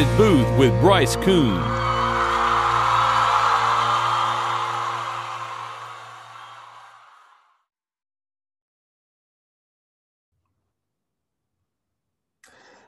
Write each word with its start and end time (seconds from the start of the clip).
Crowded 0.00 0.16
Booth 0.16 0.58
with 0.58 0.80
Bryce 0.80 1.14
Coon. 1.16 1.60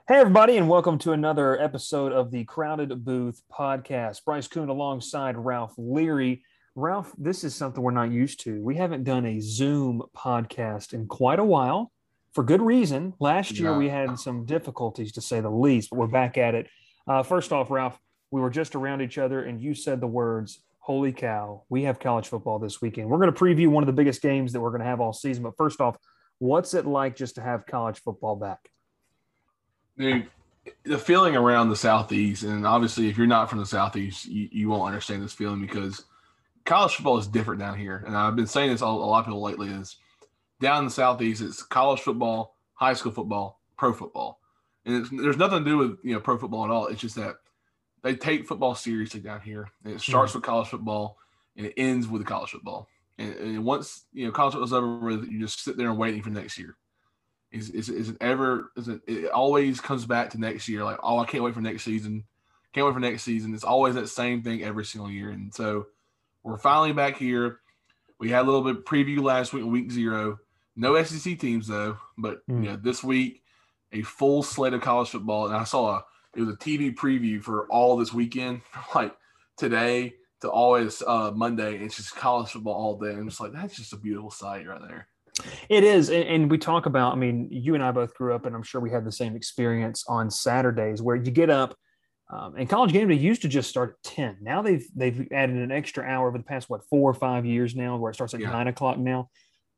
Hey, 0.08 0.16
everybody, 0.18 0.56
and 0.56 0.68
welcome 0.68 0.98
to 0.98 1.12
another 1.12 1.60
episode 1.60 2.12
of 2.12 2.30
the 2.30 2.44
Crowded 2.44 3.04
Booth 3.04 3.42
podcast. 3.52 4.24
Bryce 4.24 4.48
Coon 4.48 4.68
alongside 4.70 5.36
Ralph 5.36 5.74
Leary. 5.76 6.42
Ralph, 6.74 7.12
this 7.18 7.44
is 7.44 7.54
something 7.54 7.82
we're 7.82 7.90
not 7.92 8.10
used 8.10 8.40
to. 8.40 8.62
We 8.62 8.76
haven't 8.76 9.04
done 9.04 9.26
a 9.26 9.38
Zoom 9.40 10.02
podcast 10.16 10.94
in 10.94 11.06
quite 11.06 11.38
a 11.38 11.44
while 11.44 11.92
for 12.32 12.42
good 12.42 12.62
reason. 12.62 13.12
Last 13.20 13.58
year, 13.58 13.72
Yeah. 13.72 13.78
we 13.78 13.90
had 13.90 14.18
some 14.18 14.46
difficulties 14.46 15.12
to 15.12 15.20
say 15.20 15.40
the 15.40 15.50
least, 15.50 15.90
but 15.90 15.98
we're 15.98 16.06
back 16.06 16.38
at 16.38 16.54
it. 16.54 16.68
Uh, 17.06 17.22
first 17.22 17.52
off, 17.52 17.70
Ralph, 17.70 17.98
we 18.30 18.40
were 18.40 18.50
just 18.50 18.74
around 18.74 19.00
each 19.02 19.18
other, 19.18 19.42
and 19.44 19.60
you 19.60 19.74
said 19.74 20.00
the 20.00 20.06
words, 20.06 20.60
Holy 20.78 21.12
cow, 21.12 21.62
we 21.68 21.84
have 21.84 22.00
college 22.00 22.26
football 22.26 22.58
this 22.58 22.82
weekend. 22.82 23.08
We're 23.08 23.18
going 23.18 23.32
to 23.32 23.38
preview 23.38 23.68
one 23.68 23.84
of 23.84 23.86
the 23.86 23.92
biggest 23.92 24.20
games 24.20 24.52
that 24.52 24.60
we're 24.60 24.70
going 24.70 24.80
to 24.80 24.86
have 24.86 25.00
all 25.00 25.12
season. 25.12 25.44
But 25.44 25.56
first 25.56 25.80
off, 25.80 25.96
what's 26.38 26.74
it 26.74 26.86
like 26.86 27.14
just 27.14 27.36
to 27.36 27.40
have 27.40 27.66
college 27.66 28.00
football 28.00 28.34
back? 28.34 28.58
The 29.96 30.98
feeling 30.98 31.36
around 31.36 31.68
the 31.68 31.76
southeast, 31.76 32.42
and 32.42 32.66
obviously, 32.66 33.08
if 33.08 33.16
you're 33.16 33.28
not 33.28 33.48
from 33.48 33.60
the 33.60 33.66
southeast, 33.66 34.26
you, 34.26 34.48
you 34.50 34.68
won't 34.68 34.88
understand 34.88 35.22
this 35.22 35.32
feeling 35.32 35.60
because 35.60 36.04
college 36.64 36.96
football 36.96 37.18
is 37.18 37.28
different 37.28 37.60
down 37.60 37.78
here. 37.78 38.02
And 38.04 38.16
I've 38.16 38.36
been 38.36 38.46
saying 38.46 38.70
this 38.70 38.80
a 38.80 38.86
lot 38.86 39.20
of 39.20 39.26
people 39.26 39.42
lately 39.42 39.68
is 39.68 39.96
down 40.60 40.78
in 40.78 40.84
the 40.86 40.90
southeast, 40.90 41.42
it's 41.42 41.62
college 41.62 42.00
football, 42.00 42.56
high 42.74 42.94
school 42.94 43.12
football, 43.12 43.60
pro 43.76 43.92
football, 43.92 44.40
and 44.84 44.96
it's, 44.96 45.10
there's 45.10 45.36
nothing 45.36 45.64
to 45.64 45.70
do 45.70 45.78
with 45.78 45.98
you 46.02 46.14
know 46.14 46.20
pro 46.20 46.38
football 46.38 46.64
at 46.64 46.70
all. 46.70 46.86
It's 46.86 47.00
just 47.00 47.16
that 47.16 47.36
they 48.02 48.14
take 48.16 48.46
football 48.46 48.74
seriously 48.74 49.20
down 49.20 49.40
here. 49.40 49.70
And 49.84 49.94
it 49.94 50.00
starts 50.00 50.34
with 50.34 50.42
college 50.42 50.68
football 50.68 51.18
and 51.56 51.66
it 51.66 51.74
ends 51.76 52.08
with 52.08 52.20
the 52.22 52.26
college 52.26 52.50
football. 52.50 52.88
And, 53.18 53.34
and 53.36 53.64
once 53.64 54.04
you 54.12 54.26
know 54.26 54.32
college 54.32 54.54
football's 54.54 54.72
over 54.72 54.98
with, 54.98 55.28
you 55.30 55.40
just 55.40 55.62
sit 55.62 55.76
there 55.76 55.88
and 55.88 55.98
waiting 55.98 56.22
for 56.22 56.30
next 56.30 56.58
year. 56.58 56.76
Is 57.52 57.70
is 57.70 57.88
is 57.90 58.08
it 58.10 58.16
ever? 58.20 58.72
Is 58.76 58.88
it? 58.88 59.02
It 59.06 59.30
always 59.30 59.80
comes 59.80 60.06
back 60.06 60.30
to 60.30 60.40
next 60.40 60.68
year. 60.68 60.84
Like, 60.84 60.98
oh, 61.02 61.18
I 61.18 61.26
can't 61.26 61.44
wait 61.44 61.54
for 61.54 61.60
next 61.60 61.84
season. 61.84 62.24
Can't 62.72 62.86
wait 62.86 62.94
for 62.94 63.00
next 63.00 63.22
season. 63.22 63.54
It's 63.54 63.64
always 63.64 63.94
that 63.96 64.08
same 64.08 64.42
thing 64.42 64.62
every 64.64 64.86
single 64.86 65.10
year. 65.10 65.28
And 65.30 65.52
so 65.52 65.86
we're 66.42 66.56
finally 66.56 66.94
back 66.94 67.18
here. 67.18 67.60
We 68.18 68.30
had 68.30 68.42
a 68.42 68.48
little 68.50 68.62
bit 68.62 68.78
of 68.78 68.84
preview 68.84 69.22
last 69.22 69.52
week, 69.52 69.64
week 69.66 69.90
zero. 69.92 70.38
No 70.74 71.00
SEC 71.02 71.38
teams 71.38 71.68
though, 71.68 71.98
but 72.16 72.42
Hmm. 72.48 72.62
you 72.64 72.70
know 72.70 72.76
this 72.76 73.04
week 73.04 73.41
a 73.92 74.02
full 74.02 74.42
slate 74.42 74.72
of 74.74 74.80
college 74.80 75.10
football. 75.10 75.46
And 75.46 75.56
I 75.56 75.64
saw 75.64 75.96
a 75.96 76.04
it 76.34 76.40
was 76.40 76.54
a 76.54 76.56
TV 76.58 76.94
preview 76.94 77.42
for 77.42 77.66
all 77.66 77.96
this 77.96 78.12
weekend, 78.12 78.62
like 78.94 79.14
today 79.56 80.14
to 80.40 80.50
always 80.50 81.02
uh, 81.06 81.30
Monday. 81.34 81.76
It's 81.76 81.96
just 81.96 82.16
college 82.16 82.50
football 82.50 82.74
all 82.74 82.98
day. 82.98 83.12
And 83.12 83.28
it's 83.28 83.40
like 83.40 83.52
that's 83.52 83.76
just 83.76 83.92
a 83.92 83.96
beautiful 83.98 84.30
sight 84.30 84.66
right 84.66 84.80
there. 84.80 85.08
It 85.68 85.84
is. 85.84 86.10
And, 86.10 86.24
and 86.24 86.50
we 86.50 86.58
talk 86.58 86.86
about, 86.86 87.12
I 87.12 87.16
mean, 87.16 87.48
you 87.50 87.74
and 87.74 87.82
I 87.82 87.90
both 87.90 88.14
grew 88.14 88.34
up, 88.34 88.44
and 88.44 88.54
I'm 88.54 88.62
sure 88.62 88.80
we 88.80 88.90
had 88.90 89.04
the 89.04 89.12
same 89.12 89.34
experience 89.34 90.04
on 90.08 90.30
Saturdays 90.30 91.00
where 91.00 91.16
you 91.16 91.30
get 91.30 91.50
up. 91.50 91.74
Um, 92.30 92.54
and 92.56 92.68
college 92.68 92.92
game 92.92 93.08
day 93.08 93.14
used 93.14 93.42
to 93.42 93.48
just 93.48 93.68
start 93.68 93.90
at 93.90 94.10
10. 94.10 94.38
Now 94.40 94.62
they've 94.62 94.86
they've 94.96 95.28
added 95.32 95.56
an 95.56 95.70
extra 95.70 96.02
hour 96.04 96.28
over 96.28 96.38
the 96.38 96.44
past, 96.44 96.70
what, 96.70 96.82
four 96.88 97.10
or 97.10 97.14
five 97.14 97.44
years 97.44 97.74
now, 97.74 97.98
where 97.98 98.10
it 98.10 98.14
starts 98.14 98.32
at 98.32 98.40
Yeah. 98.40 98.50
nine 98.50 98.68
o'clock 98.68 98.96
now. 98.98 99.28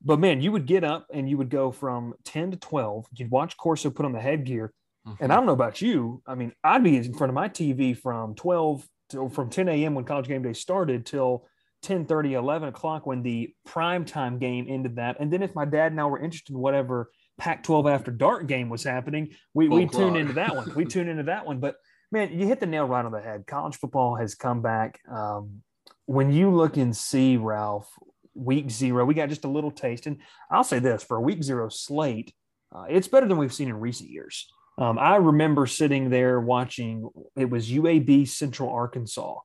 But 0.05 0.21
man, 0.21 0.41
you 0.41 0.53
would 0.53 0.67
get 0.67 0.85
up 0.85 1.07
and 1.13 1.29
you 1.29 1.39
would 1.39 1.49
go 1.49 1.73
from 1.73 2.15
10 2.25 2.53
to 2.53 2.57
12. 2.59 3.07
You'd 3.15 3.31
watch 3.31 3.57
Corso 3.57 3.91
put 3.91 4.05
on 4.05 4.13
the 4.13 4.21
headgear. 4.21 4.73
And 5.21 5.33
I 5.33 5.37
don't 5.37 5.47
know 5.47 5.53
about 5.53 5.83
you. 5.83 6.23
I 6.27 6.35
mean, 6.35 6.53
I'd 6.63 6.83
be 6.83 6.97
in 6.97 7.13
front 7.15 7.31
of 7.31 7.35
my 7.35 7.49
TV 7.49 7.97
from 7.97 8.35
12 8.35 8.87
to 9.11 9.29
from 9.29 9.51
10 9.51 9.69
a.m. 9.69 9.95
when 9.95 10.05
college 10.05 10.29
game 10.29 10.43
day 10.43 10.55
started 10.55 11.05
till 11.05 11.47
10 11.83 12.07
30, 12.07 12.35
11 12.35 12.69
o'clock 12.71 13.07
when 13.07 13.23
the 13.23 13.55
primetime 13.69 14.41
game 14.41 14.67
ended 14.69 14.97
that. 14.97 15.17
And 15.21 15.31
then 15.31 15.43
if 15.43 15.55
my 15.55 15.67
dad 15.67 15.93
and 15.93 16.01
I 16.01 16.07
were 16.07 16.19
interested 16.19 16.53
in 16.53 16.59
whatever 16.59 17.11
Pac 17.37 17.63
12 17.65 17.87
after 17.87 18.11
dark 18.11 18.47
game 18.47 18.71
was 18.71 18.83
happening, 18.83 19.35
we, 19.53 19.69
we 19.69 19.87
Twelve 19.87 19.93
tune 19.93 20.17
into 20.17 20.33
that 20.35 20.57
one. 20.57 20.73
We 20.75 20.85
tune 20.87 21.09
into 21.09 21.25
that 21.25 21.45
one. 21.45 21.61
But 21.61 21.77
man, 22.11 22.33
you 22.33 22.47
hit 22.47 22.61
the 22.61 22.67
nail 22.67 22.87
right 22.87 23.05
on 23.05 23.13
the 23.13 23.21
head. 23.21 23.47
College 23.47 23.77
football 23.77 24.17
has 24.17 24.35
come 24.35 24.63
back. 24.63 25.01
Um, 25.11 25.63
when 26.07 26.33
you 26.33 26.51
look 26.51 26.79
and 26.79 26.97
see, 26.97 27.37
Ralph, 27.37 27.91
week 28.35 28.71
zero, 28.71 29.05
we 29.05 29.15
got 29.15 29.29
just 29.29 29.45
a 29.45 29.49
little 29.49 29.71
taste. 29.71 30.07
And 30.07 30.19
I'll 30.51 30.65
say 30.65 30.79
this 30.79 31.03
for 31.03 31.17
a 31.17 31.21
week 31.21 31.43
zero 31.43 31.69
slate, 31.69 32.33
uh, 32.75 32.85
it's 32.89 33.09
better 33.09 33.27
than 33.27 33.39
we've 33.39 33.55
seen 33.55 33.69
in 33.69 33.79
recent 33.79 34.11
years. 34.11 34.49
Um, 34.77 34.99
I 34.99 35.17
remember 35.17 35.67
sitting 35.67 36.11
there 36.11 36.41
watching. 36.41 37.09
It 37.37 37.49
was 37.49 37.71
UAB 37.71 38.27
Central 38.29 38.71
Arkansas 38.71 39.37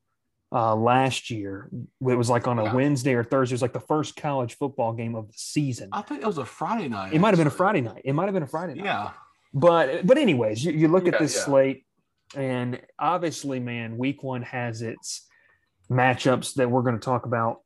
uh, 0.51 0.75
last 0.75 1.29
year. 1.29 1.69
It 1.71 2.15
was 2.15 2.29
like 2.29 2.47
on 2.47 2.57
a 2.57 2.63
Yeah. 2.65 2.73
Wednesday 2.73 3.13
or 3.13 3.23
Thursday. 3.23 3.53
It 3.53 3.55
was 3.55 3.61
like 3.61 3.73
the 3.73 3.79
first 3.79 4.15
college 4.15 4.55
football 4.57 4.93
game 4.93 5.15
of 5.15 5.27
the 5.27 5.37
season. 5.37 5.89
I 5.91 6.01
think 6.01 6.21
it 6.21 6.27
was 6.27 6.39
a 6.39 6.45
Friday 6.45 6.89
night. 6.89 7.13
It 7.13 7.19
might 7.19 7.29
have 7.29 7.37
been 7.37 7.47
a. 7.47 7.51
Friday 7.51 7.81
night. 7.81 8.01
It 8.03 8.13
might 8.13 8.25
have 8.25 8.33
been 8.33 8.43
a 8.43 8.47
Friday 8.47 8.73
night. 8.75 8.85
Yeah. 8.85 9.11
But 9.53 10.05
but 10.05 10.17
anyways, 10.17 10.63
you, 10.63 10.71
you 10.71 10.87
look 10.87 11.07
at 11.07 11.19
this 11.19 11.35
yeah. 11.35 11.43
slate, 11.43 11.85
and 12.35 12.79
obviously, 12.97 13.59
man, 13.59 13.97
week 13.97 14.23
one 14.23 14.43
has 14.43 14.81
its 14.81 15.27
matchups 15.89 16.55
that 16.55 16.69
we're 16.69 16.83
going 16.83 16.95
to 16.95 17.03
talk 17.03 17.25
about. 17.25 17.61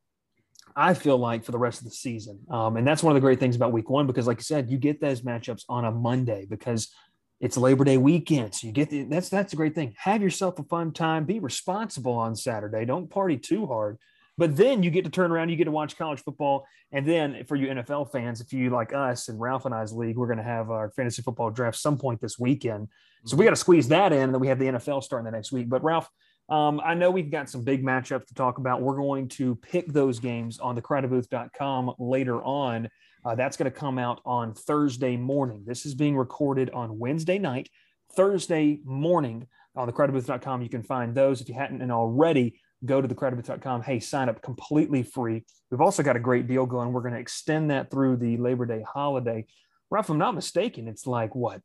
I 0.75 0.94
feel 0.94 1.17
like 1.17 1.44
for 1.44 1.51
the 1.51 1.57
rest 1.57 1.79
of 1.79 1.85
the 1.85 1.91
season, 1.91 2.39
um, 2.50 2.78
and 2.78 2.88
that's 2.88 3.03
one 3.03 3.11
of 3.11 3.16
the 3.16 3.25
great 3.25 3.39
things 3.39 3.56
about 3.56 3.72
week 3.72 3.89
one 3.89 4.07
because, 4.07 4.28
like 4.28 4.38
you 4.38 4.44
said, 4.44 4.69
you 4.69 4.78
get 4.78 5.01
those 5.01 5.22
matchups 5.22 5.63
on 5.69 5.85
a 5.85 5.91
Monday 5.91 6.45
because 6.50 6.94
it's 7.39 7.57
Labor 7.57 7.84
Day 7.84 7.97
weekend. 7.97 8.56
So 8.56 8.67
you 8.67 8.73
get 8.73 8.89
the, 8.89 9.03
that's 9.03 9.29
that's 9.29 9.53
a 9.53 9.56
great 9.56 9.75
thing. 9.75 9.94
Have 9.97 10.22
yourself 10.22 10.59
a 10.59 10.63
fun 10.63 10.91
time. 10.94 11.25
Be 11.25 11.39
responsible 11.39 12.13
on 12.13 12.35
Saturday. 12.35 12.85
Don't 12.85 13.09
party 13.09 13.38
too 13.38 13.67
hard. 13.67 13.97
But 14.38 14.56
then 14.57 14.81
you 14.81 14.89
get 14.89 15.06
to 15.06 15.11
turn 15.11 15.31
around. 15.31 15.50
You 15.50 15.56
get 15.56 15.66
to 15.66 15.72
watch 15.72 15.97
college 15.97 16.22
football, 16.22 16.66
and 16.91 17.07
then 17.07 17.44
for 17.45 17.55
you 17.55 17.67
NFL 17.67 18.11
fans, 18.11 18.41
if 18.41 18.51
you 18.51 18.69
like 18.69 18.94
us 18.94 19.28
and 19.28 19.40
Ralph 19.40 19.66
and 19.66 19.75
I's 19.75 19.94
league, 19.94 20.17
we're 20.17 20.28
going 20.28 20.38
to 20.38 20.44
have 20.44 20.72
our 20.72 20.90
fantasy 20.91 21.22
football 21.22 21.51
draft 21.51 21.78
some 21.78 21.97
point 21.97 22.19
this 22.19 22.40
weekend. 22.40 22.88
So 23.25 23.38
we 23.38 23.45
got 23.45 23.51
to 23.51 23.55
squeeze 23.55 23.88
that 23.90 24.11
in, 24.11 24.22
and 24.22 24.34
then 24.34 24.41
we 24.41 24.47
have 24.47 24.59
the 24.59 24.66
NFL 24.66 25.03
starting 25.03 25.25
the 25.25 25.31
next 25.31 25.51
week. 25.51 25.69
But 25.69 25.84
Ralph, 25.84 26.09
um, 26.49 26.81
I 26.83 26.93
know 26.93 27.09
we've 27.09 27.31
got 27.31 27.49
some 27.49 27.63
big 27.63 27.83
matchups 27.83 28.27
to 28.27 28.33
talk 28.33 28.57
about. 28.57 28.81
We're 28.81 28.97
going 28.97 29.27
to 29.29 29.55
pick 29.55 29.91
those 29.91 30.19
games 30.19 30.59
on 30.59 30.79
thecrowdedbooth.com 30.79 31.93
later 31.99 32.43
on. 32.43 32.89
Uh, 33.25 33.35
that's 33.35 33.55
going 33.55 33.71
to 33.71 33.77
come 33.77 33.97
out 33.97 34.19
on 34.25 34.53
Thursday 34.53 35.15
morning. 35.15 35.63
This 35.65 35.85
is 35.85 35.95
being 35.95 36.17
recorded 36.17 36.69
on 36.71 36.99
Wednesday 36.99 37.39
night. 37.39 37.69
Thursday 38.15 38.79
morning 38.83 39.47
on 39.75 39.89
thecrowdedbooth.com, 39.89 40.61
you 40.61 40.69
can 40.69 40.83
find 40.83 41.15
those. 41.15 41.39
If 41.39 41.47
you 41.47 41.55
hadn't 41.55 41.81
and 41.81 41.91
already, 41.91 42.59
go 42.85 43.01
to 43.01 43.07
thecrowdedbooth.com. 43.07 43.83
Hey, 43.83 43.99
sign 44.01 44.27
up 44.27 44.41
completely 44.41 45.03
free. 45.03 45.45
We've 45.71 45.81
also 45.81 46.03
got 46.03 46.17
a 46.17 46.19
great 46.19 46.47
deal 46.47 46.65
going. 46.65 46.91
We're 46.91 47.01
going 47.01 47.13
to 47.13 47.19
extend 47.19 47.71
that 47.71 47.89
through 47.89 48.17
the 48.17 48.35
Labor 48.37 48.65
Day 48.65 48.83
holiday. 48.85 49.45
Ralph, 49.89 50.09
I'm 50.09 50.17
not 50.17 50.35
mistaken, 50.35 50.87
it's 50.87 51.07
like 51.07 51.35
what 51.35 51.61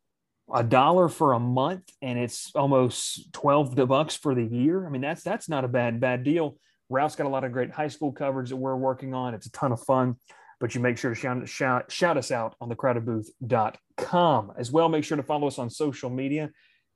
a 0.52 0.64
dollar 0.64 1.08
for 1.08 1.34
a 1.34 1.40
month 1.40 1.90
and 2.00 2.18
it's 2.18 2.50
almost 2.54 3.32
12 3.32 3.74
bucks 3.88 4.16
for 4.16 4.34
the 4.34 4.44
year. 4.44 4.86
I 4.86 4.90
mean, 4.90 5.02
that's 5.02 5.22
that's 5.22 5.48
not 5.48 5.64
a 5.64 5.68
bad 5.68 6.00
bad 6.00 6.24
deal. 6.24 6.56
Ralph's 6.88 7.16
got 7.16 7.26
a 7.26 7.30
lot 7.30 7.44
of 7.44 7.52
great 7.52 7.70
high 7.70 7.88
school 7.88 8.12
coverage 8.12 8.48
that 8.48 8.56
we're 8.56 8.76
working 8.76 9.12
on. 9.12 9.34
It's 9.34 9.46
a 9.46 9.52
ton 9.52 9.72
of 9.72 9.82
fun, 9.82 10.16
but 10.58 10.74
you 10.74 10.80
make 10.80 10.96
sure 10.96 11.10
to 11.10 11.14
shout, 11.14 11.46
shout, 11.48 11.92
shout 11.92 12.16
us 12.16 12.30
out 12.30 12.54
on 12.60 12.70
thecrowdedbooth.com 12.70 14.52
as 14.56 14.72
well. 14.72 14.88
Make 14.88 15.04
sure 15.04 15.18
to 15.18 15.22
follow 15.22 15.46
us 15.46 15.58
on 15.58 15.68
social 15.68 16.08
media. 16.08 16.50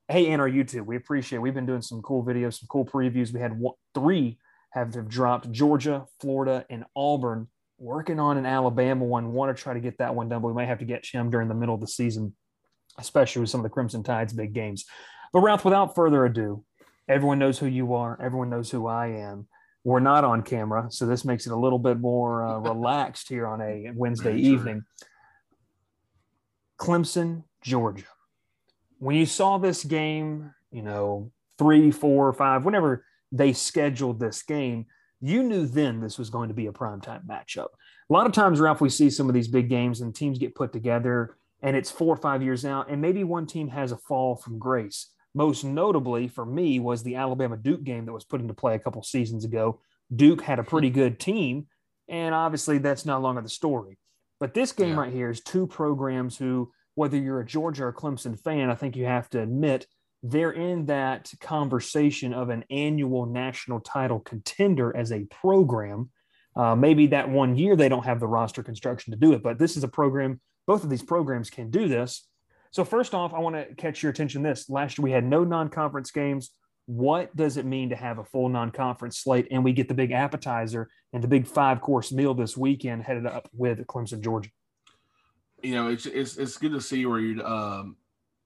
Hey, 0.09 0.31
and 0.31 0.41
our 0.41 0.49
YouTube. 0.49 0.87
We 0.87 0.97
appreciate 0.97 1.39
it. 1.39 1.43
We've 1.43 1.55
been 1.55 1.67
doing 1.67 1.83
some 1.83 2.01
cool 2.01 2.25
videos, 2.25 2.59
some 2.59 2.69
cool 2.69 2.87
previews. 2.87 3.33
We 3.33 3.41
had 3.41 3.59
one, 3.59 3.75
three 3.95 4.39
have, 4.71 4.95
have 4.95 5.09
dropped 5.09 5.53
Georgia, 5.53 6.07
Florida, 6.21 6.65
and 6.71 6.85
Auburn. 6.97 7.49
Working 7.79 8.21
on 8.21 8.37
an 8.37 8.47
Alabama 8.47 9.05
one. 9.05 9.33
Want 9.33 9.55
to 9.55 9.63
try 9.63 9.75
to 9.75 9.81
get 9.81 9.99
that 9.99 10.15
one 10.15 10.29
done, 10.29 10.41
but 10.41 10.49
we 10.49 10.55
might 10.55 10.69
have 10.69 10.79
to 10.79 10.85
get 10.85 11.05
him 11.05 11.31
during 11.31 11.49
the 11.49 11.55
middle 11.55 11.75
of 11.75 11.81
the 11.81 11.89
season 11.89 12.35
especially 12.99 13.41
with 13.41 13.51
some 13.51 13.61
of 13.61 13.65
the 13.65 13.71
Crimson 13.71 14.03
Tide's 14.03 14.33
big 14.33 14.53
games. 14.53 14.85
But 15.33 15.41
Ralph, 15.41 15.65
without 15.65 15.95
further 15.95 16.25
ado, 16.25 16.65
everyone 17.09 17.39
knows 17.39 17.59
who 17.59 17.67
you 17.67 17.95
are. 17.95 18.19
Everyone 18.21 18.51
knows 18.51 18.71
who 18.71 18.87
I 18.87 19.09
am. 19.09 19.47
We're 19.85 20.01
not 20.01 20.25
on 20.25 20.43
camera, 20.43 20.87
so 20.91 21.07
this 21.07 21.25
makes 21.25 21.47
it 21.47 21.53
a 21.53 21.57
little 21.57 21.79
bit 21.79 21.99
more 21.99 22.45
uh, 22.45 22.59
relaxed 22.61 23.29
here 23.29 23.47
on 23.47 23.61
a 23.61 23.91
Wednesday 23.95 24.37
evening. 24.37 24.85
Clemson, 26.79 27.45
Georgia. 27.63 28.05
When 28.99 29.17
you 29.17 29.27
saw 29.27 29.59
this 29.59 29.83
game, 29.83 30.53
you 30.71 30.83
know, 30.83 31.33
three, 31.59 31.91
four, 31.91 32.33
five, 32.33 32.65
whenever 32.65 33.05
they 33.33 33.53
scheduled 33.53 34.21
this 34.21 34.43
game, 34.43 34.87
you 35.21 35.43
knew 35.43 35.67
then 35.67 36.01
this 36.01 36.19
was 36.19 36.31
going 36.31 36.49
to 36.49 36.55
be 36.55 36.67
a 36.67 36.73
primetime 36.73 37.25
matchup. 37.27 37.69
A 38.11 38.13
lot 38.13 38.27
of 38.27 38.33
times, 38.33 38.61
Ralph, 38.61 38.81
we 38.81 38.89
see 38.89 39.11
some 39.11 39.29
of 39.29 39.35
these 39.35 39.49
big 39.49 39.69
games 39.69 40.01
and 40.01 40.15
teams 40.15 40.39
get 40.39 40.55
put 40.55 40.73
together 40.73 41.37
and 41.63 41.77
it's 41.77 41.91
four 41.91 42.13
or 42.15 42.17
five 42.19 42.43
years 42.43 42.65
out, 42.65 42.91
and 42.91 43.01
maybe 43.01 43.25
one 43.25 43.47
team 43.47 43.69
has 43.69 43.93
a 43.93 43.97
fall 43.97 44.37
from 44.37 44.59
grace. 44.59 45.11
Most 45.35 45.65
notably 45.65 46.29
for 46.29 46.45
me 46.45 46.79
was 46.79 47.03
the 47.03 47.17
Alabama 47.17 47.57
Duke 47.57 47.85
game 47.85 48.05
that 48.05 48.13
was 48.13 48.25
put 48.25 48.41
into 48.41 48.53
play 48.55 48.75
a 48.75 48.79
couple 48.79 49.03
seasons 49.03 49.45
ago. 49.45 49.81
Duke 50.15 50.43
had 50.43 50.59
a 50.59 50.65
pretty 50.65 50.91
good 50.91 51.19
team, 51.19 51.67
and 52.09 52.35
obviously 52.35 52.79
that's 52.79 53.07
no 53.07 53.19
longer 53.19 53.41
the 53.41 53.49
story. 53.49 53.99
But 54.41 54.55
this 54.55 54.73
game 54.73 54.91
Yeah. 54.91 55.01
right 55.01 55.13
here 55.13 55.31
is 55.31 55.41
two 55.41 55.67
programs 55.67 56.37
who, 56.37 56.73
whether 56.97 57.17
you're 57.17 57.41
a 57.41 57.47
Georgia 57.47 57.85
or 57.87 57.93
Clemson 57.93 58.39
fan, 58.39 58.69
I 58.69 58.75
think 58.75 58.97
you 58.97 59.07
have 59.07 59.31
to 59.31 59.41
admit 59.41 59.87
they're 60.25 60.53
in 60.53 60.87
that 60.87 61.33
conversation 61.41 62.33
of 62.35 62.49
an 62.51 62.65
annual 62.71 63.27
national 63.27 63.81
title 63.81 64.21
contender 64.21 64.95
as 64.97 65.11
a 65.13 65.25
program. 65.25 66.11
Uh, 66.55 66.77
maybe 66.77 67.07
that 67.09 67.31
one 67.31 67.57
year 67.57 67.75
they 67.77 67.89
don't 67.89 68.05
have 68.05 68.21
the 68.21 68.27
roster 68.27 68.63
construction 68.63 69.13
to 69.13 69.19
do 69.19 69.33
it, 69.33 69.43
but 69.43 69.59
this 69.59 69.77
is 69.77 69.85
a 69.85 69.89
program. 69.89 70.41
Both 70.67 70.85
of 70.85 70.91
these 70.91 71.03
programs 71.03 71.51
can 71.51 71.71
do 71.71 71.89
this. 71.89 72.27
So 72.71 72.85
first 72.85 73.15
off, 73.15 73.35
I 73.35 73.39
want 73.39 73.57
to 73.57 73.75
catch 73.75 74.03
your 74.03 74.11
attention. 74.11 74.43
This 74.43 74.71
last 74.71 74.99
year 74.99 75.05
we 75.05 75.11
had 75.11 75.25
no 75.25 75.45
non-conference 75.45 76.11
games. 76.11 76.51
What 76.87 77.35
does 77.37 77.57
it 77.57 77.67
mean 77.67 77.91
to 77.91 77.97
have 77.97 78.19
a 78.19 78.25
full 78.25 78.49
non-conference 78.49 79.19
slate, 79.19 79.49
and 79.51 79.63
we 79.63 79.73
get 79.73 79.89
the 79.89 79.95
big 79.95 80.11
appetizer 80.11 80.89
and 81.13 81.23
the 81.23 81.29
big 81.29 81.47
five-course 81.47 82.13
meal 82.13 82.35
this 82.35 82.57
weekend, 82.57 83.05
headed 83.05 83.27
up 83.27 83.49
with 83.53 83.87
Clemson, 83.87 84.21
Georgia? 84.21 84.51
You 85.63 85.75
know, 85.75 85.89
it's 85.89 86.07
it's 86.07 86.37
it's 86.39 86.57
good 86.57 86.73
to 86.73 86.81
see 86.81 87.07
where 87.07 87.21
you 87.21 87.43
um, 87.45 87.97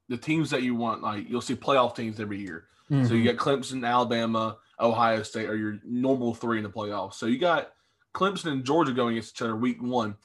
the 0.08 0.18
teams 0.18 0.50
that 0.50 0.62
you 0.62 0.74
want. 0.74 1.02
Like 1.02 1.28
you'll 1.30 1.40
see 1.40 1.54
playoff 1.54 1.96
teams 1.96 2.20
every 2.20 2.38
year. 2.38 2.66
Mm-hmm. 2.90 3.06
So 3.06 3.14
you 3.14 3.24
got 3.24 3.36
Clemson, 3.36 3.86
Alabama, 3.86 4.58
Ohio 4.78 5.22
State 5.22 5.48
are 5.48 5.56
your 5.56 5.78
normal 5.84 6.34
three 6.34 6.58
in 6.58 6.62
the 6.62 6.70
playoffs. 6.70 7.14
So 7.14 7.26
you 7.26 7.38
got 7.38 7.72
Clemson 8.14 8.52
and 8.52 8.64
Georgia 8.64 8.92
going 8.92 9.12
against 9.12 9.36
each 9.36 9.42
other 9.42 9.56
week 9.56 9.82
one. 9.82 10.16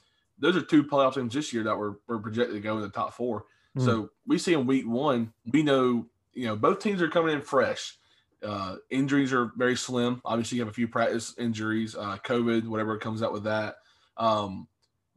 Those 0.41 0.57
are 0.57 0.61
two 0.61 0.83
playoff 0.83 1.13
teams 1.13 1.33
this 1.33 1.53
year 1.53 1.63
that 1.63 1.77
were, 1.77 1.99
were 2.07 2.19
projected 2.19 2.55
to 2.55 2.61
go 2.61 2.75
in 2.75 2.81
the 2.81 2.89
top 2.89 3.13
4 3.13 3.39
mm-hmm. 3.39 3.85
So 3.85 4.09
we 4.27 4.37
see 4.37 4.53
in 4.53 4.65
week 4.67 4.87
one, 4.87 5.31
we 5.51 5.63
know 5.63 6.07
you 6.33 6.47
know 6.47 6.55
both 6.55 6.79
teams 6.79 7.01
are 7.01 7.09
coming 7.09 7.35
in 7.35 7.41
fresh. 7.41 7.97
Uh, 8.43 8.77
injuries 8.89 9.31
are 9.31 9.51
very 9.55 9.75
slim. 9.75 10.19
Obviously, 10.25 10.57
you 10.57 10.63
have 10.63 10.71
a 10.71 10.73
few 10.73 10.87
practice 10.87 11.35
injuries, 11.37 11.95
uh, 11.95 12.17
COVID, 12.25 12.65
whatever 12.65 12.97
comes 12.97 13.21
out 13.21 13.31
with 13.31 13.43
that. 13.43 13.75
Um, 14.17 14.67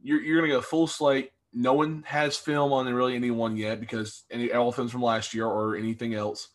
you're, 0.01 0.21
you're 0.21 0.37
going 0.37 0.51
to 0.51 0.55
get 0.55 0.63
a 0.63 0.67
full 0.67 0.85
slate. 0.85 1.31
No 1.51 1.73
one 1.73 2.03
has 2.05 2.37
film 2.37 2.71
on 2.71 2.91
really 2.93 3.15
anyone 3.15 3.57
yet 3.57 3.79
because 3.79 4.25
any 4.29 4.51
elephants 4.51 4.91
from 4.91 5.01
last 5.01 5.33
year 5.33 5.47
or 5.47 5.75
anything 5.75 6.13
else. 6.13 6.49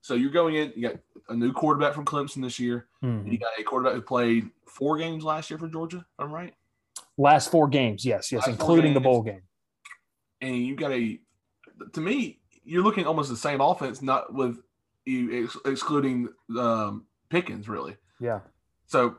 So 0.00 0.14
you're 0.14 0.30
going 0.30 0.54
in. 0.54 0.72
You 0.76 0.88
got 0.88 1.00
a 1.28 1.34
new 1.34 1.52
quarterback 1.52 1.94
from 1.94 2.04
Clemson 2.04 2.42
this 2.42 2.58
year. 2.58 2.86
Mm-hmm. 3.02 3.30
You 3.30 3.38
got 3.38 3.58
a 3.58 3.62
quarterback 3.62 3.94
who 3.94 4.02
played 4.02 4.50
four 4.66 4.96
games 4.96 5.24
last 5.24 5.50
year 5.50 5.58
for 5.58 5.68
Georgia. 5.68 6.06
I'm 6.18 6.32
right. 6.32 6.54
Last 7.16 7.50
four 7.50 7.68
games, 7.68 8.04
yes, 8.04 8.32
yes, 8.32 8.46
last 8.46 8.48
including 8.48 8.94
the 8.94 9.00
bowl 9.00 9.22
game. 9.22 9.42
And 10.40 10.56
you 10.56 10.74
got 10.74 10.92
a. 10.92 11.20
To 11.92 12.00
me, 12.00 12.40
you're 12.64 12.82
looking 12.82 13.06
almost 13.06 13.30
the 13.30 13.36
same 13.36 13.60
offense, 13.60 14.02
not 14.02 14.32
with 14.34 14.58
you 15.04 15.44
ex- 15.44 15.56
excluding 15.64 16.28
um, 16.58 17.06
Pickens, 17.28 17.68
really. 17.68 17.96
Yeah. 18.20 18.40
So 18.86 19.16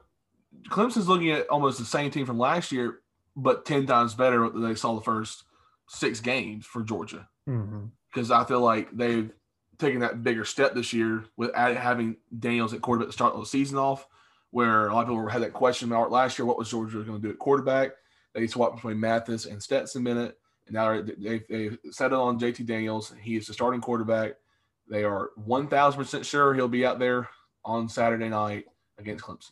Clemson's 0.70 1.08
looking 1.08 1.32
at 1.32 1.48
almost 1.48 1.80
the 1.80 1.86
same 1.86 2.12
team 2.12 2.26
from 2.26 2.38
last 2.38 2.72
year, 2.72 3.00
but 3.36 3.66
ten 3.66 3.86
times 3.86 4.14
better 4.14 4.50
than 4.50 4.62
they 4.62 4.76
saw 4.76 4.96
the 4.96 5.02
first 5.02 5.44
six 5.88 6.20
games 6.20 6.66
for 6.66 6.82
Georgia. 6.82 7.28
Because 7.46 8.30
mm-hmm. 8.30 8.34
I 8.34 8.44
feel 8.46 8.62
like 8.62 8.90
they've 8.96 9.32
taken 9.78 10.00
that 10.02 10.24
bigger 10.24 10.46
step 10.46 10.74
this 10.74 10.94
year 10.94 11.26
with 11.38 11.54
having 11.54 12.18
Daniels 12.38 12.74
at 12.74 12.82
quarterback 12.82 13.10
to 13.10 13.14
start 13.14 13.36
the 13.36 13.46
season 13.46 13.78
off, 13.78 14.08
where 14.56 14.88
a 14.88 14.94
lot 14.94 15.02
of 15.02 15.10
people 15.10 15.28
had 15.28 15.42
that 15.42 15.52
question 15.52 15.90
mark 15.90 16.10
last 16.12 16.40
year: 16.40 16.46
what 16.46 16.58
was 16.58 16.72
Georgia 16.72 17.04
going 17.04 17.22
to 17.22 17.28
do 17.28 17.30
at 17.30 17.38
quarterback? 17.38 17.92
They 18.34 18.48
swapped 18.48 18.76
between 18.76 18.98
Mathis 18.98 19.48
and 19.48 19.62
Stetson 19.62 20.02
Bennett, 20.06 20.38
and 20.68 20.76
now 20.76 21.02
they 21.02 21.44
they 21.50 21.78
settled 21.92 22.26
on 22.26 22.40
JT 22.40 22.66
Daniels. 22.66 23.14
He 23.22 23.36
is 23.36 23.48
the 23.48 23.54
starting 23.54 23.82
quarterback. 23.82 24.36
They 24.90 25.04
are 25.04 25.32
1,000% 25.46 26.24
sure 26.24 26.54
he'll 26.54 26.70
be 26.70 26.86
out 26.86 27.00
there 27.00 27.28
on 27.66 27.90
Saturday 27.90 28.30
night 28.30 28.66
against 28.98 29.26
Clemson. 29.26 29.52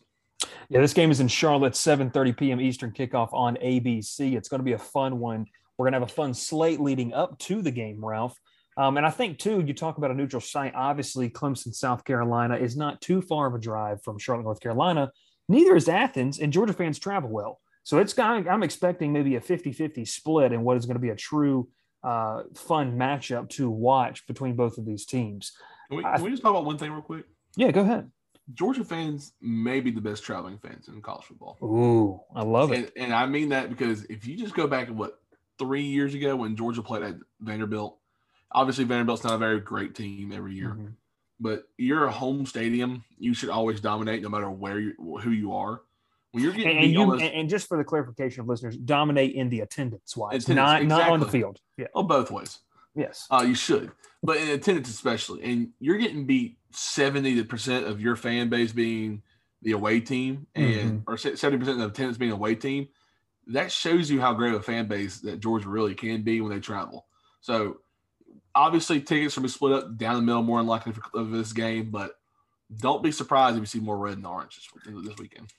Yeah, 0.69 0.79
this 0.79 0.93
game 0.93 1.11
is 1.11 1.19
in 1.19 1.27
Charlotte, 1.27 1.73
7:30 1.73 2.37
p.m. 2.37 2.61
Eastern 2.61 2.93
kickoff 2.93 3.33
on 3.33 3.57
ABC. 3.57 4.37
It's 4.37 4.47
going 4.47 4.59
to 4.59 4.65
be 4.65 4.71
a 4.71 4.79
fun 4.79 5.19
one. 5.19 5.47
We're 5.77 5.85
going 5.85 5.93
to 5.93 5.99
have 5.99 6.09
a 6.09 6.13
fun 6.13 6.33
slate 6.33 6.79
leading 6.79 7.13
up 7.13 7.37
to 7.39 7.61
the 7.61 7.71
game, 7.71 8.05
Ralph. 8.05 8.39
Um, 8.77 8.97
and 8.97 9.05
I 9.05 9.09
think 9.09 9.39
too, 9.39 9.61
you 9.61 9.73
talk 9.73 9.97
about 9.97 10.11
a 10.11 10.15
neutral 10.15 10.41
site. 10.41 10.73
Obviously, 10.75 11.29
Clemson, 11.29 11.73
South 11.73 12.03
Carolina 12.05 12.55
is 12.55 12.75
not 12.75 13.01
too 13.01 13.21
far 13.21 13.47
of 13.47 13.55
a 13.55 13.59
drive 13.59 14.01
from 14.03 14.17
Charlotte, 14.17 14.43
North 14.43 14.59
Carolina. 14.59 15.11
Neither 15.49 15.75
is 15.75 15.89
Athens, 15.89 16.39
and 16.39 16.53
Georgia 16.53 16.73
fans 16.73 16.99
travel 16.99 17.29
well. 17.29 17.59
So 17.83 17.99
it's 17.99 18.17
I'm 18.17 18.63
expecting 18.63 19.11
maybe 19.11 19.35
a 19.35 19.41
50-50 19.41 20.07
split 20.07 20.53
in 20.53 20.63
what 20.63 20.77
is 20.77 20.85
going 20.85 20.95
to 20.95 21.01
be 21.01 21.09
a 21.09 21.15
true 21.15 21.67
uh, 22.03 22.43
fun 22.55 22.97
matchup 22.97 23.49
to 23.49 23.69
watch 23.69 24.25
between 24.25 24.55
both 24.55 24.77
of 24.77 24.85
these 24.85 25.05
teams. 25.05 25.51
Can 25.89 25.97
we, 25.97 26.03
can 26.03 26.21
we 26.21 26.31
just 26.31 26.41
talk 26.41 26.51
about 26.51 26.65
one 26.65 26.77
thing 26.77 26.91
real 26.91 27.01
quick? 27.01 27.25
Yeah, 27.55 27.71
go 27.71 27.81
ahead. 27.81 28.09
Georgia 28.53 28.83
fans 28.83 29.33
may 29.41 29.79
be 29.79 29.91
the 29.91 30.01
best 30.01 30.23
traveling 30.23 30.57
fans 30.57 30.87
in 30.87 31.01
college 31.01 31.25
football. 31.25 31.57
Ooh, 31.63 32.19
I 32.35 32.43
love 32.43 32.71
it. 32.71 32.91
And, 32.95 33.05
and 33.05 33.13
I 33.13 33.25
mean 33.25 33.49
that 33.49 33.69
because 33.69 34.03
if 34.05 34.27
you 34.27 34.35
just 34.35 34.53
go 34.53 34.67
back 34.67 34.87
to 34.87 34.93
what 34.93 35.19
three 35.59 35.83
years 35.83 36.13
ago 36.13 36.35
when 36.35 36.55
Georgia 36.55 36.81
played 36.81 37.03
at 37.03 37.15
Vanderbilt, 37.39 37.99
obviously 38.53 38.83
Vanderbilt's 38.85 39.23
not 39.23 39.33
a 39.33 39.37
very 39.37 39.59
great 39.59 39.95
team 39.95 40.31
every 40.31 40.53
year, 40.55 40.69
mm-hmm. 40.69 40.87
but 41.39 41.63
you're 41.77 42.05
a 42.05 42.11
home 42.11 42.45
stadium. 42.45 43.03
You 43.17 43.33
should 43.33 43.49
always 43.49 43.81
dominate 43.81 44.21
no 44.21 44.29
matter 44.29 44.49
where 44.49 44.79
you 44.79 44.93
who 45.21 45.31
you 45.31 45.53
are. 45.53 45.81
When 46.31 46.43
you're 46.43 46.53
getting 46.53 46.79
and, 46.79 46.91
you, 46.91 46.99
almost, 46.99 47.23
and, 47.23 47.47
just 47.47 47.67
for 47.67 47.77
the 47.77 47.83
clarification 47.83 48.41
of 48.41 48.47
listeners, 48.47 48.75
dominate 48.75 49.35
in 49.35 49.49
the 49.49 49.59
attendance 49.59 50.17
wise, 50.17 50.47
not 50.49 50.81
exactly. 50.81 50.87
not 50.87 51.11
on 51.11 51.19
the 51.19 51.27
field. 51.27 51.59
Yeah, 51.77 51.87
oh, 51.93 52.03
both 52.03 52.31
ways. 52.31 52.59
Yes, 52.95 53.27
uh, 53.29 53.43
you 53.47 53.55
should, 53.55 53.91
but 54.23 54.37
in 54.37 54.49
attendance 54.49 54.89
especially, 54.89 55.43
and 55.43 55.69
you're 55.79 55.97
getting 55.97 56.25
beat 56.25 56.57
seventy 56.71 57.43
percent 57.43 57.85
of 57.85 58.01
your 58.01 58.15
fan 58.15 58.49
base 58.49 58.71
being 58.71 59.21
the 59.61 59.73
away 59.73 59.99
team, 59.99 60.47
and 60.55 61.03
mm-hmm. 61.03 61.11
or 61.11 61.17
seventy 61.17 61.57
percent 61.57 61.81
of 61.81 61.91
attendance 61.91 62.17
being 62.17 62.31
away 62.31 62.55
team. 62.55 62.87
That 63.47 63.71
shows 63.71 64.09
you 64.09 64.21
how 64.21 64.33
great 64.33 64.53
of 64.53 64.61
a 64.61 64.63
fan 64.63 64.87
base 64.87 65.19
that 65.19 65.39
Georgia 65.39 65.69
really 65.69 65.95
can 65.95 66.21
be 66.23 66.41
when 66.41 66.51
they 66.51 66.59
travel. 66.59 67.05
So 67.41 67.81
obviously, 68.55 69.01
tickets 69.01 69.35
will 69.35 69.43
be 69.43 69.49
split 69.49 69.73
up 69.73 69.97
down 69.97 70.15
the 70.15 70.21
middle 70.21 70.43
more 70.43 70.59
than 70.59 70.67
likely 70.67 70.93
for, 70.93 71.23
this 71.23 71.53
game, 71.53 71.91
but 71.91 72.13
don't 72.79 73.03
be 73.03 73.11
surprised 73.11 73.55
if 73.55 73.61
you 73.61 73.65
see 73.65 73.79
more 73.79 73.97
red 73.97 74.17
and 74.17 74.25
orange 74.25 74.59
this 74.85 75.17
weekend. 75.17 75.51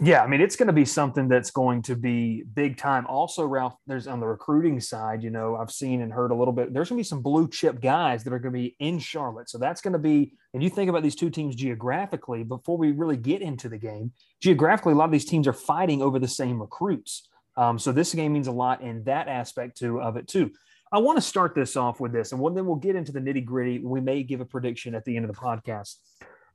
Yeah, 0.00 0.22
I 0.22 0.26
mean 0.26 0.40
it's 0.40 0.56
going 0.56 0.66
to 0.68 0.72
be 0.72 0.86
something 0.86 1.28
that's 1.28 1.50
going 1.50 1.82
to 1.82 1.94
be 1.94 2.42
big 2.54 2.78
time. 2.78 3.06
Also, 3.06 3.44
Ralph, 3.44 3.76
there's 3.86 4.06
on 4.06 4.18
the 4.18 4.26
recruiting 4.26 4.80
side, 4.80 5.22
you 5.22 5.30
know, 5.30 5.56
I've 5.56 5.70
seen 5.70 6.00
and 6.00 6.12
heard 6.12 6.30
a 6.30 6.34
little 6.34 6.54
bit. 6.54 6.72
There's 6.72 6.88
going 6.88 6.96
to 6.96 7.00
be 7.00 7.08
some 7.08 7.22
blue 7.22 7.48
chip 7.48 7.80
guys 7.80 8.24
that 8.24 8.32
are 8.32 8.38
going 8.38 8.52
to 8.54 8.58
be 8.58 8.76
in 8.80 8.98
Charlotte, 8.98 9.50
so 9.50 9.58
that's 9.58 9.80
going 9.80 9.92
to 9.92 9.98
be. 9.98 10.32
And 10.52 10.62
you 10.62 10.70
think 10.70 10.88
about 10.88 11.02
these 11.02 11.14
two 11.14 11.30
teams 11.30 11.54
geographically 11.54 12.44
before 12.44 12.78
we 12.78 12.92
really 12.92 13.16
get 13.16 13.42
into 13.42 13.68
the 13.68 13.78
game. 13.78 14.12
Geographically, 14.40 14.94
a 14.94 14.96
lot 14.96 15.06
of 15.06 15.12
these 15.12 15.26
teams 15.26 15.46
are 15.46 15.52
fighting 15.52 16.00
over 16.00 16.18
the 16.18 16.28
same 16.28 16.60
recruits. 16.60 17.28
Um, 17.56 17.78
so 17.78 17.92
this 17.92 18.14
game 18.14 18.32
means 18.32 18.46
a 18.46 18.52
lot 18.52 18.80
in 18.80 19.04
that 19.04 19.28
aspect 19.28 19.76
too 19.78 20.00
of 20.00 20.16
it 20.16 20.26
too. 20.26 20.50
I 20.94 20.98
want 20.98 21.16
to 21.16 21.22
start 21.22 21.56
this 21.56 21.76
off 21.76 21.98
with 21.98 22.12
this, 22.12 22.30
and 22.30 22.56
then 22.56 22.66
we'll 22.66 22.76
get 22.76 22.94
into 22.94 23.10
the 23.10 23.18
nitty 23.18 23.44
gritty. 23.44 23.80
We 23.80 24.00
may 24.00 24.22
give 24.22 24.40
a 24.40 24.44
prediction 24.44 24.94
at 24.94 25.04
the 25.04 25.16
end 25.16 25.24
of 25.24 25.34
the 25.34 25.40
podcast. 25.40 25.96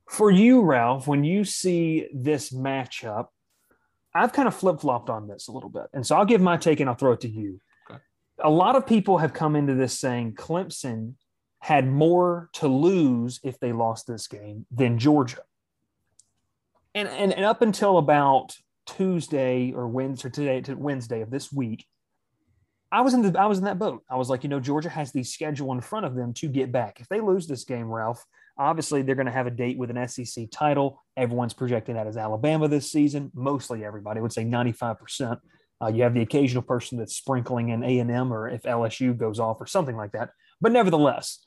For 0.08 0.30
you, 0.30 0.62
Ralph, 0.62 1.06
when 1.06 1.24
you 1.24 1.44
see 1.44 2.08
this 2.14 2.50
matchup, 2.50 3.26
I've 4.14 4.32
kind 4.32 4.48
of 4.48 4.54
flip 4.54 4.80
flopped 4.80 5.10
on 5.10 5.28
this 5.28 5.48
a 5.48 5.52
little 5.52 5.68
bit. 5.68 5.84
And 5.92 6.06
so 6.06 6.16
I'll 6.16 6.24
give 6.24 6.40
my 6.40 6.56
take 6.56 6.80
and 6.80 6.88
I'll 6.88 6.96
throw 6.96 7.12
it 7.12 7.20
to 7.20 7.28
you. 7.28 7.60
Okay. 7.90 8.00
A 8.42 8.48
lot 8.48 8.76
of 8.76 8.86
people 8.86 9.18
have 9.18 9.34
come 9.34 9.56
into 9.56 9.74
this 9.74 9.98
saying 9.98 10.36
Clemson 10.36 11.16
had 11.58 11.86
more 11.86 12.48
to 12.54 12.66
lose 12.66 13.40
if 13.44 13.60
they 13.60 13.74
lost 13.74 14.06
this 14.06 14.26
game 14.26 14.64
than 14.70 14.98
Georgia. 14.98 15.42
And, 16.94 17.08
and, 17.08 17.34
and 17.34 17.44
up 17.44 17.60
until 17.60 17.98
about 17.98 18.56
Tuesday 18.86 19.70
or 19.72 19.86
Wednesday, 19.86 20.30
today 20.30 20.60
to 20.62 20.74
Wednesday 20.76 21.20
of 21.20 21.30
this 21.30 21.52
week, 21.52 21.84
I 22.92 23.02
was 23.02 23.14
in 23.14 23.22
the 23.22 23.40
I 23.40 23.46
was 23.46 23.58
in 23.58 23.64
that 23.64 23.78
boat. 23.78 24.02
I 24.10 24.16
was 24.16 24.28
like, 24.28 24.42
you 24.42 24.48
know, 24.48 24.60
Georgia 24.60 24.88
has 24.88 25.12
the 25.12 25.22
schedule 25.22 25.72
in 25.72 25.80
front 25.80 26.06
of 26.06 26.14
them 26.14 26.34
to 26.34 26.48
get 26.48 26.72
back. 26.72 27.00
If 27.00 27.08
they 27.08 27.20
lose 27.20 27.46
this 27.46 27.64
game, 27.64 27.88
Ralph, 27.88 28.24
Obviously, 28.60 29.00
they're 29.00 29.14
going 29.14 29.24
to 29.24 29.32
have 29.32 29.46
a 29.46 29.50
date 29.50 29.78
with 29.78 29.90
an 29.90 30.06
SEC 30.06 30.50
title. 30.50 31.02
Everyone's 31.16 31.54
projecting 31.54 31.94
that 31.94 32.06
as 32.06 32.18
Alabama 32.18 32.68
this 32.68 32.92
season. 32.92 33.30
Mostly 33.34 33.86
everybody 33.86 34.18
I 34.18 34.22
would 34.22 34.34
say 34.34 34.44
95%. 34.44 35.38
Uh, 35.82 35.88
you 35.88 36.02
have 36.02 36.12
the 36.12 36.20
occasional 36.20 36.62
person 36.62 36.98
that's 36.98 37.16
sprinkling 37.16 37.70
in 37.70 37.82
A&M 37.82 38.30
or 38.30 38.50
if 38.50 38.62
LSU 38.64 39.16
goes 39.16 39.40
off 39.40 39.62
or 39.62 39.66
something 39.66 39.96
like 39.96 40.12
that. 40.12 40.28
But 40.60 40.72
nevertheless, 40.72 41.38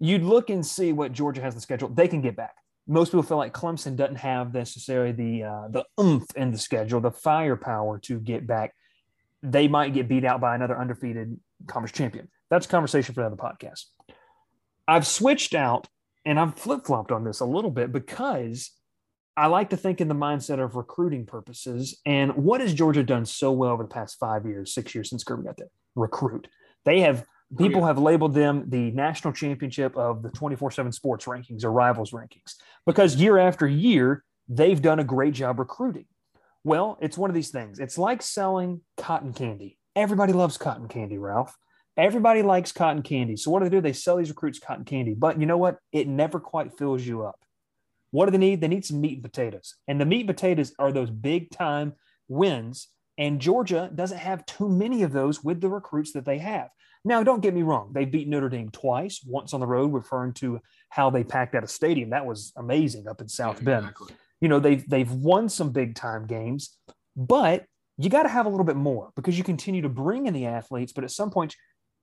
you'd 0.00 0.24
look 0.24 0.50
and 0.50 0.66
see 0.66 0.92
what 0.92 1.12
Georgia 1.12 1.40
has 1.40 1.54
the 1.54 1.60
schedule. 1.60 1.88
They 1.88 2.08
can 2.08 2.20
get 2.20 2.34
back. 2.34 2.56
Most 2.88 3.10
people 3.10 3.22
feel 3.22 3.36
like 3.36 3.54
Clemson 3.54 3.94
doesn't 3.94 4.16
have 4.16 4.52
necessarily 4.52 5.12
the 5.12 5.44
uh, 5.44 5.68
the 5.68 5.84
oomph 6.00 6.26
in 6.34 6.50
the 6.50 6.58
schedule, 6.58 7.00
the 7.00 7.12
firepower 7.12 8.00
to 8.00 8.18
get 8.18 8.44
back. 8.44 8.74
They 9.42 9.68
might 9.68 9.94
get 9.94 10.08
beat 10.08 10.24
out 10.24 10.40
by 10.40 10.54
another 10.54 10.78
undefeated 10.78 11.38
conference 11.66 11.96
champion. 11.96 12.28
That's 12.50 12.66
a 12.66 12.68
conversation 12.68 13.14
for 13.14 13.22
another 13.22 13.36
podcast. 13.36 13.84
I've 14.86 15.06
switched 15.06 15.54
out 15.54 15.88
and 16.24 16.38
I've 16.38 16.58
flip 16.58 16.84
flopped 16.84 17.12
on 17.12 17.24
this 17.24 17.40
a 17.40 17.44
little 17.44 17.70
bit 17.70 17.92
because 17.92 18.70
I 19.36 19.46
like 19.46 19.70
to 19.70 19.76
think 19.76 20.00
in 20.00 20.08
the 20.08 20.14
mindset 20.14 20.62
of 20.62 20.76
recruiting 20.76 21.24
purposes. 21.24 21.98
And 22.04 22.32
what 22.36 22.60
has 22.60 22.74
Georgia 22.74 23.02
done 23.02 23.24
so 23.24 23.50
well 23.52 23.70
over 23.70 23.82
the 23.82 23.88
past 23.88 24.18
five 24.18 24.44
years, 24.44 24.74
six 24.74 24.94
years 24.94 25.08
since 25.08 25.24
Kirby 25.24 25.44
got 25.44 25.56
there? 25.56 25.70
Recruit. 25.94 26.48
They 26.84 27.00
have 27.00 27.24
oh, 27.52 27.56
people 27.56 27.80
oh, 27.80 27.84
yeah. 27.84 27.86
have 27.88 27.98
labeled 27.98 28.34
them 28.34 28.64
the 28.68 28.90
national 28.90 29.32
championship 29.32 29.96
of 29.96 30.22
the 30.22 30.28
24-7 30.30 30.92
sports 30.92 31.24
rankings 31.24 31.64
or 31.64 31.72
rivals 31.72 32.10
rankings 32.10 32.56
because 32.84 33.16
year 33.16 33.38
after 33.38 33.66
year 33.66 34.24
they've 34.48 34.82
done 34.82 34.98
a 34.98 35.04
great 35.04 35.32
job 35.32 35.58
recruiting 35.58 36.04
well 36.64 36.98
it's 37.00 37.18
one 37.18 37.30
of 37.30 37.34
these 37.34 37.50
things 37.50 37.78
it's 37.78 37.98
like 37.98 38.22
selling 38.22 38.80
cotton 38.96 39.32
candy 39.32 39.78
everybody 39.96 40.32
loves 40.32 40.56
cotton 40.56 40.88
candy 40.88 41.18
ralph 41.18 41.56
Everybody 41.96 42.40
likes 42.42 42.72
cotton 42.72 43.02
candy. 43.02 43.36
So 43.36 43.50
what 43.50 43.62
do 43.62 43.68
they 43.68 43.76
do? 43.76 43.80
They 43.80 43.92
sell 43.92 44.16
these 44.16 44.30
recruits 44.30 44.58
cotton 44.58 44.84
candy. 44.84 45.14
But 45.14 45.38
you 45.38 45.46
know 45.46 45.58
what? 45.58 45.78
It 45.92 46.08
never 46.08 46.40
quite 46.40 46.78
fills 46.78 47.04
you 47.04 47.24
up. 47.24 47.38
What 48.12 48.26
do 48.26 48.32
they 48.32 48.38
need? 48.38 48.60
They 48.60 48.68
need 48.68 48.84
some 48.84 49.00
meat 49.00 49.14
and 49.14 49.22
potatoes. 49.22 49.74
And 49.88 50.00
the 50.00 50.06
meat 50.06 50.20
and 50.20 50.28
potatoes 50.28 50.74
are 50.78 50.92
those 50.92 51.10
big 51.10 51.50
time 51.50 51.94
wins. 52.28 52.88
And 53.18 53.40
Georgia 53.40 53.90
doesn't 53.94 54.18
have 54.18 54.46
too 54.46 54.68
many 54.68 55.02
of 55.02 55.12
those 55.12 55.44
with 55.44 55.60
the 55.60 55.68
recruits 55.68 56.12
that 56.12 56.24
they 56.24 56.38
have. 56.38 56.68
Now, 57.04 57.22
don't 57.22 57.40
get 57.40 57.52
me 57.52 57.62
wrong. 57.62 57.90
They 57.92 58.04
beat 58.04 58.28
Notre 58.28 58.48
Dame 58.48 58.70
twice, 58.70 59.22
once 59.26 59.52
on 59.52 59.60
the 59.60 59.66
road, 59.66 59.92
referring 59.92 60.34
to 60.34 60.60
how 60.88 61.10
they 61.10 61.24
packed 61.24 61.54
out 61.54 61.64
a 61.64 61.68
stadium. 61.68 62.10
That 62.10 62.24
was 62.24 62.52
amazing 62.56 63.08
up 63.08 63.20
in 63.20 63.28
South 63.28 63.62
Bend. 63.62 63.92
You 64.42 64.48
know, 64.48 64.60
they've 64.60 64.86
they've 64.90 65.10
won 65.10 65.48
some 65.48 65.70
big 65.70 65.94
time 65.94 66.26
games, 66.26 66.76
but 67.16 67.64
you 67.96 68.10
got 68.10 68.24
to 68.24 68.28
have 68.28 68.44
a 68.44 68.48
little 68.48 68.66
bit 68.66 68.76
more 68.76 69.10
because 69.16 69.38
you 69.38 69.44
continue 69.44 69.82
to 69.82 69.88
bring 69.88 70.26
in 70.26 70.34
the 70.34 70.46
athletes, 70.46 70.92
but 70.92 71.04
at 71.04 71.10
some 71.10 71.30
point 71.30 71.54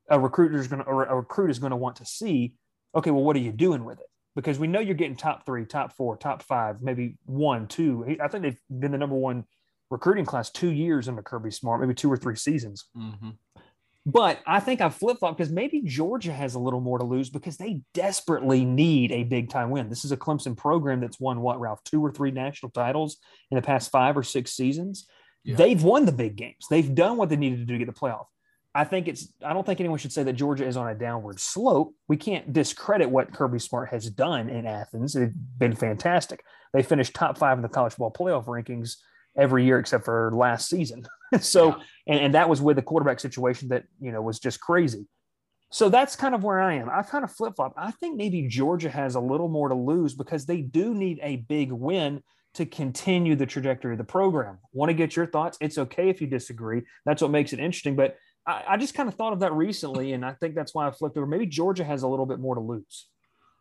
a 0.10 0.19
recruiter 0.19 0.58
is 0.58 0.67
going 0.67 0.84
to 0.84 0.89
a 0.89 1.15
recruit 1.15 1.51
is 1.51 1.60
going 1.60 1.72
to 1.72 1.75
want 1.75 1.98
to 1.98 2.05
see, 2.05 2.53
okay, 2.96 3.12
well, 3.12 3.24
what 3.24 3.36
are 3.36 3.39
you 3.39 3.51
doing 3.51 3.84
with 3.84 4.00
it? 4.00 4.05
Because 4.36 4.58
we 4.58 4.67
know 4.67 4.79
you're 4.79 4.96
getting 4.96 5.17
top 5.17 5.46
three, 5.46 5.65
top 5.65 5.93
four, 5.93 6.15
top 6.15 6.41
five, 6.41 6.81
maybe 6.81 7.17
one, 7.25 7.67
two. 7.67 8.15
I 8.24 8.29
think 8.29 8.43
they've 8.43 8.60
been 8.69 8.91
the 8.91 8.98
number 8.98 9.17
one 9.17 9.43
recruiting 9.89 10.25
class 10.25 10.50
two 10.50 10.72
years 10.72 11.10
under 11.10 11.22
Kirby 11.22 11.51
Smart, 11.51 11.81
maybe 11.81 11.93
two 11.93 12.12
or 12.12 12.17
three 12.17 12.36
seasons. 12.36 12.86
Mm-hmm. 12.96 13.31
But 14.06 14.39
I 14.48 14.60
think 14.60 14.82
I 14.82 14.89
flip 14.89 15.20
flop 15.20 15.38
because 15.38 15.51
maybe 15.51 15.82
Georgia 15.82 16.32
has 16.32 16.56
a 16.56 16.60
little 16.60 16.82
more 16.82 16.98
to 16.98 17.03
lose 17.03 17.29
because 17.29 17.58
they 17.58 17.82
desperately 17.94 18.65
need 18.65 19.12
a 19.12 19.24
big 19.24 19.50
time 19.50 19.70
win. 19.70 19.89
This 19.89 20.06
is 20.06 20.12
a 20.12 20.18
Clemson 20.18 20.56
program 20.56 21.00
that's 21.00 21.20
won 21.20 21.41
what, 21.41 21.60
Ralph, 21.60 21.84
two 21.84 22.03
or 22.03 22.12
three 22.12 22.32
national 22.32 22.72
titles 22.72 23.18
in 23.51 23.56
the 23.56 23.62
past 23.62 23.91
five 23.91 24.18
or 24.18 24.24
six 24.24 24.53
seasons. 24.53 25.06
Yeah. 25.44 25.58
They've 25.58 25.84
won 25.84 26.06
the 26.06 26.12
big 26.12 26.38
games. 26.38 26.65
They've 26.70 26.94
done 26.94 27.18
what 27.18 27.29
they 27.29 27.36
needed 27.36 27.60
to 27.60 27.65
do 27.65 27.74
to 27.74 27.86
get 27.86 27.94
the 27.94 28.00
playoff. 28.00 28.25
I 28.74 28.84
think 28.84 29.08
it's, 29.08 29.34
I 29.44 29.53
don't 29.53 29.65
think 29.65 29.79
anyone 29.79 30.00
should 30.00 30.13
say 30.13 30.24
that 30.24 30.34
Georgia 30.34 30.65
is 30.65 30.77
on 30.77 30.88
a 30.88 30.96
downward 30.96 31.39
slope. 31.39 31.94
We 32.08 32.18
can't 32.18 32.53
discredit 32.53 33.10
what 33.10 33.34
Kirby 33.34 33.60
Smart 33.60 33.89
has 33.89 34.10
done 34.10 34.50
in 34.50 34.65
Athens. 34.65 35.15
It's 35.15 35.36
been 35.36 35.75
fantastic. 35.75 36.44
They 36.74 36.84
finished 36.84 37.15
top 37.15 37.38
five 37.38 37.58
in 37.58 37.63
the 37.63 37.70
college 37.70 37.96
ball 37.96 38.13
playoff 38.13 38.46
rankings 38.46 38.96
every 39.38 39.65
year 39.65 39.79
except 39.79 40.06
for 40.06 40.32
last 40.34 40.70
season. 40.70 41.06
so, 41.41 41.67
yeah. 41.67 41.83
and, 42.07 42.19
and 42.19 42.33
that 42.36 42.50
was 42.50 42.62
with 42.62 42.75
the 42.75 42.81
quarterback 42.81 43.19
situation 43.19 43.69
that, 43.69 43.83
you 44.00 44.12
know, 44.12 44.21
was 44.21 44.39
just 44.39 44.59
crazy. 44.59 45.07
So 45.71 45.89
that's 45.89 46.15
kind 46.15 46.33
of 46.33 46.43
where 46.43 46.59
I 46.59 46.75
am. 46.75 46.89
I 46.89 47.03
kind 47.03 47.24
of 47.24 47.31
flip 47.31 47.53
flop. 47.55 47.74
I 47.77 47.91
think 47.91 48.17
maybe 48.17 48.48
Georgia 48.48 48.89
has 48.89 49.15
a 49.15 49.19
little 49.19 49.50
more 49.50 49.69
to 49.69 49.75
lose 49.75 50.15
because 50.15 50.45
they 50.45 50.62
do 50.62 50.95
need 50.95 51.19
a 51.21 51.38
big 51.38 51.71
win 51.71 52.24
to 52.55 52.65
continue 52.65 53.36
the 53.36 53.45
trajectory 53.45 53.93
of 53.93 54.00
the 54.00 54.03
program. 54.03 54.57
Want 54.74 54.89
to 54.89 54.95
get 54.95 55.15
your 55.15 55.27
thoughts? 55.27 55.57
It's 55.62 55.77
okay 55.77 56.09
if 56.09 56.21
you 56.21 56.27
disagree. 56.27 56.81
That's 57.05 57.21
what 57.21 57.29
makes 57.29 57.53
it 57.53 57.59
interesting. 57.59 57.95
But 57.95 58.17
I, 58.48 58.63
I 58.69 58.77
just 58.77 58.95
kind 58.95 59.07
of 59.07 59.13
thought 59.13 59.33
of 59.33 59.41
that 59.41 59.53
recently, 59.53 60.13
and 60.13 60.25
I 60.25 60.33
think 60.33 60.55
that's 60.55 60.74
why 60.74 60.88
I 60.88 60.91
flipped 60.91 61.15
over. 61.17 61.27
Maybe 61.27 61.45
Georgia 61.45 61.83
has 61.83 62.01
a 62.01 62.07
little 62.07 62.25
bit 62.25 62.39
more 62.39 62.55
to 62.55 62.62
lose. 62.62 63.07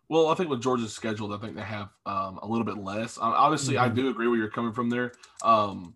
Well, 0.08 0.28
I 0.28 0.34
think 0.34 0.48
with 0.48 0.62
Georgia's 0.62 0.94
schedule, 0.94 1.34
I 1.34 1.38
think 1.38 1.54
they 1.54 1.62
have 1.62 1.90
um, 2.06 2.38
a 2.42 2.46
little 2.46 2.64
bit 2.64 2.78
less. 2.78 3.18
Um, 3.18 3.34
obviously, 3.36 3.74
mm-hmm. 3.74 3.84
I 3.84 3.88
do 3.90 4.08
agree 4.08 4.26
where 4.26 4.38
you're 4.38 4.48
coming 4.48 4.72
from 4.72 4.88
there. 4.88 5.12
Um, 5.44 5.94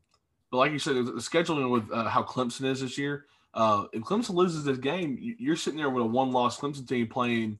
but 0.52 0.59
like 0.59 0.71
you 0.71 0.78
said, 0.78 0.97
the 0.97 1.12
scheduling 1.12 1.71
with 1.71 1.90
uh, 1.90 2.04
how 2.04 2.23
Clemson 2.23 2.66
is 2.66 2.82
this 2.82 2.99
year, 2.99 3.25
uh, 3.54 3.87
if 3.94 4.02
Clemson 4.02 4.35
loses 4.35 4.64
this 4.64 4.76
game, 4.76 5.18
you're 5.38 5.56
sitting 5.56 5.78
there 5.78 5.88
with 5.88 6.04
a 6.04 6.06
one-loss 6.06 6.61
Clemson 6.61 6.87
team 6.87 7.09
playing 7.09 7.59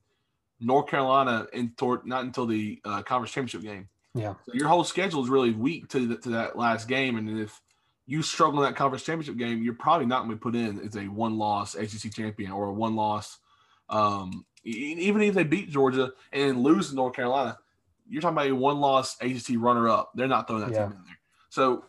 North 0.61 0.89
Carolina 0.89 1.47
in 1.55 1.73
not 2.05 2.25
until 2.25 2.45
the 2.45 2.81
uh, 2.85 3.03
conference 3.03 3.33
championship 3.33 3.63
game. 3.63 3.89
Yeah, 4.15 4.35
so 4.45 4.53
your 4.53 4.69
whole 4.69 4.85
schedule 4.85 5.25
is 5.25 5.31
really 5.31 5.53
weak 5.53 5.89
to 5.89 6.07
the, 6.07 6.17
to 6.19 6.29
that 6.31 6.59
last 6.59 6.87
game, 6.87 7.17
and 7.17 7.41
if 7.41 7.63
you 8.05 8.21
struggle 8.21 8.63
in 8.63 8.69
that 8.69 8.77
conference 8.77 9.05
championship 9.05 9.39
game, 9.39 9.63
you're 9.63 9.73
probably 9.73 10.05
not 10.05 10.19
going 10.27 10.31
to 10.31 10.37
be 10.37 10.41
put 10.41 10.55
in 10.55 10.87
as 10.87 10.95
a 10.95 11.09
one-loss 11.09 11.75
ACC 11.75 12.13
champion 12.13 12.53
or 12.53 12.67
a 12.67 12.73
one-loss. 12.75 13.39
Um, 13.89 14.45
even 14.65 15.23
if 15.23 15.35
they 15.35 15.45
beat 15.45 15.71
Georgia 15.71 16.13
and 16.31 16.63
lose 16.63 16.91
to 16.91 16.95
North 16.95 17.15
Carolina, 17.15 17.57
you're 18.07 18.21
talking 18.21 18.37
about 18.37 18.51
a 18.51 18.55
one-loss 18.55 19.17
ACC 19.23 19.57
runner-up. 19.57 20.13
They're 20.15 20.29
not 20.29 20.47
throwing 20.47 20.65
that 20.65 20.73
yeah. 20.73 20.89
team 20.89 20.93
in 20.93 21.05
there. 21.05 21.19
So, 21.49 21.87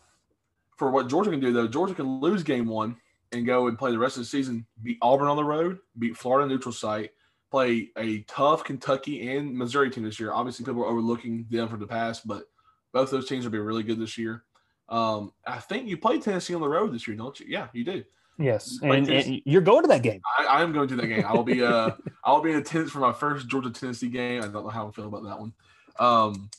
for 0.78 0.92
what 0.92 1.10
Georgia 1.10 1.30
can 1.30 1.40
do, 1.40 1.54
though, 1.54 1.68
Georgia 1.68 1.94
can 1.94 2.20
lose 2.20 2.44
game 2.44 2.68
one 2.68 2.96
and 3.32 3.46
go 3.46 3.68
and 3.68 3.78
play 3.78 3.92
the 3.92 4.00
rest 4.00 4.18
of 4.18 4.24
the 4.24 4.28
season, 4.28 4.66
beat 4.82 4.98
Auburn 5.02 5.28
on 5.28 5.38
the 5.38 5.44
road, 5.44 5.80
beat 5.98 6.18
Florida 6.18 6.48
neutral 6.48 6.74
site, 6.74 7.12
play 7.52 7.90
a 7.98 8.22
tough 8.22 8.64
Kentucky 8.64 9.36
and 9.36 9.56
Missouri 9.56 9.90
team 9.90 10.04
this 10.04 10.20
year. 10.20 10.32
Obviously, 10.32 10.66
people 10.66 10.84
are 10.84 10.88
overlooking 10.88 11.46
them 11.50 11.68
for 11.68 11.78
the 11.78 11.88
past, 11.88 12.28
but 12.28 12.46
both 12.92 13.12
those 13.12 13.28
teams 13.28 13.44
will 13.44 13.52
be 13.52 13.60
really 13.60 13.84
good 13.84 14.00
this 14.00 14.18
year. 14.18 14.44
Um, 14.90 15.32
I 15.48 15.60
think 15.60 15.88
you 15.88 15.98
play 15.98 16.20
Tennessee 16.20 16.56
on 16.56 16.62
the 16.62 16.70
road 16.70 16.94
this 16.94 17.08
year, 17.08 17.18
don't 17.18 17.40
you? 17.40 17.48
Yeah, 17.50 17.68
you 17.74 17.84
do. 17.84 18.04
Yes, 18.40 18.80
and, 18.82 19.08
and, 19.08 19.42
you're 19.46 19.62
going 19.62 19.84
to 19.84 19.88
that 19.90 20.02
game. 20.02 20.22
I, 20.40 20.64
am 20.64 20.74
going 20.74 20.88
to 20.88 20.96
that 20.96 21.06
game. 21.06 21.24
I'll 21.28 21.44
be 21.44 21.64
uh 21.64 21.92
I'll 22.24 22.42
be 22.42 22.52
in 22.52 22.58
attendance 22.58 22.92
for 22.92 23.00
my 23.00 23.14
first 23.14 23.48
Georgia 23.48 23.70
Tennessee 23.70 24.10
game. 24.10 24.42
I 24.42 24.48
don't 24.48 24.64
know 24.64 24.70
how 24.70 24.88
I 24.88 24.92
feel 24.92 25.06
about 25.06 25.24
that 25.26 25.40
one. 25.40 25.54
Um, 26.00 26.50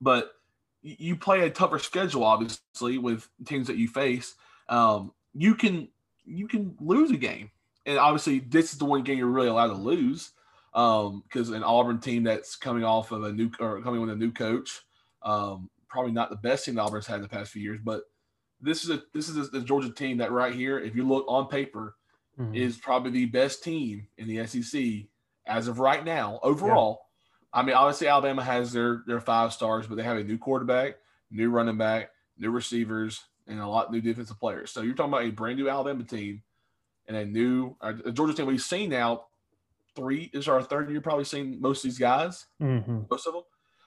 but 0.00 0.32
you 0.82 1.16
play 1.16 1.40
a 1.40 1.50
tougher 1.50 1.78
schedule, 1.78 2.24
obviously, 2.24 2.98
with 2.98 3.28
teams 3.44 3.66
that 3.66 3.76
you 3.76 3.88
face. 3.88 4.34
Um, 4.68 5.12
you 5.34 5.54
can 5.54 5.88
you 6.24 6.48
can 6.48 6.76
lose 6.80 7.10
a 7.10 7.16
game, 7.16 7.50
and 7.86 7.98
obviously 7.98 8.40
this 8.40 8.72
is 8.72 8.78
the 8.78 8.84
one 8.84 9.02
game 9.02 9.18
you're 9.18 9.26
really 9.26 9.48
allowed 9.48 9.68
to 9.68 9.74
lose 9.74 10.32
because 10.72 11.48
um, 11.48 11.54
an 11.54 11.64
Auburn 11.64 11.98
team 11.98 12.22
that's 12.22 12.56
coming 12.56 12.84
off 12.84 13.12
of 13.12 13.24
a 13.24 13.32
new 13.32 13.50
or 13.58 13.80
coming 13.82 14.00
with 14.00 14.10
a 14.10 14.16
new 14.16 14.32
coach. 14.32 14.80
Um, 15.22 15.68
probably 15.88 16.12
not 16.12 16.30
the 16.30 16.36
best 16.36 16.64
team 16.64 16.78
Auburn's 16.78 17.06
had 17.06 17.16
in 17.16 17.22
the 17.22 17.28
past 17.28 17.50
few 17.50 17.62
years, 17.62 17.80
but 17.82 18.04
this 18.60 18.84
is 18.84 18.90
a 18.90 19.02
this 19.12 19.28
is 19.28 19.36
a, 19.36 19.50
the 19.50 19.60
Georgia 19.60 19.90
team 19.90 20.18
that 20.18 20.32
right 20.32 20.54
here, 20.54 20.78
if 20.78 20.94
you 20.94 21.06
look 21.06 21.24
on 21.28 21.48
paper, 21.48 21.96
mm-hmm. 22.38 22.54
is 22.54 22.76
probably 22.76 23.10
the 23.10 23.26
best 23.26 23.64
team 23.64 24.06
in 24.18 24.28
the 24.28 24.46
SEC 24.46 24.82
as 25.46 25.68
of 25.68 25.78
right 25.78 26.04
now 26.04 26.38
overall. 26.42 27.00
Yeah. 27.00 27.06
I 27.52 27.62
mean, 27.62 27.74
obviously 27.74 28.06
Alabama 28.06 28.42
has 28.42 28.72
their 28.72 29.02
their 29.06 29.20
five 29.20 29.52
stars, 29.52 29.86
but 29.86 29.96
they 29.96 30.02
have 30.02 30.16
a 30.16 30.24
new 30.24 30.38
quarterback, 30.38 30.96
new 31.30 31.50
running 31.50 31.78
back, 31.78 32.10
new 32.38 32.50
receivers, 32.50 33.24
and 33.46 33.60
a 33.60 33.66
lot 33.66 33.86
of 33.86 33.92
new 33.92 34.00
defensive 34.00 34.38
players. 34.38 34.70
So 34.70 34.82
you're 34.82 34.94
talking 34.94 35.12
about 35.12 35.24
a 35.24 35.30
brand 35.30 35.58
new 35.58 35.68
Alabama 35.68 36.04
team 36.04 36.42
and 37.08 37.16
a 37.16 37.24
new 37.24 37.76
a 37.80 38.12
Georgia 38.12 38.34
team 38.34 38.46
we've 38.46 38.62
seen 38.62 38.90
now. 38.90 39.24
Three 39.96 40.30
is 40.32 40.46
our 40.46 40.62
third 40.62 40.88
year, 40.88 41.00
probably 41.00 41.24
seen 41.24 41.60
most 41.60 41.84
of 41.84 41.90
these 41.90 41.98
guys, 41.98 42.46
mm-hmm. 42.62 43.00
most 43.10 43.26
of 43.26 43.34
them. 43.34 43.42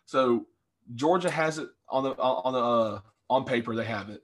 So 0.05 0.48
Georgia 0.93 1.29
has 1.29 1.58
it 1.60 1.70
on 1.88 2.03
the 2.03 2.12
on 2.12 2.53
the 2.53 2.60
uh, 2.60 3.00
on 3.29 3.46
paper. 3.46 3.74
They 3.75 3.86
have 3.86 4.10
it. 4.10 4.22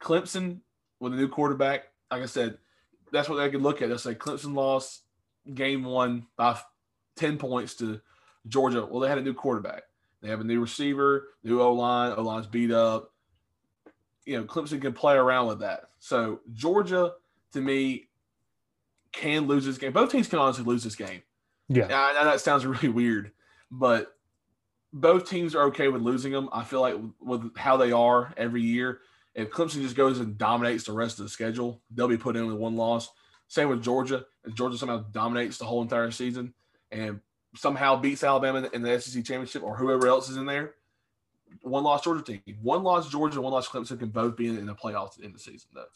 Clemson 0.00 0.60
with 1.00 1.14
a 1.14 1.16
new 1.16 1.28
quarterback. 1.28 1.84
Like 2.10 2.22
I 2.22 2.26
said, 2.26 2.58
that's 3.10 3.28
what 3.28 3.36
they 3.36 3.48
could 3.48 3.62
look 3.62 3.80
at. 3.80 3.88
They'll 3.88 3.98
say 3.98 4.14
Clemson 4.14 4.54
lost 4.54 5.02
game 5.52 5.84
one 5.84 6.26
by 6.36 6.58
ten 7.16 7.38
points 7.38 7.74
to 7.76 8.02
Georgia. 8.48 8.86
Well, 8.86 9.00
they 9.00 9.08
had 9.08 9.18
a 9.18 9.22
new 9.22 9.34
quarterback. 9.34 9.82
They 10.20 10.28
have 10.28 10.40
a 10.40 10.44
new 10.44 10.60
receiver, 10.60 11.28
new 11.42 11.60
O 11.60 11.72
line. 11.72 12.14
O 12.16 12.22
line's 12.22 12.46
beat 12.46 12.70
up. 12.70 13.12
You 14.24 14.38
know, 14.38 14.44
Clemson 14.44 14.80
can 14.80 14.92
play 14.92 15.14
around 15.14 15.48
with 15.48 15.60
that. 15.60 15.90
So 15.98 16.40
Georgia, 16.52 17.12
to 17.52 17.60
me, 17.60 18.08
can 19.12 19.46
lose 19.46 19.64
this 19.64 19.78
game. 19.78 19.92
Both 19.92 20.10
teams 20.10 20.28
can 20.28 20.38
honestly 20.38 20.64
lose 20.64 20.82
this 20.82 20.96
game. 20.96 21.22
Yeah, 21.68 21.86
I 21.90 22.12
know 22.14 22.24
that 22.24 22.40
sounds 22.40 22.66
really 22.66 22.88
weird, 22.88 23.32
but 23.70 24.14
both 24.92 25.28
teams 25.28 25.54
are 25.54 25.64
okay 25.64 25.88
with 25.88 26.02
losing 26.02 26.32
them. 26.32 26.48
I 26.52 26.64
feel 26.64 26.80
like 26.80 26.96
with 27.20 27.56
how 27.56 27.76
they 27.76 27.92
are 27.92 28.32
every 28.36 28.62
year, 28.62 29.00
if 29.34 29.50
Clemson 29.50 29.82
just 29.82 29.96
goes 29.96 30.20
and 30.20 30.38
dominates 30.38 30.84
the 30.84 30.92
rest 30.92 31.18
of 31.18 31.24
the 31.24 31.28
schedule, 31.28 31.82
they'll 31.90 32.08
be 32.08 32.16
put 32.16 32.36
in 32.36 32.46
with 32.46 32.56
one 32.56 32.76
loss. 32.76 33.10
Same 33.48 33.68
with 33.68 33.82
Georgia. 33.82 34.24
If 34.44 34.54
Georgia 34.54 34.78
somehow 34.78 35.04
dominates 35.10 35.58
the 35.58 35.64
whole 35.64 35.82
entire 35.82 36.10
season 36.10 36.54
and 36.90 37.20
somehow 37.56 37.96
beats 37.96 38.24
Alabama 38.24 38.68
in 38.72 38.82
the 38.82 39.00
SEC 39.00 39.24
championship 39.24 39.62
or 39.62 39.76
whoever 39.76 40.06
else 40.06 40.28
is 40.28 40.36
in 40.36 40.46
there, 40.46 40.74
one 41.62 41.84
loss 41.84 42.02
Georgia 42.02 42.22
team, 42.22 42.42
one 42.62 42.82
loss 42.82 43.08
Georgia, 43.10 43.40
one 43.40 43.52
loss 43.52 43.68
Clemson 43.68 43.98
can 43.98 44.08
both 44.08 44.36
be 44.36 44.48
in, 44.48 44.66
the 44.66 44.74
playoffs 44.74 45.20
in 45.20 45.32
the 45.32 45.38
season. 45.38 45.70
Though. 45.74 45.86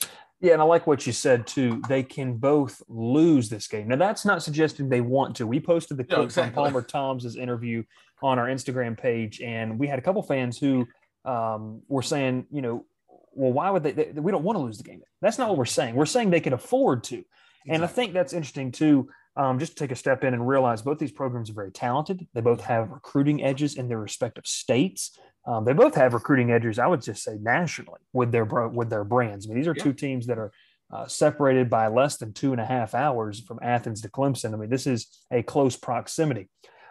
Yeah, 0.40 0.52
and 0.52 0.62
I 0.62 0.64
like 0.64 0.86
what 0.86 1.06
you 1.06 1.12
said 1.12 1.46
too. 1.46 1.82
They 1.88 2.02
can 2.02 2.36
both 2.36 2.82
lose 2.88 3.48
this 3.48 3.66
game. 3.66 3.88
Now 3.88 3.96
that's 3.96 4.24
not 4.24 4.42
suggesting 4.42 4.88
they 4.88 5.00
want 5.00 5.36
to. 5.36 5.46
We 5.46 5.60
posted 5.60 5.96
the 5.96 6.04
clip 6.04 6.24
exactly. 6.24 6.54
from 6.54 6.64
Palmer 6.64 6.82
Tom's 6.82 7.36
interview 7.36 7.82
on 8.22 8.38
our 8.38 8.46
Instagram 8.46 8.98
page, 8.98 9.40
and 9.40 9.78
we 9.78 9.86
had 9.86 9.98
a 9.98 10.02
couple 10.02 10.22
fans 10.22 10.58
who 10.58 10.86
um, 11.24 11.82
were 11.88 12.02
saying, 12.02 12.46
you 12.50 12.62
know, 12.62 12.84
well, 13.32 13.52
why 13.52 13.70
would 13.70 13.82
they, 13.82 13.92
they, 13.92 14.12
We 14.12 14.32
don't 14.32 14.44
want 14.44 14.56
to 14.56 14.62
lose 14.62 14.78
the 14.78 14.84
game. 14.84 15.02
That's 15.20 15.38
not 15.38 15.48
what 15.48 15.58
we're 15.58 15.64
saying. 15.64 15.94
We're 15.94 16.06
saying 16.06 16.30
they 16.30 16.40
can 16.40 16.52
afford 16.52 17.04
to, 17.04 17.16
exactly. 17.16 17.74
and 17.74 17.84
I 17.84 17.86
think 17.86 18.12
that's 18.12 18.32
interesting 18.32 18.72
too. 18.72 19.08
Um, 19.38 19.60
just 19.60 19.76
to 19.76 19.84
take 19.84 19.92
a 19.92 19.96
step 19.96 20.24
in 20.24 20.34
and 20.34 20.48
realize 20.48 20.82
both 20.82 20.98
these 20.98 21.12
programs 21.12 21.48
are 21.48 21.54
very 21.54 21.70
talented. 21.70 22.26
They 22.34 22.40
both 22.40 22.60
have 22.62 22.90
recruiting 22.90 23.44
edges 23.44 23.76
in 23.76 23.88
their 23.88 24.00
respective 24.00 24.46
states. 24.46 25.16
Um, 25.46 25.64
they 25.64 25.72
both 25.72 25.94
have 25.94 26.12
recruiting 26.12 26.50
edges, 26.50 26.78
I 26.78 26.86
would 26.88 27.00
just 27.00 27.22
say 27.22 27.38
nationally 27.40 28.00
with 28.12 28.32
their 28.32 28.44
with 28.44 28.90
their 28.90 29.04
brands. 29.04 29.46
I 29.46 29.48
mean, 29.48 29.58
these 29.58 29.68
are 29.68 29.74
yeah. 29.76 29.82
two 29.82 29.92
teams 29.94 30.26
that 30.26 30.38
are 30.38 30.52
uh, 30.92 31.06
separated 31.06 31.70
by 31.70 31.86
less 31.86 32.16
than 32.16 32.32
two 32.32 32.52
and 32.52 32.60
a 32.60 32.66
half 32.66 32.94
hours 32.94 33.40
from 33.40 33.58
Athens 33.62 34.02
to 34.02 34.10
Clemson. 34.10 34.52
I 34.52 34.56
mean, 34.56 34.70
this 34.70 34.86
is 34.86 35.06
a 35.30 35.42
close 35.42 35.76
proximity. 35.76 36.48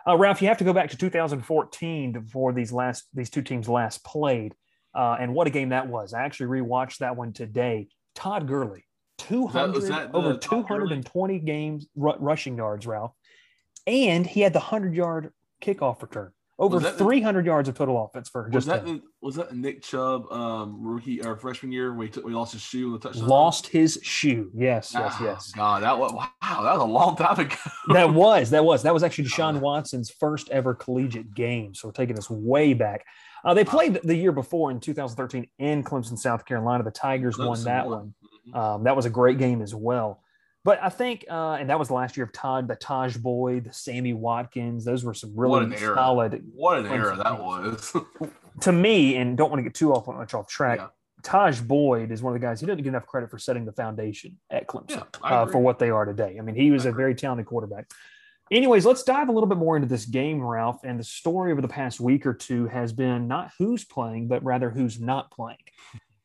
Uh, 0.07 0.17
Ralph, 0.17 0.41
you 0.41 0.47
have 0.47 0.57
to 0.57 0.63
go 0.63 0.73
back 0.73 0.89
to 0.91 0.97
2014 0.97 2.13
before 2.13 2.53
these 2.53 2.71
last 2.71 3.03
these 3.13 3.29
two 3.29 3.43
teams 3.43 3.69
last 3.69 4.03
played, 4.03 4.55
uh, 4.95 5.17
and 5.19 5.35
what 5.35 5.45
a 5.47 5.51
game 5.51 5.69
that 5.69 5.87
was. 5.87 6.13
I 6.13 6.23
actually 6.23 6.61
rewatched 6.61 6.99
that 6.99 7.15
one 7.15 7.33
today. 7.33 7.89
Todd 8.15 8.47
Gurley, 8.47 8.86
200 9.17 9.73
was 9.75 9.89
that 9.89 10.13
over 10.13 10.33
top 10.33 10.67
220 10.67 11.39
games 11.39 11.87
ru- 11.95 12.15
rushing 12.19 12.57
yards, 12.57 12.85
Ralph, 12.87 13.13
and 13.85 14.25
he 14.25 14.41
had 14.41 14.53
the 14.53 14.59
hundred 14.59 14.93
yard 14.95 15.31
kickoff 15.61 16.01
return. 16.01 16.31
Over 16.59 16.77
Was 16.77 16.83
that 16.85 16.97
the- 16.97 17.03
300 17.03 17.45
yards 17.45 17.69
of 17.69 17.75
total 17.77 18.03
offense 18.03 18.29
for 18.29 18.45
Was 18.45 18.65
just 18.65 18.67
that 18.67 18.83
the, 18.83 18.99
was 19.21 19.35
that 19.35 19.55
Nick 19.55 19.83
Chubb 19.83 20.31
um, 20.31 20.81
rookie 20.83 21.21
or 21.23 21.35
freshman 21.37 21.71
year 21.71 21.93
when 21.93 22.07
he 22.07 22.11
took 22.11 22.25
we 22.25 22.33
lost 22.33 22.53
his 22.53 22.63
shoe 22.63 22.87
in 22.87 22.93
the 22.93 22.99
touchdown? 22.99 23.27
Lost 23.27 23.67
his 23.67 23.99
shoe. 24.01 24.49
Yes, 24.55 24.91
yes, 24.91 25.15
Oh, 25.19 25.23
yes. 25.23 25.51
God, 25.55 25.83
that 25.83 25.99
was 25.99 26.11
wow. 26.13 26.27
That 26.41 26.73
was 26.73 26.81
a 26.81 26.85
long 26.85 27.15
time 27.15 27.39
ago. 27.39 27.55
that 27.93 28.11
was 28.11 28.49
that 28.49 28.65
was 28.65 28.81
that 28.83 28.93
was 28.93 29.03
actually 29.03 29.25
Deshaun 29.25 29.59
Watson's 29.59 30.09
first 30.09 30.49
ever 30.49 30.73
collegiate 30.73 31.35
game. 31.35 31.75
So 31.75 31.89
we're 31.89 31.91
taking 31.93 32.15
this 32.15 32.29
way 32.29 32.73
back. 32.73 33.05
Uh, 33.45 33.53
they 33.53 33.63
played 33.63 33.99
the 34.03 34.15
year 34.15 34.31
before 34.31 34.71
in 34.71 34.79
2013 34.79 35.47
in 35.59 35.83
Clemson, 35.83 36.17
South 36.17 36.43
Carolina. 36.43 36.83
The 36.83 36.89
Tigers 36.89 37.37
won 37.37 37.63
that 37.65 37.85
won. 37.85 37.99
one. 37.99 38.13
Um, 38.53 38.83
that 38.83 38.95
was 38.95 39.05
a 39.05 39.09
great 39.09 39.37
game 39.37 39.61
as 39.61 39.73
well. 39.73 40.21
But 40.63 40.83
I 40.83 40.89
think, 40.89 41.23
uh, 41.29 41.53
and 41.53 41.69
that 41.69 41.79
was 41.79 41.87
the 41.87 41.93
last 41.93 42.17
year 42.17 42.25
of 42.25 42.33
Todd, 42.33 42.67
the 42.67 42.75
Tajh 42.75 43.21
Boyd, 43.21 43.65
the 43.65 43.73
Sammy 43.73 44.13
Watkins. 44.13 44.83
Those 44.83 45.05
were 45.05 45.13
some 45.13 45.33
What 45.33 45.61
really 45.61 45.77
era. 45.77 45.95
solid 45.95 46.43
What 46.53 46.79
an 46.79 46.87
era 46.87 47.15
that 47.15 47.41
was. 47.41 47.95
to 48.61 48.71
me. 48.73 49.15
And 49.15 49.37
don't 49.37 49.49
want 49.49 49.59
to 49.59 49.63
get 49.63 49.73
too 49.73 49.93
off 49.93 50.07
much 50.07 50.33
off 50.33 50.47
track. 50.47 50.79
Yeah. 50.79 50.87
Tajh 51.23 51.65
Boyd 51.65 52.11
is 52.11 52.21
one 52.21 52.33
of 52.35 52.39
the 52.39 52.45
guys. 52.45 52.59
He 52.59 52.65
doesn't 52.65 52.83
get 52.83 52.89
enough 52.89 53.05
credit 53.07 53.31
for 53.31 53.39
setting 53.39 53.65
the 53.65 53.71
foundation 53.71 54.37
at 54.49 54.67
Clemson 54.67 54.89
Yeah, 54.89 55.03
uh, 55.23 55.45
for 55.45 55.59
what 55.59 55.79
they 55.79 55.89
are 55.89 56.05
today. 56.05 56.35
I 56.37 56.41
mean, 56.41 56.55
he 56.55 56.69
was 56.71 56.85
a 56.85 56.91
very 56.91 57.15
talented 57.15 57.45
quarterback. 57.45 57.89
Anyways, 58.51 58.85
let's 58.85 59.03
dive 59.03 59.27
a 59.27 59.31
little 59.31 59.49
bit 59.49 59.57
more 59.57 59.75
into 59.75 59.87
this 59.87 60.05
game, 60.05 60.41
Ralph. 60.41 60.83
And 60.83 60.99
the 60.99 61.03
story 61.03 61.51
over 61.51 61.61
the 61.61 61.67
past 61.67 61.99
week 61.99 62.25
or 62.25 62.33
two 62.33 62.67
has 62.67 62.93
been 62.93 63.27
not 63.27 63.51
who's 63.57 63.83
playing, 63.83 64.27
but 64.27 64.43
rather 64.43 64.69
who's 64.69 64.99
not 65.01 65.31
playing. 65.31 65.57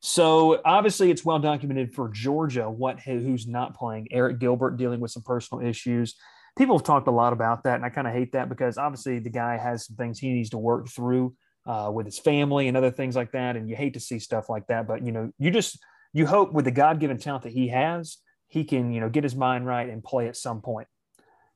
So 0.04 0.60
obviously, 0.64 1.12
it's 1.12 1.24
well 1.24 1.38
documented 1.38 1.94
for 1.94 2.08
Georgia 2.08 2.68
what 2.68 2.98
who's 2.98 3.46
not 3.46 3.76
playing. 3.76 4.08
Arik 4.12 4.40
Gilbert 4.40 4.76
dealing 4.76 4.98
with 4.98 5.12
some 5.12 5.22
personal 5.22 5.64
issues. 5.64 6.16
People 6.58 6.76
have 6.76 6.84
talked 6.84 7.06
a 7.06 7.12
lot 7.12 7.32
about 7.32 7.62
that, 7.64 7.76
and 7.76 7.84
I 7.84 7.88
kind 7.88 8.08
of 8.08 8.12
hate 8.12 8.32
that 8.32 8.48
because 8.48 8.78
obviously 8.78 9.20
the 9.20 9.30
guy 9.30 9.56
has 9.56 9.86
some 9.86 9.94
things 9.94 10.18
he 10.18 10.32
needs 10.32 10.50
to 10.50 10.58
work 10.58 10.88
through 10.88 11.36
uh, 11.66 11.88
with 11.94 12.06
his 12.06 12.18
family 12.18 12.66
and 12.66 12.76
other 12.76 12.90
things 12.90 13.14
like 13.14 13.30
that. 13.30 13.54
And 13.54 13.70
you 13.70 13.76
hate 13.76 13.94
to 13.94 14.00
see 14.00 14.18
stuff 14.18 14.50
like 14.50 14.66
that, 14.66 14.88
but 14.88 15.06
you 15.06 15.12
know, 15.12 15.30
you 15.38 15.52
just 15.52 15.78
you 16.12 16.26
hope 16.26 16.52
with 16.52 16.64
the 16.64 16.72
God 16.72 16.98
given 16.98 17.16
talent 17.16 17.44
that 17.44 17.52
he 17.52 17.68
has, 17.68 18.18
he 18.48 18.64
can 18.64 18.92
you 18.92 19.00
know 19.00 19.08
get 19.08 19.22
his 19.22 19.36
mind 19.36 19.66
right 19.66 19.88
and 19.88 20.02
play 20.02 20.26
at 20.26 20.36
some 20.36 20.62
point. 20.62 20.88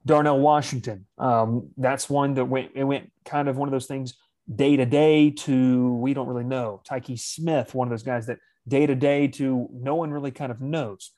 Darnell 0.04 0.38
Washington, 0.38 1.06
um, 1.18 1.70
that's 1.76 2.08
one 2.08 2.34
that 2.34 2.44
went 2.44 2.70
it 2.76 2.84
went 2.84 3.10
kind 3.24 3.48
of 3.48 3.56
one 3.56 3.66
of 3.66 3.72
those 3.72 3.86
things 3.86 4.14
day 4.52 4.76
to 4.76 4.86
day 4.86 5.30
to 5.30 5.92
we 5.94 6.14
don't 6.14 6.28
really 6.28 6.44
know. 6.44 6.80
Tykee 6.88 7.18
Smith, 7.18 7.74
one 7.74 7.88
of 7.88 7.90
those 7.90 8.02
guys 8.02 8.26
that 8.26 8.38
day 8.68 8.86
to 8.86 8.94
day 8.94 9.28
to 9.28 9.68
no 9.72 9.94
one 9.96 10.10
really 10.10 10.30
kind 10.30 10.50
of 10.50 10.60
knows. 10.60 11.12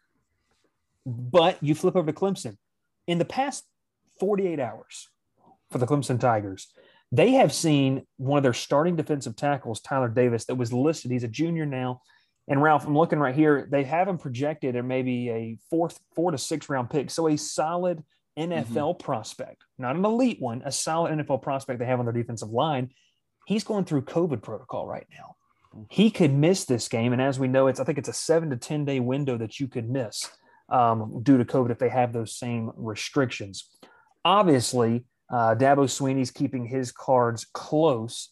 But 1.04 1.62
you 1.62 1.74
flip 1.74 1.96
over 1.96 2.10
to 2.10 2.18
Clemson. 2.18 2.56
In 3.06 3.18
the 3.18 3.24
past 3.24 3.64
48 4.20 4.60
hours 4.60 5.08
for 5.70 5.78
the 5.78 5.86
Clemson 5.86 6.20
Tigers, 6.20 6.68
they 7.10 7.32
have 7.32 7.52
seen 7.52 8.06
one 8.18 8.38
of 8.38 8.42
their 8.42 8.52
starting 8.52 8.96
defensive 8.96 9.34
tackles, 9.34 9.80
Tyler 9.80 10.08
Davis, 10.08 10.44
that 10.46 10.56
was 10.56 10.72
listed. 10.72 11.10
He's 11.10 11.24
a 11.24 11.28
junior 11.28 11.64
now. 11.64 12.02
And 12.48 12.62
Ralph, 12.62 12.86
I'm 12.86 12.96
looking 12.96 13.18
right 13.18 13.34
here. 13.34 13.66
They 13.70 13.84
have 13.84 14.08
him 14.08 14.18
projected 14.18 14.76
at 14.76 14.84
maybe 14.84 15.30
a 15.30 15.58
fourth, 15.70 16.00
four 16.14 16.30
to 16.30 16.38
six 16.38 16.68
round 16.68 16.90
pick. 16.90 17.10
So 17.10 17.28
a 17.28 17.36
solid 17.36 18.02
mm-hmm. 18.38 18.52
NFL 18.52 18.98
prospect, 18.98 19.64
not 19.78 19.96
an 19.96 20.04
elite 20.04 20.40
one, 20.40 20.62
a 20.64 20.72
solid 20.72 21.12
NFL 21.12 21.42
prospect 21.42 21.78
they 21.78 21.86
have 21.86 21.98
on 21.98 22.06
their 22.06 22.12
defensive 22.12 22.50
line. 22.50 22.90
He's 23.48 23.64
going 23.64 23.86
through 23.86 24.02
COVID 24.02 24.42
protocol 24.42 24.86
right 24.86 25.06
now. 25.10 25.36
He 25.88 26.10
could 26.10 26.34
miss 26.34 26.66
this 26.66 26.86
game. 26.86 27.14
And 27.14 27.22
as 27.22 27.38
we 27.38 27.48
know, 27.48 27.66
it's 27.66 27.80
I 27.80 27.84
think 27.84 27.96
it's 27.96 28.10
a 28.10 28.12
seven 28.12 28.50
to 28.50 28.56
10 28.56 28.84
day 28.84 29.00
window 29.00 29.38
that 29.38 29.58
you 29.58 29.68
could 29.68 29.88
miss 29.88 30.28
um, 30.68 31.22
due 31.22 31.38
to 31.38 31.46
COVID 31.46 31.70
if 31.70 31.78
they 31.78 31.88
have 31.88 32.12
those 32.12 32.36
same 32.36 32.70
restrictions. 32.76 33.70
Obviously, 34.22 35.06
uh, 35.32 35.54
Dabo 35.54 35.88
Swinney's 35.88 36.30
keeping 36.30 36.66
his 36.66 36.92
cards 36.92 37.46
close. 37.54 38.28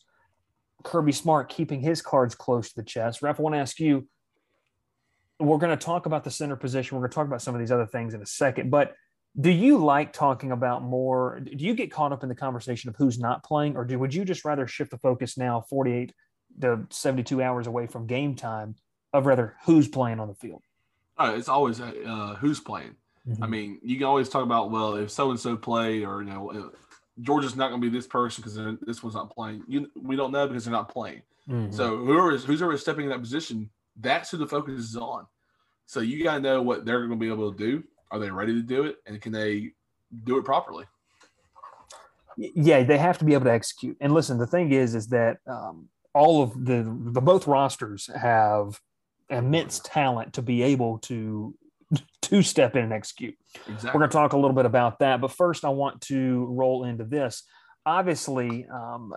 Kirby 0.84 1.12
Smart 1.12 1.48
keeping 1.48 1.80
his 1.80 2.02
cards 2.02 2.34
close 2.34 2.68
to 2.68 2.76
the 2.76 2.86
chest. 2.86 3.22
Ralph, 3.22 3.40
I 3.40 3.42
want 3.42 3.54
to 3.54 3.60
ask 3.60 3.80
you. 3.80 4.06
We're 5.40 5.56
going 5.56 5.76
to 5.76 5.82
talk 5.82 6.04
about 6.04 6.24
the 6.24 6.30
center 6.30 6.56
position. 6.56 6.94
We're 6.94 7.04
going 7.04 7.12
to 7.12 7.14
talk 7.14 7.26
about 7.26 7.40
some 7.40 7.54
of 7.54 7.60
these 7.60 7.72
other 7.72 7.86
things 7.86 8.12
in 8.12 8.20
a 8.20 8.26
second. 8.26 8.70
But 8.70 8.92
do 9.38 9.50
you 9.50 9.78
like 9.78 10.12
talking 10.12 10.52
about 10.52 10.82
more? 10.82 11.40
Do 11.40 11.64
you 11.64 11.74
get 11.74 11.90
caught 11.90 12.12
up 12.12 12.22
in 12.22 12.28
the 12.28 12.34
conversation 12.34 12.88
of 12.88 12.96
who's 12.96 13.18
not 13.18 13.44
playing, 13.44 13.76
or 13.76 13.84
do 13.84 13.98
would 13.98 14.14
you 14.14 14.24
just 14.24 14.44
rather 14.44 14.66
shift 14.66 14.90
the 14.90 14.98
focus 14.98 15.36
now, 15.36 15.60
forty-eight 15.60 16.14
to 16.60 16.86
seventy-two 16.90 17.42
hours 17.42 17.66
away 17.66 17.86
from 17.86 18.06
game 18.06 18.34
time, 18.34 18.76
of 19.12 19.26
rather 19.26 19.56
who's 19.64 19.88
playing 19.88 20.20
on 20.20 20.28
the 20.28 20.34
field? 20.34 20.62
Uh, 21.18 21.34
it's 21.36 21.48
always 21.48 21.80
uh, 21.80 22.36
who's 22.40 22.60
playing. 22.60 22.96
I 23.42 23.46
mean, 23.46 23.80
you 23.82 23.96
can 23.96 24.06
always 24.06 24.28
talk 24.28 24.44
about 24.44 24.70
well, 24.70 24.94
if 24.94 25.10
so 25.10 25.30
and 25.30 25.40
so 25.40 25.56
play, 25.56 26.04
or 26.04 26.22
you 26.22 26.30
know, 26.30 26.50
uh, 26.52 26.76
Georgia's 27.20 27.56
not 27.56 27.70
going 27.70 27.80
to 27.80 27.90
be 27.90 27.94
this 27.94 28.06
person 28.06 28.42
because 28.42 28.78
this 28.86 29.02
one's 29.02 29.16
not 29.16 29.34
playing. 29.34 29.64
You, 29.66 29.90
we 30.00 30.14
don't 30.14 30.30
know 30.30 30.46
because 30.46 30.64
they're 30.64 30.72
not 30.72 30.88
playing. 30.88 31.22
Mhm. 31.48 31.74
So 31.74 31.96
whoever 31.96 32.32
is 32.32 32.44
who's 32.44 32.62
ever 32.62 32.76
stepping 32.78 33.04
in 33.04 33.10
that 33.10 33.20
position, 33.20 33.68
that's 33.98 34.30
who 34.30 34.36
the 34.36 34.46
focus 34.46 34.78
is 34.78 34.96
on. 34.96 35.26
So 35.86 36.00
you 36.00 36.22
got 36.22 36.34
to 36.34 36.40
know 36.40 36.62
what 36.62 36.84
they're 36.84 36.98
going 37.06 37.18
to 37.18 37.24
be 37.24 37.28
able 37.28 37.52
to 37.52 37.58
do. 37.58 37.84
Are 38.10 38.18
they 38.18 38.30
ready 38.30 38.54
to 38.54 38.62
do 38.62 38.84
it, 38.84 38.96
and 39.06 39.20
can 39.20 39.32
they 39.32 39.72
do 40.24 40.38
it 40.38 40.44
properly? 40.44 40.86
yeah, 42.36 42.82
they 42.82 42.98
have 42.98 43.18
to 43.18 43.24
be 43.24 43.34
able 43.34 43.46
to 43.46 43.52
execute. 43.52 43.96
And 44.00 44.12
listen, 44.12 44.38
the 44.38 44.46
thing 44.46 44.72
is, 44.72 44.94
is 44.94 45.08
that 45.08 45.38
um, 45.46 45.88
all 46.14 46.42
of 46.42 46.52
the 46.64 46.82
the 47.12 47.20
both 47.20 47.46
rosters 47.46 48.10
have 48.14 48.80
immense 49.30 49.80
talent 49.80 50.34
to 50.34 50.42
be 50.42 50.62
able 50.62 50.98
to 50.98 51.54
to 52.22 52.42
step 52.42 52.76
in 52.76 52.84
and 52.84 52.92
execute. 52.92 53.36
Exactly. 53.66 53.88
We're 53.88 54.00
going 54.00 54.10
to 54.10 54.16
talk 54.16 54.32
a 54.32 54.36
little 54.36 54.54
bit 54.54 54.66
about 54.66 54.98
that, 54.98 55.20
but 55.20 55.30
first, 55.30 55.64
I 55.64 55.70
want 55.70 56.00
to 56.02 56.46
roll 56.46 56.84
into 56.84 57.04
this. 57.04 57.42
Obviously, 57.84 58.66
um, 58.72 59.14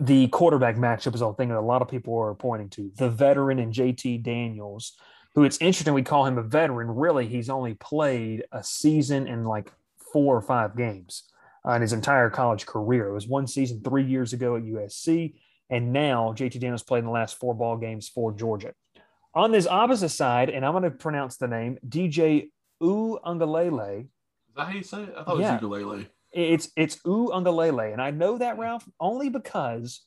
the 0.00 0.28
quarterback 0.28 0.76
matchup 0.76 1.14
is 1.14 1.22
a 1.22 1.32
thing 1.34 1.48
that 1.50 1.58
a 1.58 1.60
lot 1.60 1.82
of 1.82 1.88
people 1.88 2.18
are 2.18 2.34
pointing 2.34 2.68
to. 2.70 2.90
The 2.96 3.08
veteran 3.08 3.58
and 3.58 3.72
JT 3.72 4.22
Daniels, 4.22 4.94
who 5.34 5.44
it's 5.44 5.58
interesting 5.60 5.94
we 5.94 6.02
call 6.02 6.26
him 6.26 6.38
a 6.38 6.42
veteran. 6.42 6.88
Really, 6.90 7.26
he's 7.26 7.48
only 7.50 7.74
played 7.74 8.44
a 8.52 8.62
season 8.62 9.26
in 9.26 9.44
like 9.44 9.72
four 10.12 10.36
or 10.36 10.42
five 10.42 10.76
games 10.76 11.24
uh, 11.66 11.72
in 11.72 11.82
his 11.82 11.92
entire 11.92 12.28
college 12.30 12.66
career. 12.66 13.08
It 13.08 13.12
was 13.14 13.26
one 13.26 13.46
season 13.46 13.80
three 13.82 14.04
years 14.04 14.32
ago 14.32 14.56
at 14.56 14.62
USC, 14.64 15.34
and 15.70 15.92
now 15.92 16.34
JT 16.36 16.60
Daniels 16.60 16.82
played 16.82 17.00
in 17.00 17.06
the 17.06 17.10
last 17.10 17.38
four 17.38 17.54
ball 17.54 17.76
games 17.76 18.08
for 18.08 18.32
Georgia. 18.32 18.74
On 19.34 19.50
this 19.50 19.66
opposite 19.66 20.10
side, 20.10 20.50
and 20.50 20.64
I'm 20.66 20.72
going 20.72 20.82
to 20.84 20.90
pronounce 20.90 21.38
the 21.38 21.48
name 21.48 21.78
DJ 21.88 22.50
Uiagalelei. 22.82 24.00
Is 24.02 24.06
that 24.56 24.66
how 24.66 24.72
you 24.72 24.82
say 24.82 25.02
it? 25.04 25.14
I 25.16 25.24
thought 25.24 25.38
Yeah. 25.38 25.56
it 25.56 25.62
was 25.62 25.62
ukulele. 25.62 26.08
It's 26.34 26.70
it's 26.76 26.96
Uiagalelei, 27.06 27.92
and 27.92 28.02
I 28.02 28.10
know 28.10 28.38
that 28.38 28.58
Ralph 28.58 28.86
only 29.00 29.28
because 29.30 30.02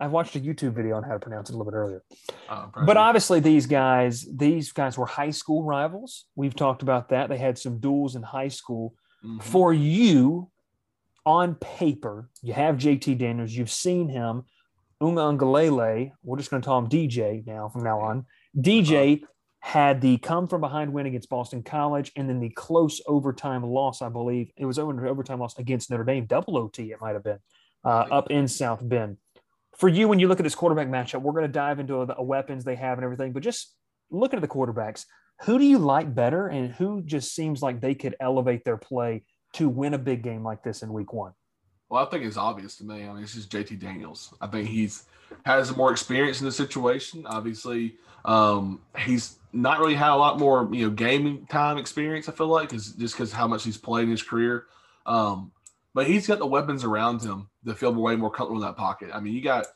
I 0.00 0.06
watched 0.06 0.34
a 0.36 0.40
YouTube 0.40 0.72
video 0.72 0.96
on 0.96 1.02
how 1.02 1.12
to 1.12 1.18
pronounce 1.18 1.50
it 1.50 1.54
a 1.54 1.56
little 1.58 1.70
bit 1.70 1.76
earlier. 1.76 2.02
Uh, 2.48 2.66
But 2.86 2.96
obviously, 2.96 3.40
these 3.40 3.66
guys 3.66 4.26
these 4.34 4.72
guys 4.72 4.96
were 4.96 5.06
high 5.06 5.30
school 5.30 5.62
rivals. 5.64 6.24
We've 6.34 6.54
talked 6.54 6.82
about 6.82 7.10
that. 7.10 7.28
They 7.28 7.38
had 7.38 7.58
some 7.58 7.78
duels 7.78 8.16
in 8.16 8.22
high 8.22 8.48
school. 8.48 8.94
Mhm. 9.24 9.42
For 9.42 9.72
you, 9.74 10.50
on 11.26 11.54
paper, 11.56 12.30
you 12.42 12.54
have 12.54 12.76
JT 12.78 13.14
Daniels. 13.14 13.52
You've 13.52 13.70
seen 13.70 14.08
him. 14.08 14.44
Unga 15.02 15.20
Uiagalelei, 15.22 16.12
we're 16.22 16.36
just 16.36 16.50
going 16.50 16.60
to 16.62 16.66
call 16.66 16.78
him 16.78 16.88
DJ 16.88 17.42
now 17.46 17.68
from 17.68 17.82
now 17.84 18.00
on. 18.00 18.26
DJ 18.56 19.22
had 19.60 20.00
the 20.00 20.16
come 20.18 20.46
from 20.46 20.60
behind 20.62 20.92
win 20.92 21.06
against 21.06 21.28
Boston 21.28 21.62
College 21.62 22.12
and 22.16 22.28
then 22.28 22.40
the 22.40 22.50
close 22.50 23.00
overtime 23.06 23.62
loss, 23.62 24.00
I 24.02 24.08
believe. 24.08 24.50
It 24.56 24.64
was 24.66 24.78
over 24.78 25.06
overtime 25.06 25.38
loss 25.38 25.58
against 25.58 25.90
Notre 25.90 26.04
Dame, 26.04 26.24
double 26.26 26.56
OT, 26.58 26.92
it 26.92 27.00
might 27.00 27.12
have 27.14 27.24
been, 27.24 27.38
uh, 27.84 28.06
up 28.10 28.30
in 28.30 28.48
South 28.48 28.86
Bend. 28.86 29.18
For 29.80 29.88
you, 29.88 30.08
when 30.08 30.18
you 30.18 30.28
look 30.28 30.38
at 30.38 30.42
this 30.42 30.54
quarterback 30.54 30.88
matchup, 30.88 31.22
we're 31.22 31.32
going 31.32 31.46
to 31.46 31.48
dive 31.48 31.80
into 31.80 32.04
the 32.04 32.22
weapons 32.22 32.64
they 32.64 32.76
have 32.76 32.98
and 32.98 33.04
everything, 33.04 33.32
but 33.32 33.42
just 33.42 33.74
looking 34.10 34.36
at 34.36 34.42
the 34.42 34.48
quarterbacks, 34.48 35.06
who 35.44 35.58
do 35.58 35.64
you 35.64 35.78
like 35.78 36.14
better 36.14 36.48
and 36.48 36.70
who 36.74 37.00
just 37.00 37.34
seems 37.34 37.62
like 37.62 37.80
they 37.80 37.94
could 37.94 38.14
elevate 38.20 38.62
their 38.62 38.76
play 38.76 39.24
to 39.54 39.70
win 39.70 39.94
a 39.94 39.98
big 39.98 40.22
game 40.22 40.44
like 40.44 40.62
this 40.62 40.82
in 40.82 40.92
week 40.92 41.14
one? 41.14 41.32
Well, 41.88 42.06
I 42.06 42.10
think 42.10 42.26
it's 42.26 42.36
obvious 42.36 42.76
to 42.76 42.84
me. 42.84 43.06
I 43.06 43.12
mean, 43.14 43.22
it's 43.22 43.32
just 43.32 43.50
JT 43.50 43.80
Daniels. 43.80 44.34
I 44.38 44.48
think 44.48 44.68
he's 44.68 45.06
has 45.46 45.74
more 45.74 45.92
experience 45.92 46.40
in 46.40 46.44
the 46.44 46.52
situation. 46.52 47.24
Obviously, 47.24 47.94
um, 48.26 48.82
he's 48.98 49.38
not 49.54 49.80
really 49.80 49.94
had 49.94 50.10
a 50.10 50.16
lot 50.16 50.38
more 50.38 50.68
you 50.72 50.84
know 50.84 50.90
gaming 50.90 51.46
time 51.46 51.78
experience. 51.78 52.28
I 52.28 52.32
feel 52.32 52.48
like 52.48 52.68
because 52.68 52.92
just 52.92 53.14
because 53.14 53.32
how 53.32 53.48
much 53.48 53.64
he's 53.64 53.78
played 53.78 54.04
in 54.04 54.10
his 54.10 54.22
career, 54.22 54.66
um, 55.06 55.52
but 55.94 56.06
he's 56.06 56.26
got 56.26 56.38
the 56.38 56.46
weapons 56.46 56.84
around 56.84 57.22
him 57.22 57.48
to 57.64 57.74
feel 57.74 57.92
way 57.94 58.16
more 58.16 58.30
comfortable 58.30 58.62
in 58.62 58.66
that 58.66 58.76
pocket. 58.76 59.10
I 59.12 59.20
mean, 59.20 59.34
you 59.34 59.42
got. 59.42 59.66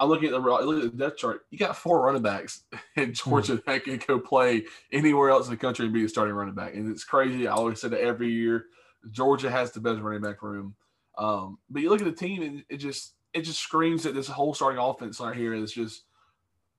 I'm 0.00 0.08
looking 0.08 0.26
at 0.26 0.32
the 0.32 0.38
look 0.40 0.84
at 0.84 0.90
the 0.90 1.04
depth 1.04 1.18
chart. 1.18 1.42
You 1.50 1.58
got 1.58 1.76
four 1.76 2.04
running 2.04 2.22
backs 2.22 2.64
in 2.96 3.14
Georgia 3.14 3.62
that 3.64 3.84
can 3.84 4.00
go 4.06 4.18
play 4.18 4.64
anywhere 4.92 5.30
else 5.30 5.46
in 5.46 5.52
the 5.52 5.56
country 5.56 5.84
and 5.84 5.94
be 5.94 6.04
a 6.04 6.08
starting 6.08 6.34
running 6.34 6.54
back, 6.54 6.74
and 6.74 6.90
it's 6.90 7.04
crazy. 7.04 7.46
I 7.46 7.52
always 7.52 7.80
say 7.80 7.88
that 7.88 8.00
every 8.00 8.30
year. 8.30 8.66
Georgia 9.10 9.50
has 9.50 9.70
the 9.70 9.80
best 9.80 10.00
running 10.00 10.22
back 10.22 10.42
room. 10.42 10.74
Um, 11.16 11.58
but 11.70 11.82
you 11.82 11.90
look 11.90 12.00
at 12.00 12.06
the 12.06 12.12
team, 12.12 12.42
and 12.42 12.64
it 12.68 12.78
just 12.78 13.14
it 13.32 13.42
just 13.42 13.60
screams 13.60 14.04
that 14.04 14.14
this 14.14 14.28
whole 14.28 14.54
starting 14.54 14.80
offense 14.80 15.20
right 15.20 15.36
here 15.36 15.54
is 15.54 15.72
just 15.72 16.04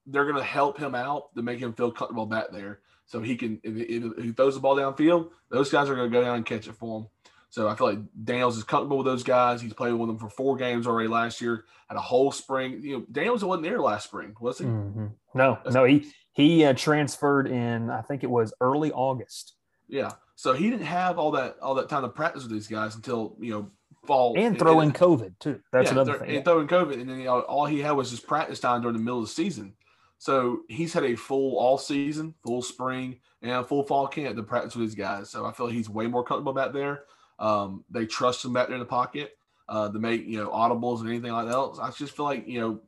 they're 0.08 0.26
going 0.26 0.38
to 0.38 0.44
help 0.44 0.78
him 0.78 0.96
out 0.96 1.34
to 1.36 1.42
make 1.42 1.60
him 1.60 1.74
feel 1.74 1.92
comfortable 1.92 2.26
back 2.26 2.52
there. 2.52 2.80
So 3.06 3.22
he 3.22 3.36
can 3.36 3.60
if, 3.64 3.76
if 3.76 4.24
he 4.24 4.32
throws 4.32 4.56
the 4.56 4.62
ball 4.62 4.76
downfield, 4.76 5.30
those 5.50 5.72
guys 5.72 5.90
are 5.90 5.96
going 5.96 6.12
to 6.12 6.18
go 6.18 6.24
down 6.24 6.38
and 6.38 6.46
catch 6.46 6.68
it 6.68 6.76
for 6.76 7.02
him. 7.02 7.08
So 7.50 7.68
I 7.68 7.76
feel 7.76 7.88
like 7.88 8.00
Daniels 8.24 8.58
is 8.58 8.64
comfortable 8.64 8.98
with 8.98 9.06
those 9.06 9.24
guys. 9.24 9.62
He's 9.62 9.74
played 9.74 9.94
with 9.94 10.10
them 10.10 10.18
for 10.18 10.30
four 10.30 10.58
games 10.58 10.88
already 10.88 11.08
last 11.08 11.40
year. 11.40 11.66
Had 11.88 11.98
a 11.98 12.02
whole 12.02 12.32
spring. 12.32 12.82
You 12.82 12.98
know, 12.98 13.06
Daniels 13.12 13.44
wasn't 13.46 13.64
there 13.64 13.80
last 13.80 14.06
spring, 14.06 14.36
was 14.40 14.58
he? 14.58 14.66
Mm-hmm. 14.66 15.08
No, 15.34 15.60
no. 15.72 15.86
He 15.86 16.12
he 16.34 16.66
uh, 16.66 16.74
transferred 16.74 17.48
in. 17.48 17.90
I 17.90 18.02
think 18.02 18.24
it 18.24 18.30
was 18.30 18.54
early 18.60 18.92
August. 18.92 19.54
Yeah. 19.88 20.12
So 20.36 20.54
he 20.54 20.70
didn't 20.70 20.86
have 20.86 21.18
all 21.18 21.32
that 21.32 21.58
all 21.62 21.76
that 21.76 21.88
time 21.88 22.02
to 22.02 22.10
practice 22.10 22.44
with 22.44 22.52
these 22.52 22.68
guys 22.68 22.96
until 22.96 23.38
you 23.40 23.52
know 23.52 23.72
fall 24.06 24.38
and 24.38 24.58
throw 24.60 24.82
in 24.82 24.92
COVID 24.92 25.40
too. 25.40 25.60
That's 25.72 25.88
yeah, 25.88 25.94
another 25.94 26.20
thing. 26.20 26.36
And 26.36 26.46
throw 26.46 26.60
in 26.60 26.68
COVID, 26.68 27.00
and 27.00 27.10
then 27.10 27.20
you 27.20 27.26
know, 27.26 27.42
all 27.42 27.66
he 27.66 27.80
had 27.80 27.92
was 27.92 28.12
his 28.12 28.20
practice 28.20 28.60
time 28.60 28.82
during 28.82 28.98
the 28.98 29.04
middle 29.04 29.20
of 29.20 29.26
the 29.26 29.32
season. 29.32 29.74
So 30.18 30.62
he's 30.70 30.94
had 30.94 31.04
a 31.04 31.16
full 31.16 31.58
all 31.58 31.78
season, 31.78 32.34
full 32.46 32.62
spring, 32.62 33.20
and 33.42 33.52
a 33.52 33.64
full 33.64 33.84
fall 33.84 34.08
camp 34.08 34.36
to 34.36 34.44
practice 34.44 34.76
with 34.76 34.88
these 34.88 34.96
guys. 34.96 35.30
So 35.30 35.46
I 35.46 35.52
feel 35.52 35.68
like 35.68 35.76
he's 35.76 35.90
way 35.90 36.08
more 36.08 36.24
comfortable 36.24 36.54
back 36.54 36.74
there. 36.74 37.04
Um, 37.40 37.84
they 37.90 38.06
trust 38.06 38.46
him 38.46 38.54
back 38.54 38.68
there 38.68 38.76
in 38.76 38.80
the 38.80 38.86
pocket 38.86 39.38
uh, 39.68 39.90
to 39.90 40.00
make 40.00 40.26
you 40.26 40.38
know 40.38 40.50
audibles 40.50 41.02
and 41.02 41.10
anything 41.10 41.32
like 41.32 41.48
that. 41.48 41.80
I 41.82 41.92
just 41.92 42.16
feel 42.16 42.26
like 42.26 42.48
you 42.48 42.60
know 42.60 42.80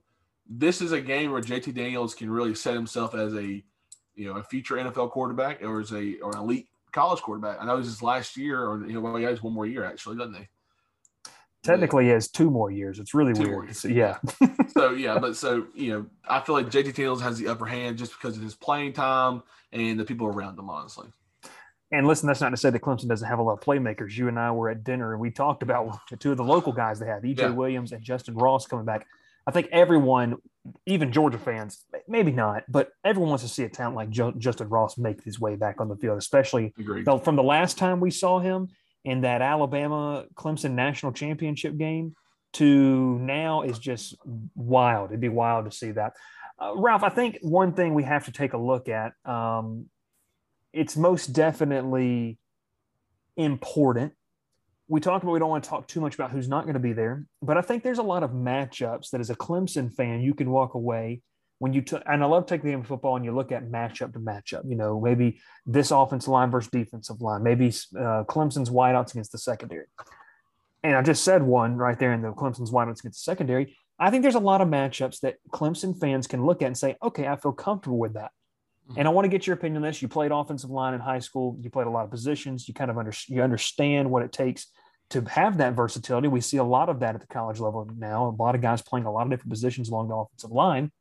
this 0.49 0.81
is 0.81 0.91
a 0.91 1.01
game 1.01 1.31
where 1.31 1.41
JT 1.41 1.73
Daniels 1.73 2.15
can 2.15 2.29
really 2.29 2.55
set 2.55 2.73
himself 2.73 3.15
as 3.15 3.33
a 3.33 3.63
you 4.15 4.25
know 4.25 4.33
a 4.33 4.43
future 4.43 4.75
NFL 4.75 5.11
quarterback 5.11 5.61
or 5.61 5.79
as 5.79 5.91
a 5.91 6.17
or 6.19 6.31
an 6.31 6.39
elite 6.39 6.67
college 6.91 7.21
quarterback. 7.21 7.57
I 7.61 7.65
know 7.65 7.77
this 7.77 7.87
is 7.87 8.01
last 8.01 8.37
year, 8.37 8.63
or 8.63 8.85
you 8.85 8.93
know, 8.93 9.01
well, 9.01 9.15
he 9.15 9.23
has 9.23 9.41
one 9.41 9.53
more 9.53 9.65
year 9.65 9.83
actually, 9.83 10.17
doesn't 10.17 10.35
he? 10.35 10.47
Technically, 11.63 12.05
he 12.05 12.11
has 12.11 12.29
two 12.29 12.49
more 12.49 12.71
years. 12.71 12.97
It's 12.97 13.13
really 13.13 13.33
two 13.33 13.49
weird. 13.49 13.75
So, 13.75 13.89
yeah. 13.89 14.19
so 14.69 14.91
yeah, 14.91 15.19
but 15.19 15.35
so 15.35 15.67
you 15.75 15.91
know, 15.91 16.05
I 16.27 16.39
feel 16.39 16.55
like 16.55 16.67
JT 16.67 16.93
Daniels 16.95 17.21
has 17.21 17.37
the 17.37 17.49
upper 17.49 17.65
hand 17.65 17.97
just 17.97 18.13
because 18.13 18.37
of 18.37 18.43
his 18.43 18.55
playing 18.55 18.93
time 18.93 19.43
and 19.71 19.99
the 19.99 20.05
people 20.05 20.27
around 20.27 20.57
him, 20.57 20.69
honestly. 20.69 21.07
And 21.91 22.05
listen, 22.05 22.27
that's 22.27 22.41
not 22.41 22.49
to 22.49 22.57
say 22.57 22.69
that 22.69 22.81
Clemson 22.81 23.07
doesn't 23.07 23.27
have 23.27 23.39
a 23.39 23.43
lot 23.43 23.53
of 23.53 23.59
playmakers. 23.61 24.17
You 24.17 24.27
and 24.27 24.37
I 24.37 24.51
were 24.51 24.69
at 24.69 24.83
dinner 24.83 25.13
and 25.13 25.21
we 25.21 25.31
talked 25.31 25.63
about 25.63 25.97
two 26.19 26.31
of 26.31 26.37
the 26.37 26.43
local 26.43 26.73
guys 26.73 26.99
they 26.99 27.07
have, 27.07 27.23
EJ 27.23 27.39
yeah. 27.39 27.49
Williams 27.49 27.91
and 27.91 28.03
Justin 28.03 28.35
Ross 28.35 28.67
coming 28.67 28.85
back. 28.85 29.07
I 29.45 29.51
think 29.51 29.69
everyone, 29.71 30.35
even 30.85 31.13
Georgia 31.13 31.37
fans, 31.37 31.85
maybe 32.09 32.33
not, 32.33 32.63
but 32.67 32.89
everyone 33.05 33.29
wants 33.29 33.45
to 33.45 33.49
see 33.49 33.63
a 33.63 33.69
talent 33.69 33.95
like 33.95 34.09
jo- 34.09 34.33
Justin 34.37 34.67
Ross 34.67 34.97
make 34.97 35.23
his 35.23 35.39
way 35.39 35.55
back 35.55 35.79
on 35.79 35.87
the 35.87 35.95
field, 35.95 36.17
especially 36.17 36.73
from 37.23 37.37
the 37.37 37.43
last 37.43 37.77
time 37.77 38.01
we 38.01 38.11
saw 38.11 38.39
him 38.39 38.67
in 39.05 39.21
that 39.21 39.41
Alabama 39.41 40.25
Clemson 40.35 40.71
national 40.71 41.13
championship 41.13 41.77
game 41.77 42.13
to 42.53 43.17
now 43.19 43.61
is 43.61 43.79
just 43.79 44.15
wild. 44.53 45.11
It'd 45.11 45.21
be 45.21 45.29
wild 45.29 45.63
to 45.63 45.71
see 45.71 45.91
that. 45.91 46.13
Uh, 46.59 46.73
Ralph, 46.75 47.03
I 47.03 47.09
think 47.09 47.37
one 47.41 47.73
thing 47.73 47.93
we 47.93 48.03
have 48.03 48.25
to 48.25 48.31
take 48.31 48.51
a 48.51 48.57
look 48.57 48.89
at, 48.89 49.13
um, 49.23 49.85
it's 50.77 50.95
most 50.95 51.27
definitely 51.27 52.37
important. 53.35 54.13
We 54.87 55.01
talked 55.01 55.23
about 55.23 55.33
we 55.33 55.39
don't 55.39 55.49
want 55.49 55.63
to 55.63 55.69
talk 55.69 55.87
too 55.87 55.99
much 55.99 56.15
about 56.15 56.31
who's 56.31 56.47
not 56.47 56.63
going 56.63 56.75
to 56.75 56.79
be 56.79 56.93
there, 56.93 57.25
but 57.41 57.57
I 57.57 57.61
think 57.61 57.83
there's 57.83 57.97
a 57.97 58.03
lot 58.03 58.23
of 58.23 58.31
matchups 58.31 59.09
that 59.09 59.19
as 59.19 59.29
a 59.29 59.35
Clemson 59.35 59.93
fan 59.93 60.21
you 60.21 60.33
can 60.33 60.49
walk 60.49 60.75
away 60.75 61.21
when 61.59 61.73
you 61.73 61.83
and 62.05 62.23
I 62.23 62.27
love 62.27 62.45
taking 62.45 62.67
the 62.67 62.71
game 62.73 62.81
of 62.81 62.87
football 62.87 63.15
and 63.15 63.25
you 63.25 63.33
look 63.33 63.51
at 63.51 63.65
matchup 63.65 64.13
to 64.13 64.19
matchup. 64.19 64.69
You 64.69 64.75
know, 64.75 65.01
maybe 65.01 65.39
this 65.65 65.91
offensive 65.91 66.29
line 66.29 66.51
versus 66.51 66.69
defensive 66.69 67.21
line, 67.21 67.43
maybe 67.43 67.67
uh, 67.67 68.23
Clemson's 68.25 68.69
wideouts 68.69 69.11
against 69.11 69.31
the 69.31 69.39
secondary. 69.39 69.87
And 70.83 70.95
I 70.95 71.01
just 71.01 71.23
said 71.23 71.41
one 71.41 71.75
right 71.75 71.97
there 71.97 72.13
in 72.13 72.21
the 72.21 72.31
Clemson's 72.31 72.71
wideouts 72.71 72.99
against 72.99 73.25
the 73.25 73.31
secondary. 73.31 73.75
I 73.99 74.11
think 74.11 74.21
there's 74.21 74.35
a 74.35 74.39
lot 74.39 74.61
of 74.61 74.67
matchups 74.67 75.21
that 75.21 75.37
Clemson 75.51 75.99
fans 75.99 76.27
can 76.27 76.45
look 76.45 76.61
at 76.61 76.67
and 76.67 76.77
say, 76.77 76.95
okay, 77.01 77.27
I 77.27 77.35
feel 77.35 77.51
comfortable 77.51 77.97
with 77.97 78.13
that. 78.13 78.31
And 78.95 79.07
I 79.07 79.11
want 79.11 79.25
to 79.25 79.29
get 79.29 79.45
your 79.45 79.55
opinion 79.55 79.83
on 79.83 79.89
this. 79.89 80.01
You 80.01 80.07
played 80.07 80.31
offensive 80.31 80.69
line 80.69 80.93
in 80.93 80.99
high 80.99 81.19
school. 81.19 81.57
You 81.59 81.69
played 81.69 81.87
a 81.87 81.89
lot 81.89 82.05
of 82.05 82.11
positions. 82.11 82.67
You 82.67 82.73
kind 82.73 82.89
of 82.89 82.97
under, 82.97 83.11
you 83.27 83.41
understand 83.41 84.09
what 84.09 84.23
it 84.23 84.31
takes 84.31 84.67
to 85.09 85.21
have 85.21 85.57
that 85.57 85.73
versatility. 85.73 86.27
We 86.27 86.41
see 86.41 86.57
a 86.57 86.63
lot 86.63 86.89
of 86.89 86.99
that 87.01 87.15
at 87.15 87.21
the 87.21 87.27
college 87.27 87.59
level 87.59 87.89
now. 87.97 88.27
A 88.27 88.41
lot 88.41 88.55
of 88.55 88.61
guys 88.61 88.81
playing 88.81 89.05
a 89.05 89.11
lot 89.11 89.23
of 89.23 89.29
different 89.29 89.51
positions 89.51 89.89
along 89.89 90.07
the 90.09 90.15
offensive 90.15 90.51
line. 90.51 90.91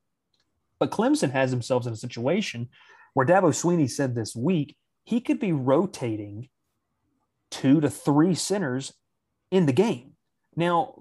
But 0.79 0.91
Clemson 0.91 1.31
has 1.31 1.51
themselves 1.51 1.87
in 1.87 1.93
a 1.93 1.97
situation 1.97 2.69
where 3.15 3.27
Dabo 3.27 3.49
Swinney 3.49 3.91
said 3.91 4.15
this 4.15 4.35
week 4.37 4.77
he 5.05 5.21
could 5.21 5.39
be 5.39 5.53
rotating 5.53 6.49
two 7.51 7.81
to 7.81 7.89
three 7.89 8.35
centers 8.35 8.93
in 9.51 9.67
the 9.67 9.73
game. 9.73 10.13
Now, 10.57 10.95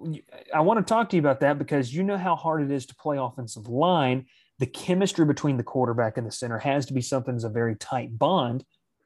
I 0.53 0.61
want 0.61 0.85
to 0.85 0.89
talk 0.89 1.09
to 1.09 1.15
you 1.15 1.21
about 1.21 1.39
that 1.39 1.57
because 1.57 1.93
you 1.93 2.03
know 2.03 2.17
how 2.17 2.35
hard 2.35 2.61
it 2.61 2.71
is 2.71 2.85
to 2.87 2.95
play 2.95 3.17
offensive 3.17 3.67
line. 3.67 4.25
The 4.59 4.65
chemistry 4.65 5.25
between 5.25 5.57
the 5.57 5.63
quarterback 5.63 6.17
and 6.17 6.25
the 6.25 6.31
center 6.31 6.59
has 6.59 6.85
to 6.85 6.93
be 6.93 7.01
something 7.01 7.35
that's 7.35 7.43
a 7.43 7.49
very 7.49 7.75
tight 7.75 8.17
bond. 8.17 8.63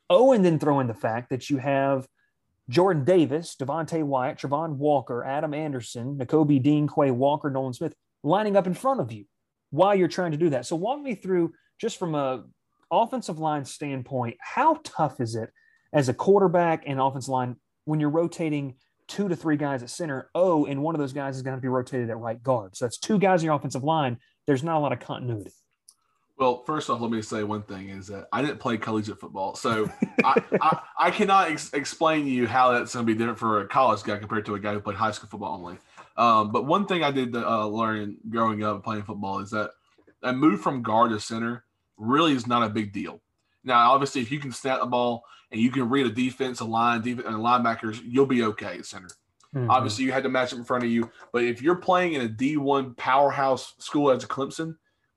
Oh, 0.10 0.32
and 0.32 0.44
then 0.44 0.60
throw 0.60 0.80
in 0.80 0.88
the 0.88 0.94
fact 0.94 1.30
that 1.30 1.50
you 1.50 1.58
have 1.58 2.08
Jordan 2.70 3.04
Davis, 3.04 3.56
Devonte 3.60 4.04
Wyatt, 4.04 4.38
Travon 4.38 4.76
Walker, 4.76 5.24
Adam 5.24 5.54
Anderson, 5.54 6.18
Nakobe 6.18 6.62
Dean, 6.62 6.88
Quay 6.88 7.12
Walker, 7.12 7.50
Nolan 7.50 7.74
Smith 7.74 7.96
lining 8.24 8.56
up 8.56 8.68
in 8.68 8.74
front 8.74 9.00
of 9.00 9.12
you 9.12 9.26
while 9.72 9.96
you're 9.96 10.08
trying 10.08 10.32
to 10.32 10.38
do 10.38 10.50
that. 10.52 10.66
So 10.66 10.76
walk 10.76 11.02
me 11.02 11.16
through 11.16 11.54
just 11.80 11.98
from 11.98 12.16
a 12.16 12.44
offensive 12.92 13.40
line 13.40 13.66
standpoint, 13.66 14.38
how 14.40 14.80
tough 14.84 15.20
is 15.20 15.36
it 15.36 15.50
as 15.94 16.10
a 16.10 16.14
quarterback 16.14 16.84
and 16.86 17.00
offensive 17.00 17.30
line 17.30 17.56
when 17.86 18.00
you're 18.00 18.10
rotating 18.10 18.76
two 19.08 19.28
to 19.28 19.36
three 19.36 19.58
guys 19.58 19.82
at 19.82 19.90
center? 19.90 20.30
Oh, 20.36 20.66
and 20.66 20.84
one 20.84 20.96
of 20.96 21.00
those 21.00 21.14
guys 21.14 21.36
is 21.36 21.42
going 21.42 21.58
to 21.58 21.62
be 21.62 21.68
rotated 21.68 22.10
at 22.10 22.18
right 22.18 22.42
guard. 22.42 22.76
So 22.76 22.86
that's 22.86 22.98
two 22.98 23.18
guys 23.18 23.42
in 23.42 23.46
your 23.46 23.56
offensive 23.56 23.84
line. 23.84 24.18
There's 24.50 24.64
not 24.64 24.78
a 24.78 24.80
lot 24.80 24.92
of 24.92 25.00
continuity. 25.00 25.52
Well, 26.36 26.64
first 26.64 26.90
off, 26.90 27.02
let 27.02 27.12
me 27.12 27.22
say 27.22 27.44
one 27.44 27.62
thing 27.62 27.90
is 27.90 28.08
that 28.08 28.30
I 28.34 28.42
didn't 28.42 28.60
play 28.60 28.80
collegiate 28.80 29.20
football, 29.20 29.54
so 29.54 29.88
I, 30.26 30.42
I, 30.60 30.80
I, 30.98 31.12
cannot 31.12 31.52
ex- 31.52 31.72
explain 31.72 32.26
to 32.26 32.32
you 32.32 32.48
how 32.48 32.72
that's 32.72 32.96
going 32.96 33.06
to 33.06 33.14
be 33.14 33.16
different 33.16 33.38
for 33.38 33.62
a 33.62 33.68
college 33.68 34.02
guy 34.02 34.18
compared 34.18 34.48
to 34.48 34.56
a 34.56 34.60
guy 34.60 34.74
who 34.74 34.80
played 34.80 34.98
high 34.98 35.12
school 35.12 35.30
football 35.30 35.54
only. 35.54 35.78
Um, 36.18 36.52
but 36.52 36.66
one 36.66 36.88
thing 36.88 37.04
I 37.04 37.12
did 37.12 37.36
uh, 37.36 37.68
learn 37.68 38.18
growing 38.28 38.64
up 38.64 38.84
playing 38.84 39.04
football 39.04 39.38
is 39.38 39.52
that 39.52 39.70
a 40.24 40.34
move 40.34 40.62
from 40.62 40.82
guard 40.82 41.12
to 41.12 41.20
center 41.20 41.66
really 41.98 42.34
is 42.34 42.48
not 42.48 42.64
a 42.64 42.70
big 42.70 42.92
deal. 42.92 43.22
Now, 43.64 43.92
obviously, 43.92 44.22
if 44.22 44.32
you 44.32 44.40
can 44.40 44.52
snap 44.52 44.80
the 44.80 44.88
ball 44.88 45.26
and 45.52 45.62
you 45.62 45.70
can 45.70 45.90
read 45.90 46.08
a 46.08 46.12
defense, 46.12 46.60
a 46.60 46.66
line, 46.66 47.04
defense, 47.04 47.28
and 47.28 47.38
linebackers, 47.38 48.02
you'll 48.04 48.26
be 48.26 48.42
okay 48.46 48.80
at 48.80 48.88
center. 48.88 49.10
Mm-hmm. 49.56 49.70
Obviously, 49.72 50.06
you 50.06 50.12
had 50.12 50.24
to 50.24 50.30
match 50.30 50.54
up 50.54 50.60
in 50.60 50.66
front 50.66 50.84
of 50.84 50.90
you. 50.90 51.10
But 51.34 51.44
if 51.44 51.62
you're 51.62 51.76
playing 51.76 52.14
in 52.14 52.22
a 52.22 52.30
D1 52.30 52.96
powerhouse 52.98 53.74
school 53.80 54.12
as 54.12 54.24
a 54.24 54.28
Clemson, 54.28 54.76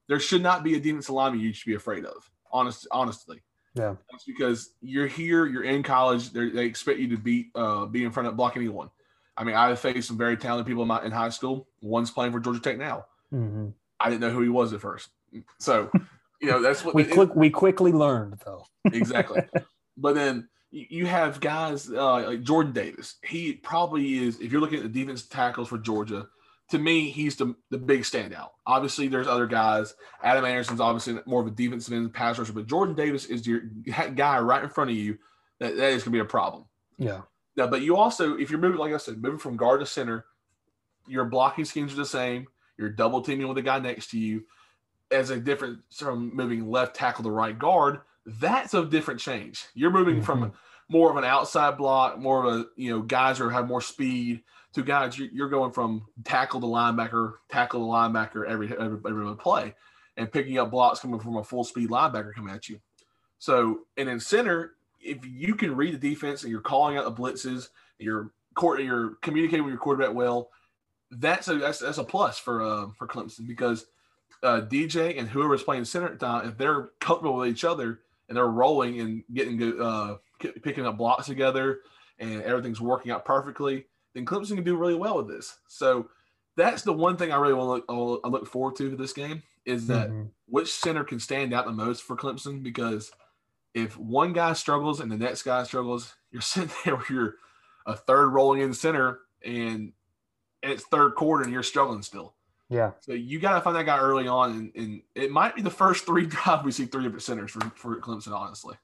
there 0.08 0.20
should 0.20 0.42
not 0.42 0.64
be 0.64 0.76
a 0.76 0.80
defensive 0.80 1.14
lineman 1.14 1.40
you 1.40 1.52
should 1.52 1.66
be 1.66 1.74
afraid 1.74 2.04
of. 2.04 2.30
Honest, 2.50 2.86
honestly. 2.90 3.42
Yeah. 3.74 3.94
That's 4.10 4.24
because 4.24 4.74
you're 4.80 5.06
here, 5.06 5.46
you're 5.46 5.64
in 5.64 5.82
college. 5.82 6.30
They 6.30 6.64
expect 6.64 6.98
you 6.98 7.08
to 7.08 7.16
be 7.16 7.50
uh, 7.54 7.86
be 7.86 8.04
in 8.04 8.12
front 8.12 8.28
of 8.28 8.36
block 8.36 8.56
anyone. 8.56 8.90
I 9.36 9.44
mean, 9.44 9.56
I 9.56 9.74
faced 9.74 10.08
some 10.08 10.18
very 10.18 10.36
talented 10.36 10.66
people 10.66 10.82
in, 10.82 10.88
my, 10.88 11.02
in 11.04 11.10
high 11.10 11.30
school. 11.30 11.68
One's 11.80 12.10
playing 12.10 12.32
for 12.32 12.40
Georgia 12.40 12.60
Tech 12.60 12.78
now. 12.78 13.06
Mm-hmm. 13.32 13.68
I 13.98 14.10
didn't 14.10 14.20
know 14.20 14.30
who 14.30 14.42
he 14.42 14.50
was 14.50 14.72
at 14.72 14.80
first. 14.80 15.08
So, 15.58 15.90
you 16.40 16.48
know, 16.48 16.60
that's 16.60 16.84
what 16.84 16.94
we 16.94 17.04
quick, 17.04 17.34
we 17.34 17.48
quickly 17.48 17.92
learned 17.92 18.40
though. 18.44 18.64
exactly. 18.92 19.42
But 19.98 20.14
then 20.14 20.48
you 20.72 21.06
have 21.06 21.38
guys 21.40 21.90
uh, 21.90 22.26
like 22.26 22.42
Jordan 22.42 22.72
Davis. 22.72 23.16
He 23.22 23.52
probably 23.52 24.24
is. 24.26 24.40
If 24.40 24.50
you're 24.50 24.60
looking 24.60 24.78
at 24.78 24.84
the 24.84 24.88
defense 25.00 25.22
tackles 25.22 25.68
for 25.68 25.78
Georgia, 25.78 26.28
to 26.70 26.78
me, 26.78 27.10
he's 27.10 27.36
the, 27.36 27.54
the 27.70 27.76
big 27.76 28.00
standout. 28.00 28.48
Obviously, 28.66 29.06
there's 29.06 29.26
other 29.26 29.46
guys. 29.46 29.94
Adam 30.22 30.46
Anderson's 30.46 30.80
obviously 30.80 31.20
more 31.26 31.42
of 31.42 31.46
a 31.46 31.50
defensive 31.50 31.92
end 31.92 32.14
pass 32.14 32.38
rusher, 32.38 32.54
but 32.54 32.66
Jordan 32.66 32.94
Davis 32.94 33.26
is 33.26 33.46
your 33.46 33.60
guy 34.14 34.38
right 34.40 34.62
in 34.64 34.70
front 34.70 34.90
of 34.90 34.96
you. 34.96 35.18
That, 35.60 35.76
that 35.76 35.90
is 35.92 36.02
going 36.02 36.12
to 36.12 36.16
be 36.16 36.20
a 36.20 36.24
problem. 36.24 36.64
Yeah. 36.96 37.20
Now, 37.56 37.66
but 37.66 37.82
you 37.82 37.96
also, 37.96 38.38
if 38.38 38.50
you're 38.50 38.58
moving, 38.58 38.78
like 38.78 38.94
I 38.94 38.96
said, 38.96 39.20
moving 39.22 39.38
from 39.38 39.58
guard 39.58 39.80
to 39.80 39.86
center, 39.86 40.24
your 41.06 41.26
blocking 41.26 41.66
schemes 41.66 41.92
are 41.92 41.96
the 41.96 42.06
same. 42.06 42.46
You're 42.78 42.88
double 42.88 43.20
teaming 43.20 43.46
with 43.46 43.56
the 43.56 43.62
guy 43.62 43.78
next 43.78 44.10
to 44.12 44.18
you. 44.18 44.44
As 45.10 45.28
a 45.28 45.38
different 45.38 45.80
from 45.94 46.34
moving 46.34 46.70
left 46.70 46.96
tackle 46.96 47.24
to 47.24 47.30
right 47.30 47.58
guard, 47.58 48.00
that's 48.26 48.74
a 48.74 48.84
different 48.84 49.20
change. 49.20 49.66
You're 49.74 49.90
moving 49.90 50.16
mm-hmm. 50.16 50.24
from 50.24 50.52
more 50.88 51.10
of 51.10 51.16
an 51.16 51.24
outside 51.24 51.76
block, 51.76 52.18
more 52.18 52.44
of 52.44 52.54
a 52.54 52.66
you 52.76 52.90
know 52.90 53.02
guys 53.02 53.38
who 53.38 53.48
have 53.48 53.66
more 53.66 53.80
speed 53.80 54.42
to 54.74 54.82
guys 54.82 55.18
you're 55.18 55.48
going 55.48 55.72
from 55.72 56.06
tackle 56.24 56.60
to 56.60 56.66
linebacker, 56.66 57.34
tackle 57.50 57.80
to 57.80 57.86
linebacker 57.86 58.46
every 58.46 58.72
every, 58.78 58.98
every 59.06 59.36
play, 59.36 59.74
and 60.16 60.32
picking 60.32 60.58
up 60.58 60.70
blocks 60.70 61.00
coming 61.00 61.20
from 61.20 61.36
a 61.36 61.44
full 61.44 61.64
speed 61.64 61.90
linebacker 61.90 62.34
coming 62.34 62.54
at 62.54 62.68
you. 62.68 62.80
So 63.38 63.80
and 63.96 64.08
in 64.08 64.20
center, 64.20 64.74
if 65.00 65.18
you 65.26 65.54
can 65.54 65.76
read 65.76 65.94
the 65.94 66.10
defense 66.10 66.42
and 66.42 66.50
you're 66.50 66.60
calling 66.60 66.96
out 66.96 67.04
the 67.04 67.22
blitzes, 67.22 67.68
you're 67.98 68.30
court, 68.54 68.82
you're 68.82 69.16
communicating 69.22 69.64
with 69.64 69.72
your 69.72 69.80
quarterback 69.80 70.14
well. 70.14 70.50
That's 71.10 71.48
a 71.48 71.56
that's, 71.56 71.80
that's 71.80 71.98
a 71.98 72.04
plus 72.04 72.38
for 72.38 72.62
uh, 72.62 72.86
for 72.96 73.06
Clemson 73.06 73.46
because 73.46 73.86
uh, 74.42 74.62
DJ 74.62 75.18
and 75.18 75.28
whoever's 75.28 75.62
playing 75.62 75.84
center 75.84 76.06
at 76.06 76.18
the 76.18 76.26
time, 76.26 76.48
if 76.48 76.56
they're 76.56 76.90
comfortable 77.00 77.36
with 77.36 77.48
each 77.48 77.64
other 77.64 78.00
and 78.28 78.36
they're 78.36 78.46
rolling 78.46 79.00
and 79.00 79.24
getting 79.32 79.56
good, 79.56 79.80
uh, 79.80 80.16
picking 80.62 80.86
up 80.86 80.96
blocks 80.96 81.26
together 81.26 81.80
and 82.18 82.42
everything's 82.42 82.80
working 82.80 83.10
out 83.10 83.24
perfectly, 83.24 83.86
then 84.14 84.24
Clemson 84.24 84.54
can 84.54 84.64
do 84.64 84.76
really 84.76 84.94
well 84.94 85.16
with 85.16 85.28
this. 85.28 85.58
So 85.68 86.08
that's 86.56 86.82
the 86.82 86.92
one 86.92 87.16
thing 87.16 87.32
I 87.32 87.36
really 87.36 87.54
want 87.54 87.86
to 87.86 87.94
look, 87.94 88.20
I 88.24 88.28
look 88.28 88.46
forward 88.46 88.76
to 88.76 88.90
for 88.90 88.96
this 88.96 89.12
game 89.12 89.42
is 89.64 89.86
that 89.86 90.08
mm-hmm. 90.08 90.24
which 90.46 90.72
center 90.72 91.04
can 91.04 91.20
stand 91.20 91.54
out 91.54 91.66
the 91.66 91.72
most 91.72 92.02
for 92.02 92.16
Clemson 92.16 92.62
because 92.62 93.12
if 93.74 93.96
one 93.98 94.32
guy 94.32 94.52
struggles 94.52 95.00
and 95.00 95.10
the 95.10 95.16
next 95.16 95.42
guy 95.42 95.62
struggles, 95.64 96.14
you're 96.30 96.42
sitting 96.42 96.70
there 96.84 96.96
where 96.96 97.06
you're 97.10 97.34
a 97.86 97.96
third 97.96 98.28
rolling 98.28 98.60
in 98.60 98.74
center 98.74 99.20
and 99.44 99.92
it's 100.62 100.84
third 100.84 101.14
quarter 101.14 101.42
and 101.44 101.52
you're 101.52 101.62
struggling 101.62 102.02
still. 102.02 102.34
Yeah. 102.72 102.92
So 103.00 103.12
you 103.12 103.38
got 103.38 103.54
to 103.54 103.60
find 103.60 103.76
that 103.76 103.84
guy 103.84 103.98
early 103.98 104.26
on, 104.26 104.52
and, 104.52 104.72
and, 104.74 105.02
it 105.14 105.30
might 105.30 105.54
be 105.54 105.60
the 105.60 105.70
first 105.70 106.06
three 106.06 106.24
drives 106.26 106.64
we 106.64 106.72
see 106.72 106.86
three 106.86 107.02
different 107.02 107.22
centers 107.22 107.50
for, 107.50 107.60
for 107.74 108.00
Clemson, 108.00 108.32
honestly. 108.32 108.76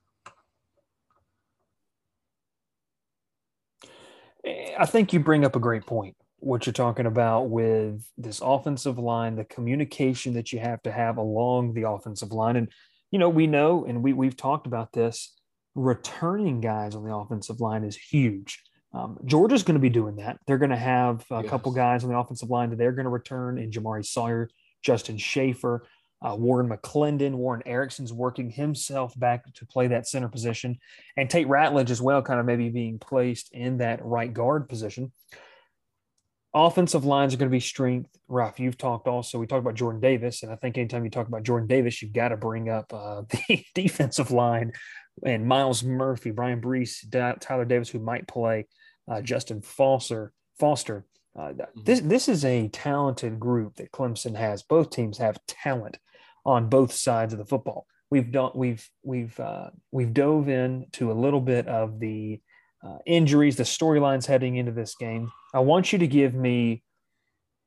Eh, 4.44 4.74
I 4.78 4.84
think 4.84 5.14
you 5.14 5.20
bring 5.20 5.42
up 5.42 5.56
a 5.56 5.60
great 5.60 5.86
point. 5.86 6.16
What 6.40 6.66
you're 6.66 6.74
talking 6.74 7.06
about 7.06 7.44
with 7.48 8.06
this 8.18 8.42
offensive 8.44 8.98
line, 8.98 9.36
the 9.36 9.44
communication 9.44 10.34
that 10.34 10.52
you 10.52 10.58
have 10.58 10.82
to 10.82 10.92
have 10.92 11.16
along 11.16 11.72
the 11.72 11.88
offensive 11.88 12.30
line. 12.30 12.56
And, 12.56 12.70
you 13.10 13.18
know, 13.18 13.30
we 13.30 13.46
know, 13.46 13.86
and 13.86 14.02
we, 14.02 14.12
we've 14.12 14.36
talked 14.36 14.66
about 14.66 14.92
this, 14.92 15.34
returning 15.74 16.60
guys 16.60 16.94
on 16.94 17.04
the 17.04 17.14
offensive 17.14 17.58
line 17.58 17.84
is 17.84 17.96
huge. 17.96 18.62
Um, 18.92 19.18
Georgia's 19.24 19.62
going 19.62 19.74
to 19.74 19.80
be 19.80 19.90
doing 19.90 20.16
that. 20.16 20.38
They're 20.46 20.58
going 20.58 20.70
to 20.70 20.76
have 20.76 21.24
a 21.30 21.42
yes. 21.42 21.50
couple 21.50 21.72
guys 21.72 22.04
on 22.04 22.10
the 22.10 22.16
offensive 22.16 22.50
line 22.50 22.70
that 22.70 22.76
they're 22.76 22.92
going 22.92 23.04
to 23.04 23.10
return 23.10 23.58
in 23.58 23.70
Jamaree 23.70 24.06
Salyer, 24.06 24.48
Justin 24.82 25.18
Shaffer, 25.18 25.84
uh, 26.20 26.34
Warren 26.34 26.68
McClendon, 26.68 27.34
Warren 27.34 27.62
Ericson's 27.66 28.12
working 28.12 28.50
himself 28.50 29.18
back 29.18 29.52
to 29.54 29.66
play 29.66 29.88
that 29.88 30.08
center 30.08 30.28
position, 30.28 30.78
and 31.16 31.30
Tate 31.30 31.46
Ratledge 31.46 31.90
as 31.90 32.02
well, 32.02 32.22
kind 32.22 32.40
of 32.40 32.46
maybe 32.46 32.70
being 32.70 32.98
placed 32.98 33.50
in 33.52 33.78
that 33.78 34.04
right 34.04 34.32
guard 34.32 34.68
position. 34.68 35.12
Offensive 36.54 37.04
lines 37.04 37.34
are 37.34 37.36
going 37.36 37.50
to 37.50 37.54
be 37.54 37.60
strength. 37.60 38.10
Ralph, 38.26 38.58
you've 38.58 38.78
talked 38.78 39.06
also, 39.06 39.38
we 39.38 39.46
talked 39.46 39.62
about 39.62 39.74
Jordan 39.74 40.00
Davis, 40.00 40.42
and 40.42 40.50
I 40.50 40.56
think 40.56 40.76
anytime 40.76 41.04
you 41.04 41.10
talk 41.10 41.28
about 41.28 41.44
Jordan 41.44 41.68
Davis, 41.68 42.02
you've 42.02 42.14
got 42.14 42.28
to 42.28 42.36
bring 42.36 42.68
up 42.68 42.92
uh, 42.92 43.22
the 43.48 43.64
defensive 43.74 44.30
line 44.30 44.72
and 45.24 45.46
Myles 45.46 45.84
Murphy, 45.84 46.30
Bryan 46.30 46.60
Bresee, 46.60 47.40
Tyler 47.40 47.64
Davis, 47.64 47.90
who 47.90 47.98
might 47.98 48.26
play, 48.26 48.66
uh, 49.08 49.22
Justin 49.22 49.60
Foster. 49.60 50.32
Foster. 50.58 51.06
Uh, 51.36 51.48
mm-hmm. 51.48 51.80
this 51.84 52.00
this 52.00 52.28
is 52.28 52.44
a 52.44 52.68
talented 52.68 53.38
group 53.38 53.76
that 53.76 53.92
Clemson 53.92 54.36
has. 54.36 54.62
Both 54.62 54.90
teams 54.90 55.18
have 55.18 55.38
talent 55.46 55.98
on 56.44 56.68
both 56.68 56.92
sides 56.92 57.32
of 57.32 57.38
the 57.38 57.46
football. 57.46 57.86
We've 58.10 58.30
done 58.30 58.52
we've 58.54 58.88
we've 59.02 59.38
uh, 59.38 59.70
we've 59.92 60.12
dove 60.12 60.48
into 60.48 61.12
a 61.12 61.14
little 61.14 61.40
bit 61.40 61.68
of 61.68 62.00
the 62.00 62.40
uh, 62.82 62.98
injuries, 63.06 63.56
the 63.56 63.64
storylines 63.64 64.26
heading 64.26 64.56
into 64.56 64.72
this 64.72 64.94
game. 64.94 65.30
I 65.54 65.60
want 65.60 65.92
you 65.92 65.98
to 65.98 66.06
give 66.06 66.34
me 66.34 66.82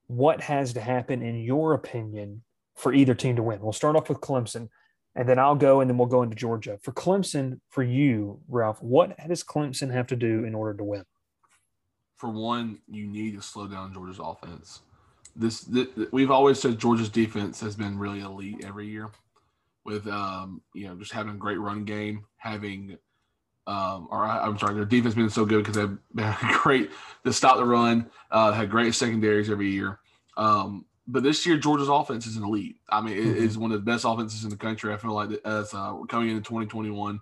what 0.07 0.41
has 0.41 0.73
to 0.73 0.81
happen 0.81 1.21
in 1.21 1.39
your 1.41 1.73
opinion 1.73 2.43
for 2.75 2.93
either 2.93 3.13
team 3.13 3.35
to 3.37 3.43
win. 3.43 3.61
We'll 3.61 3.73
start 3.73 3.95
off 3.95 4.09
with 4.09 4.19
Clemson 4.19 4.69
and 5.15 5.27
then 5.27 5.39
I'll 5.39 5.55
go 5.55 5.81
and 5.81 5.89
then 5.89 5.97
we'll 5.97 6.07
go 6.07 6.23
into 6.23 6.35
Georgia. 6.35 6.79
For 6.81 6.91
Clemson, 6.91 7.59
for 7.69 7.83
you, 7.83 8.39
Ralph, 8.47 8.81
what 8.81 9.15
does 9.27 9.43
Clemson 9.43 9.91
have 9.91 10.07
to 10.07 10.15
do 10.15 10.43
in 10.43 10.55
order 10.55 10.77
to 10.77 10.83
win? 10.83 11.03
For 12.21 12.29
one, 12.29 12.77
you 12.87 13.07
need 13.07 13.35
to 13.35 13.41
slow 13.41 13.65
down 13.65 13.95
Georgia's 13.95 14.19
offense. 14.19 14.81
This, 15.35 15.61
this 15.61 15.87
we've 16.11 16.29
always 16.29 16.59
said 16.59 16.77
Georgia's 16.77 17.09
defense 17.09 17.59
has 17.61 17.75
been 17.75 17.97
really 17.97 18.19
elite 18.19 18.63
every 18.63 18.87
year, 18.87 19.09
with 19.85 20.07
um, 20.07 20.61
you 20.75 20.87
know 20.87 20.93
just 20.97 21.13
having 21.13 21.33
a 21.33 21.37
great 21.37 21.59
run 21.59 21.83
game, 21.83 22.25
having 22.37 22.99
um, 23.65 24.07
or 24.11 24.23
I'm 24.23 24.55
sorry, 24.59 24.75
their 24.75 24.85
defense 24.85 25.15
been 25.15 25.31
so 25.31 25.45
good 25.45 25.65
because 25.65 25.77
they've 25.77 25.97
been 26.13 26.35
great 26.61 26.91
to 27.25 27.33
stop 27.33 27.57
the 27.57 27.65
run, 27.65 28.11
uh, 28.29 28.51
had 28.51 28.69
great 28.69 28.93
secondaries 28.93 29.49
every 29.49 29.71
year. 29.71 29.97
Um, 30.37 30.85
but 31.07 31.23
this 31.23 31.43
year 31.47 31.57
Georgia's 31.57 31.89
offense 31.89 32.27
is 32.27 32.37
an 32.37 32.43
elite. 32.43 32.75
I 32.87 33.01
mean, 33.01 33.17
mm-hmm. 33.17 33.31
it 33.31 33.37
is 33.37 33.57
one 33.57 33.71
of 33.71 33.83
the 33.83 33.91
best 33.91 34.05
offenses 34.05 34.43
in 34.43 34.51
the 34.51 34.57
country. 34.57 34.93
I 34.93 34.97
feel 34.97 35.13
like 35.13 35.31
as 35.43 35.73
uh, 35.73 35.95
coming 36.07 36.29
into 36.29 36.41
2021, 36.41 37.19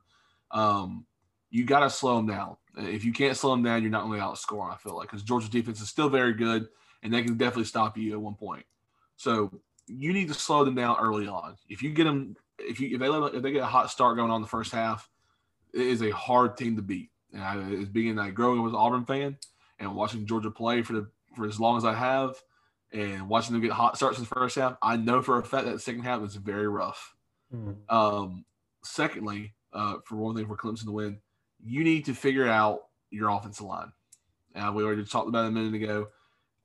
um, 0.52 1.06
you 1.52 1.64
got 1.64 1.80
to 1.80 1.90
slow 1.90 2.18
them 2.18 2.28
down. 2.28 2.58
If 2.80 3.04
you 3.04 3.12
can't 3.12 3.36
slow 3.36 3.52
them 3.52 3.64
down, 3.64 3.82
you're 3.82 3.92
not 3.92 4.04
to 4.04 4.08
outscore. 4.08 4.74
I 4.74 4.78
feel 4.78 4.96
like 4.96 5.10
because 5.10 5.24
Georgia's 5.24 5.50
defense 5.50 5.82
is 5.82 5.90
still 5.90 6.10
very 6.10 6.34
good, 6.34 6.68
and 7.04 7.14
they 7.14 7.24
can 7.24 7.38
definitely 7.38 7.66
stop 7.66 7.98
you 7.98 8.14
at 8.14 8.22
one 8.22 8.36
point. 8.36 8.66
So 9.18 9.62
you 9.88 10.14
need 10.14 10.28
to 10.30 10.34
slow 10.34 10.64
them 10.64 10.76
down 10.76 10.98
early 11.00 11.28
on. 11.28 11.56
If 11.68 11.82
you 11.84 11.92
get 11.92 12.06
them, 12.06 12.36
if 12.58 12.80
you 12.80 12.96
if 12.96 13.00
they 13.00 13.38
if 13.38 13.44
they 13.44 13.52
get 13.52 13.64
a 13.64 13.68
hot 13.68 13.92
start 13.92 14.18
going 14.18 14.32
on 14.32 14.42
the 14.42 14.48
first 14.48 14.72
half, 14.72 15.10
it 15.74 15.82
is 15.82 16.02
a 16.02 16.12
hard 16.12 16.58
team 16.58 16.76
to 16.76 16.82
beat. 16.82 17.10
And 17.34 17.44
I, 17.44 17.58
as 17.82 17.90
being 17.90 18.18
a 18.18 18.32
growing 18.32 18.60
up 18.60 18.68
as 18.68 18.72
an 18.72 18.80
Auburn 18.80 19.06
fan 19.06 19.38
and 19.80 19.96
watching 19.96 20.26
Georgia 20.26 20.52
play 20.52 20.82
for 20.82 20.94
the 20.94 21.08
for 21.36 21.46
as 21.46 21.60
long 21.60 21.78
as 21.78 21.86
I 21.86 21.94
have, 21.94 22.36
and 22.92 23.30
watching 23.30 23.54
them 23.54 23.62
get 23.62 23.72
hot 23.72 23.98
starts 23.98 24.18
in 24.18 24.24
the 24.24 24.30
first 24.30 24.56
half, 24.56 24.78
I 24.82 24.96
know 24.96 25.22
for 25.22 25.38
a 25.38 25.44
fact 25.44 25.66
that 25.66 25.74
the 25.74 25.80
second 25.80 26.04
half 26.04 26.22
was 26.22 26.36
very 26.36 26.68
rough. 26.68 27.16
Mm-hmm. 27.54 27.96
Um, 27.96 28.46
secondly, 28.84 29.54
uh, 29.74 29.96
for 30.06 30.16
one 30.16 30.36
thing, 30.36 30.48
for 30.48 30.58
Clemson 30.58 30.86
to 30.86 30.92
win, 30.92 31.20
you 31.64 31.84
need 31.84 32.06
to 32.06 32.14
figure 32.14 32.48
out 32.48 32.88
your 33.12 33.30
offensive 33.30 33.66
line. 33.66 33.92
Uh, 34.56 34.72
we 34.74 34.84
already 34.84 35.04
talked 35.06 35.28
about 35.28 35.46
it 35.46 35.50
a 35.50 35.52
minute 35.52 35.74
ago. 35.74 36.08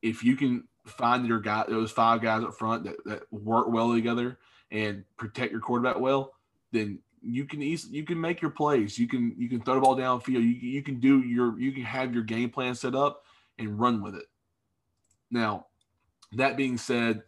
If 0.02 0.24
you 0.24 0.36
can 0.36 0.64
find 0.86 1.26
your 1.26 1.40
guy, 1.40 1.64
those 1.68 1.90
five 1.90 2.20
guys 2.20 2.42
up 2.42 2.54
front 2.54 2.84
that, 2.84 2.96
that 3.04 3.22
work 3.32 3.68
well 3.68 3.92
together 3.94 4.38
and 4.70 5.04
protect 5.16 5.52
your 5.52 5.60
quarterback 5.60 5.98
well, 5.98 6.34
then 6.72 6.98
you 7.22 7.46
can 7.46 7.62
easily 7.62 7.96
you 7.96 8.04
can 8.04 8.20
make 8.20 8.42
your 8.42 8.50
plays. 8.50 8.98
You 8.98 9.08
can 9.08 9.34
you 9.38 9.48
can 9.48 9.60
throw 9.60 9.74
the 9.74 9.80
ball 9.80 9.96
downfield. 9.96 10.28
You 10.28 10.40
you 10.40 10.82
can 10.82 11.00
do 11.00 11.20
your 11.20 11.58
you 11.58 11.72
can 11.72 11.82
have 11.84 12.12
your 12.12 12.22
game 12.22 12.50
plan 12.50 12.74
set 12.74 12.94
up 12.94 13.24
and 13.58 13.78
run 13.78 14.02
with 14.02 14.14
it. 14.14 14.26
Now, 15.30 15.66
that 16.32 16.56
being 16.56 16.76
said, 16.76 17.22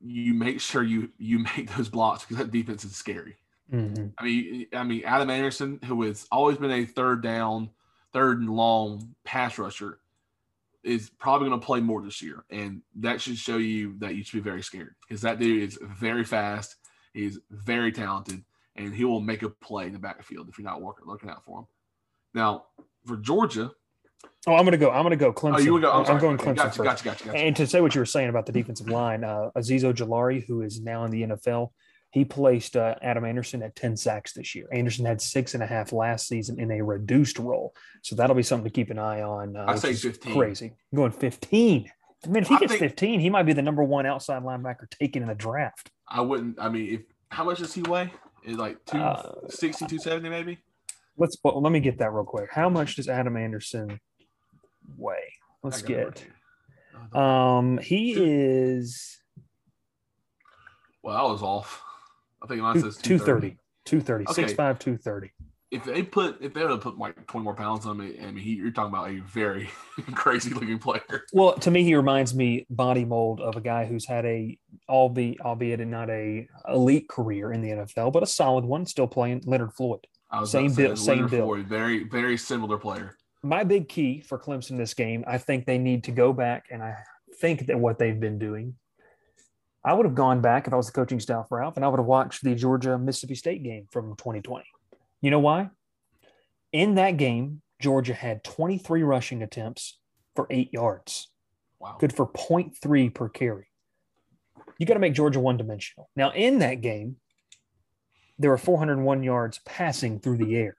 you 0.00 0.34
make 0.34 0.60
sure 0.60 0.82
you 0.82 1.10
you 1.18 1.38
make 1.56 1.74
those 1.76 1.88
blocks 1.88 2.24
because 2.24 2.38
that 2.38 2.50
defense 2.50 2.84
is 2.84 2.96
scary. 2.96 3.36
Mm-hmm. 3.72 4.06
I 4.18 4.24
mean, 4.24 4.66
I 4.72 4.82
mean 4.84 5.02
Adam 5.04 5.30
Anderson, 5.30 5.80
who 5.84 6.02
has 6.02 6.26
always 6.32 6.58
been 6.58 6.70
a 6.70 6.84
third 6.84 7.22
down, 7.22 7.70
third 8.12 8.40
and 8.40 8.50
long 8.50 9.14
pass 9.24 9.58
rusher, 9.58 9.98
is 10.82 11.10
probably 11.10 11.48
going 11.48 11.60
to 11.60 11.66
play 11.66 11.80
more 11.80 12.02
this 12.02 12.22
year, 12.22 12.44
and 12.50 12.82
that 12.96 13.20
should 13.20 13.36
show 13.36 13.58
you 13.58 13.96
that 13.98 14.14
you 14.14 14.24
should 14.24 14.42
be 14.42 14.50
very 14.50 14.62
scared 14.62 14.94
because 15.06 15.22
that 15.22 15.38
dude 15.38 15.68
is 15.68 15.78
very 15.82 16.24
fast. 16.24 16.76
He's 17.12 17.38
very 17.50 17.92
talented, 17.92 18.42
and 18.76 18.94
he 18.94 19.04
will 19.04 19.20
make 19.20 19.42
a 19.42 19.50
play 19.50 19.86
in 19.86 19.92
the 19.92 19.98
backfield 19.98 20.48
if 20.48 20.58
you're 20.58 20.64
not 20.64 20.80
working, 20.80 21.06
looking 21.06 21.30
out 21.30 21.44
for 21.44 21.60
him. 21.60 21.66
Now, 22.34 22.64
for 23.04 23.16
Georgia, 23.16 23.72
Oh, 24.46 24.54
I'm 24.54 24.64
going 24.64 24.72
to 24.72 24.78
go. 24.78 24.90
I'm 24.90 25.02
going 25.02 25.10
to 25.10 25.16
go 25.16 25.32
Clemson. 25.32 25.56
Oh, 25.56 25.58
you 25.58 25.80
go. 25.80 25.92
I'm, 25.92 26.06
I'm 26.06 26.18
going 26.18 26.38
Clemson 26.38 26.56
gotcha, 26.56 26.70
first. 26.70 26.84
Gotcha, 26.84 27.04
gotcha, 27.04 27.24
gotcha. 27.24 27.38
And 27.38 27.54
to 27.56 27.66
say 27.66 27.80
what 27.80 27.94
you 27.94 28.00
were 28.00 28.06
saying 28.06 28.28
about 28.28 28.46
the 28.46 28.52
defensive 28.52 28.88
line, 28.88 29.24
uh, 29.24 29.50
Azeez 29.56 29.82
Ojulari, 29.82 30.44
who 30.46 30.62
is 30.62 30.80
now 30.80 31.04
in 31.04 31.10
the 31.10 31.22
NFL, 31.22 31.70
he 32.10 32.24
placed 32.24 32.76
uh, 32.76 32.94
Adam 33.02 33.24
Anderson 33.24 33.62
at 33.62 33.76
10 33.76 33.96
sacks 33.96 34.32
this 34.32 34.54
year. 34.54 34.66
Anderson 34.72 35.04
had 35.04 35.20
six 35.20 35.54
and 35.54 35.62
a 35.62 35.66
half 35.66 35.92
last 35.92 36.26
season 36.26 36.58
in 36.58 36.70
a 36.70 36.82
reduced 36.82 37.38
role. 37.38 37.74
So 38.02 38.16
that'll 38.16 38.36
be 38.36 38.42
something 38.42 38.64
to 38.64 38.70
keep 38.70 38.90
an 38.90 38.98
eye 38.98 39.22
on. 39.22 39.56
Uh, 39.56 39.66
I 39.68 39.74
say 39.76 39.92
15. 39.92 40.34
Crazy. 40.34 40.74
I'm 40.92 40.96
going 40.96 41.12
15. 41.12 41.90
I 42.24 42.28
mean, 42.28 42.42
if 42.42 42.48
he 42.48 42.54
I 42.54 42.58
gets 42.58 42.72
think, 42.72 42.80
15, 42.80 43.20
he 43.20 43.30
might 43.30 43.44
be 43.44 43.52
the 43.52 43.62
number 43.62 43.84
one 43.84 44.06
outside 44.06 44.42
linebacker 44.42 44.90
taken 44.90 45.22
in 45.22 45.28
the 45.28 45.34
draft. 45.34 45.90
I 46.08 46.22
wouldn't. 46.22 46.58
I 46.58 46.68
mean, 46.68 46.94
if 46.94 47.00
how 47.30 47.44
much 47.44 47.58
does 47.58 47.74
he 47.74 47.82
weigh? 47.82 48.12
Is 48.44 48.56
like 48.56 48.82
260, 48.86 49.84
uh, 49.84 49.88
270 49.88 50.28
maybe? 50.30 50.58
Let's 51.16 51.36
well, 51.44 51.60
let 51.60 51.72
me 51.72 51.80
get 51.80 51.98
that 51.98 52.12
real 52.12 52.24
quick. 52.24 52.48
How 52.50 52.68
much 52.68 52.96
does 52.96 53.08
Adam 53.08 53.36
Anderson 53.36 54.00
weigh? 54.96 55.34
Let's 55.62 55.82
get. 55.82 56.24
Um, 57.12 57.78
he 57.78 58.14
is. 58.16 59.18
Well, 61.02 61.16
I 61.16 61.30
was 61.30 61.42
off. 61.42 61.82
Think 62.48 62.62
mine 62.62 62.80
says 62.80 62.96
230. 62.96 63.56
230. 63.86 64.26
Okay. 64.28 64.54
6'5, 64.54 64.78
230. 64.78 65.32
If 65.70 65.84
they 65.84 66.02
put, 66.02 66.38
if 66.40 66.54
they 66.54 66.62
would 66.62 66.70
have 66.70 66.80
put 66.80 66.96
like 66.96 67.26
20 67.26 67.44
more 67.44 67.54
pounds 67.54 67.84
on 67.84 67.98
me, 67.98 68.18
I 68.22 68.26
mean, 68.26 68.38
he, 68.38 68.52
you're 68.52 68.70
talking 68.70 68.92
about 68.92 69.10
a 69.10 69.20
very 69.20 69.68
crazy 70.14 70.50
looking 70.50 70.78
player. 70.78 71.24
Well, 71.32 71.54
to 71.54 71.70
me, 71.70 71.84
he 71.84 71.94
reminds 71.94 72.34
me 72.34 72.66
body 72.70 73.04
mold 73.04 73.40
of 73.40 73.56
a 73.56 73.60
guy 73.60 73.84
who's 73.84 74.06
had 74.06 74.24
a, 74.24 74.58
albeit, 74.88 75.40
albeit 75.42 75.80
not 75.86 76.08
a 76.08 76.48
elite 76.68 77.08
career 77.08 77.52
in 77.52 77.60
the 77.60 77.68
NFL, 77.68 78.12
but 78.14 78.22
a 78.22 78.26
solid 78.26 78.64
one, 78.64 78.86
still 78.86 79.06
playing 79.06 79.42
Leonard 79.44 79.74
Floyd. 79.74 80.06
same 80.44 80.72
bill, 80.72 80.96
same 80.96 81.28
bill. 81.28 81.54
Very, 81.62 82.04
very 82.04 82.38
similar 82.38 82.78
player 82.78 83.18
my 83.42 83.64
big 83.64 83.88
key 83.88 84.20
for 84.20 84.38
Clemson 84.38 84.76
this 84.76 84.94
game, 84.94 85.24
I 85.26 85.38
think 85.38 85.66
they 85.66 85.78
need 85.78 86.04
to 86.04 86.12
go 86.12 86.32
back 86.32 86.66
and 86.70 86.82
I 86.82 86.96
think 87.40 87.66
that 87.66 87.78
what 87.78 87.98
they've 87.98 88.18
been 88.18 88.38
doing. 88.38 88.74
I 89.84 89.94
would 89.94 90.06
have 90.06 90.14
gone 90.14 90.40
back 90.40 90.66
if 90.66 90.72
I 90.72 90.76
was 90.76 90.86
the 90.86 90.92
coaching 90.92 91.20
staff 91.20 91.46
Ralph, 91.50 91.76
and 91.76 91.84
I 91.84 91.88
would 91.88 92.00
have 92.00 92.06
watched 92.06 92.42
the 92.42 92.54
Georgia 92.54 92.98
Mississippi 92.98 93.34
State 93.34 93.62
game 93.62 93.86
from 93.90 94.16
2020. 94.16 94.64
You 95.20 95.30
know 95.30 95.38
why? 95.38 95.70
In 96.72 96.96
that 96.96 97.16
game, 97.16 97.62
Georgia 97.80 98.14
had 98.14 98.44
23 98.44 99.02
rushing 99.02 99.42
attempts 99.42 99.98
for 100.34 100.46
eight 100.50 100.72
yards. 100.72 101.28
Wow. 101.80 101.96
Good 101.98 102.12
for 102.12 102.26
0.3 102.26 103.14
per 103.14 103.28
carry. 103.28 103.68
You 104.78 104.86
got 104.86 104.94
to 104.94 105.00
make 105.00 105.14
Georgia 105.14 105.40
one 105.40 105.56
dimensional. 105.56 106.10
Now, 106.16 106.30
in 106.32 106.58
that 106.58 106.80
game, 106.80 107.16
there 108.38 108.50
were 108.50 108.58
401 108.58 109.22
yards 109.22 109.60
passing 109.64 110.20
through 110.20 110.38
the 110.38 110.56
air. 110.56 110.76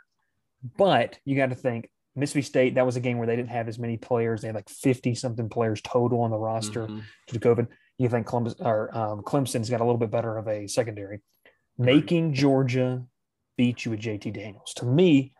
But 0.77 1.19
you 1.25 1.35
got 1.35 1.49
to 1.49 1.55
think 1.55 1.89
Mississippi 2.15 2.41
State, 2.43 2.75
that 2.75 2.85
was 2.85 2.95
a 2.95 3.01
game 3.01 3.17
where 3.17 3.27
they 3.27 3.35
didn't 3.35 3.49
have 3.49 3.67
as 3.67 3.79
many 3.79 3.97
players. 3.97 4.41
They 4.41 4.47
had 4.47 4.55
like 4.55 4.69
50 4.69 5.15
something 5.15 5.49
players 5.49 5.81
total 5.81 6.21
on 6.21 6.31
the 6.31 6.37
roster 6.37 6.83
mm-hmm. 6.83 6.99
due 7.27 7.39
to 7.39 7.39
COVID. 7.39 7.67
You 7.99 8.09
think 8.09 8.25
Columbus 8.25 8.55
or 8.59 8.95
um, 8.97 9.21
Clemson's 9.21 9.69
got 9.69 9.81
a 9.81 9.83
little 9.83 9.99
bit 9.99 10.09
better 10.09 10.37
of 10.37 10.47
a 10.47 10.67
secondary. 10.67 11.19
Making 11.77 12.33
Georgia 12.33 13.05
beat 13.57 13.85
you 13.85 13.91
with 13.91 13.99
JT 13.99 14.33
Daniels. 14.33 14.73
To 14.77 14.85
me, 14.85 15.33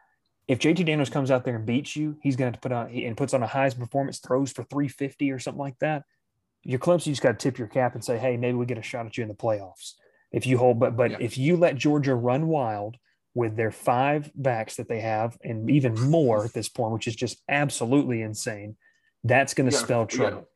if 0.48 0.60
JT 0.60 0.86
Daniels 0.86 1.10
comes 1.10 1.32
out 1.32 1.45
there 1.45 1.56
and 1.56 1.65
beats 1.65 1.95
you, 1.95 2.17
he's 2.22 2.36
going 2.36 2.52
to 2.52 2.58
to 2.58 2.62
put 2.62 2.72
on 2.74 2.89
and 2.89 3.15
puts 3.15 3.34
on 3.34 3.41
a 3.43 3.48
highest 3.48 3.80
performance, 3.80 4.19
throws 4.19 4.52
for 4.52 4.63
350 4.63 5.32
or 5.32 5.39
something 5.39 5.60
like 5.60 5.80
that. 5.80 6.04
Your 6.63 6.80
Clemson, 6.80 7.08
you 7.08 7.12
just 7.13 7.22
got 7.22 7.39
to 7.39 7.43
tip 7.43 7.58
your 7.58 7.67
cap 7.69 7.95
and 7.95 8.04
say, 8.04 8.17
hey, 8.17 8.36
maybe 8.36 8.58
we 8.58 8.65
get 8.65 8.78
a 8.78 8.82
shot 8.82 9.06
at 9.06 9.17
you 9.17 9.22
in 9.22 9.30
the 9.30 9.36
playoffs. 9.36 9.93
If 10.32 10.45
you 10.45 10.58
hold, 10.58 10.80
but 10.80 10.98
but 10.98 11.12
Yeah. 11.12 11.17
if 11.22 11.38
you 11.38 11.56
let 11.56 11.76
Georgia 11.76 12.13
run 12.13 12.48
wild 12.48 12.98
with 13.34 13.56
their 13.56 13.72
five 13.72 14.32
backs 14.36 14.76
that 14.76 14.89
they 14.89 15.00
have, 15.00 15.38
and 15.43 15.69
even 15.69 15.93
more 16.10 16.43
at 16.43 16.54
this 16.54 16.67
point, 16.67 16.93
which 16.93 17.08
is 17.08 17.15
just 17.15 17.41
absolutely 17.48 18.22
insane, 18.22 18.76
that's 19.24 19.54
going 19.54 19.69
to 19.69 19.76
spell 19.76 20.06
trouble. 20.06 20.50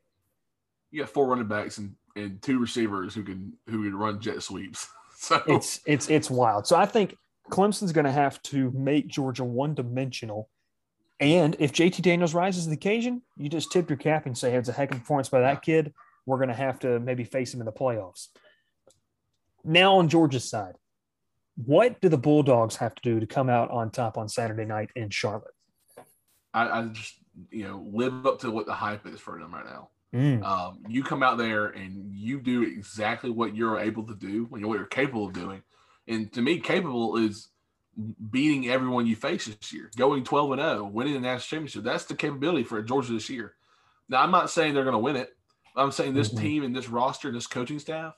You 0.94 1.00
got 1.02 1.10
four 1.10 1.26
running 1.26 1.48
backs 1.48 1.80
and, 1.80 1.96
and 2.16 2.40
two 2.42 2.60
receivers 2.60 3.16
who 3.16 3.24
can 3.24 3.54
who 3.68 3.84
can 3.84 3.96
run 3.96 4.22
jet 4.22 4.42
sweeps. 4.44 4.88
So 5.16 5.42
It's 5.48 5.80
it's 5.86 6.10
it's 6.10 6.30
wild. 6.30 6.68
So 6.68 6.76
I 6.76 6.86
think 6.86 7.16
Clemson's 7.50 7.94
going 7.94 8.04
to 8.04 8.12
have 8.12 8.42
to 8.44 8.72
make 8.72 9.08
Georgia 9.08 9.46
one 9.46 9.74
dimensional. 9.74 10.50
And 11.22 11.56
if 11.60 11.72
JT 11.72 12.02
Daniels 12.02 12.34
rises 12.34 12.66
to 12.66 12.72
the 12.72 12.76
occasion, 12.76 13.22
you 13.38 13.48
just 13.48 13.72
tip 13.72 13.90
your 13.90 13.96
cap 13.96 14.26
and 14.26 14.38
say, 14.38 14.52
hey, 14.52 14.58
it's 14.58 14.68
a 14.68 14.74
heck 14.74 14.92
of 14.92 14.98
a 14.98 15.00
performance 15.00 15.30
by 15.30 15.40
that 15.40 15.62
kid. 15.62 15.94
We're 16.26 16.40
going 16.40 16.50
to 16.50 16.56
have 16.56 16.80
to 16.80 17.00
maybe 17.00 17.24
face 17.24 17.54
him 17.54 17.62
in 17.62 17.66
the 17.66 17.72
playoffs. 17.72 18.28
Now 19.64 19.96
on 19.96 20.10
Georgia's 20.10 20.50
side, 20.50 20.76
what 21.56 22.02
do 22.02 22.10
the 22.10 22.18
Bulldogs 22.18 22.76
have 22.78 22.94
to 22.96 23.02
do 23.02 23.22
to 23.22 23.26
come 23.26 23.50
out 23.50 23.72
on 23.72 23.92
top 23.92 24.18
on 24.18 24.28
Saturday 24.28 24.66
night 24.66 24.90
in 24.94 25.10
Charlotte? 25.10 25.54
I, 26.54 26.80
I 26.80 26.84
just 26.88 27.16
you 27.50 27.68
know 27.68 27.88
live 27.94 28.26
up 28.26 28.40
to 28.40 28.52
what 28.52 28.66
the 28.66 28.74
hype 28.74 29.08
is 29.08 29.20
for 29.20 29.40
them 29.40 29.54
right 29.54 29.66
now. 29.66 29.90
Mm, 30.14 30.42
Um, 30.46 30.84
you 30.88 31.04
come 31.04 31.24
out 31.24 31.38
there 31.38 31.68
and 31.68 32.14
you 32.14 32.42
do 32.42 32.64
exactly 32.64 33.30
what 33.30 33.56
you're 33.56 33.80
able 33.80 34.06
to 34.08 34.16
do, 34.16 34.46
what 34.46 34.62
you're 34.62 34.86
capable 34.86 35.28
of 35.28 35.34
doing. 35.34 35.64
And 36.08 36.32
to 36.34 36.42
me, 36.42 36.60
capable 36.60 37.18
is 37.18 37.50
beating 38.32 38.70
everyone 38.70 39.08
you 39.08 39.16
face 39.16 39.46
this 39.46 39.72
year, 39.74 39.92
going 39.98 40.24
12 40.24 40.52
and 40.54 40.62
0, 40.62 40.86
winning 40.86 41.14
the 41.14 41.20
national 41.22 41.60
championship. 41.60 41.84
That's 41.84 42.06
the 42.06 42.16
capability 42.16 42.64
for 42.64 42.82
Georgia 42.84 43.14
this 43.14 43.30
year. 43.30 43.56
Now, 44.10 44.22
I'm 44.22 44.32
not 44.32 44.50
saying 44.50 44.74
they're 44.74 44.84
going 44.84 44.94
to 44.94 45.00
win 45.00 45.16
it. 45.16 45.38
I'm 45.76 45.92
saying 45.92 46.14
this 46.14 46.30
Mhm. 46.30 46.40
team 46.40 46.64
and 46.64 46.76
this 46.76 46.90
roster 46.90 47.30
and 47.30 47.38
this 47.38 47.48
coaching 47.48 47.80
staff 47.80 48.16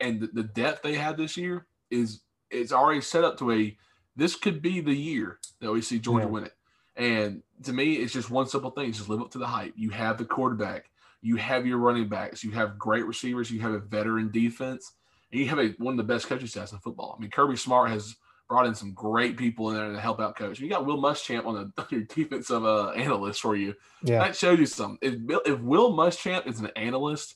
and 0.00 0.20
the, 0.20 0.26
the 0.28 0.42
depth 0.42 0.82
they 0.82 0.94
had 0.94 1.16
this 1.16 1.36
year 1.36 1.66
is 1.90 2.22
it's 2.50 2.72
already 2.72 3.00
set 3.00 3.24
up 3.24 3.38
to 3.38 3.50
a 3.52 3.76
this 4.14 4.34
could 4.36 4.62
be 4.62 4.80
the 4.80 4.94
year 4.96 5.38
that 5.60 5.72
we 5.72 5.82
see 5.82 5.98
Georgia 5.98 6.26
Yeah. 6.26 6.32
win 6.32 6.44
it. 6.44 6.54
And 6.96 7.42
to 7.64 7.72
me, 7.72 7.94
it's 7.96 8.12
just 8.12 8.30
one 8.30 8.46
simple 8.46 8.70
thing: 8.70 8.92
just 8.92 9.08
live 9.08 9.20
up 9.20 9.30
to 9.32 9.38
the 9.38 9.46
hype. 9.46 9.74
You 9.76 9.90
have 9.90 10.18
the 10.18 10.24
quarterback, 10.24 10.90
you 11.26 11.34
have 11.34 11.66
your 11.66 11.78
running 11.78 12.08
backs, 12.08 12.44
you 12.44 12.52
have 12.52 12.78
great 12.78 13.04
receivers, 13.04 13.50
you 13.50 13.58
have 13.58 13.72
a 13.72 13.80
veteran 13.80 14.30
defense, 14.30 14.92
and 15.32 15.40
you 15.40 15.48
have 15.48 15.58
a, 15.58 15.70
one 15.78 15.94
of 15.94 15.98
the 15.98 16.04
best 16.04 16.28
coaching 16.28 16.46
staffs 16.46 16.70
in 16.70 16.78
football. 16.78 17.16
I 17.18 17.20
mean, 17.20 17.30
Kirby 17.30 17.56
Smart 17.56 17.90
has 17.90 18.14
brought 18.48 18.64
in 18.64 18.76
some 18.76 18.92
great 18.92 19.36
people 19.36 19.70
in 19.70 19.76
there 19.76 19.92
to 19.92 19.98
help 19.98 20.20
out 20.20 20.36
coach. 20.36 20.60
You 20.60 20.68
got 20.68 20.86
Will 20.86 21.02
Muschamp 21.02 21.44
on 21.44 21.54
the 21.54 21.82
on 21.82 21.86
your 21.90 22.02
defensive 22.02 22.64
uh, 22.64 22.90
analyst 22.90 23.40
for 23.40 23.56
you. 23.56 23.74
yeah. 24.04 24.20
That 24.20 24.36
shows 24.36 24.60
you 24.60 24.66
something. 24.66 24.98
If, 25.02 25.40
if 25.46 25.58
Will 25.58 25.92
Muschamp 25.94 26.46
is 26.46 26.60
an 26.60 26.70
analyst, 26.76 27.34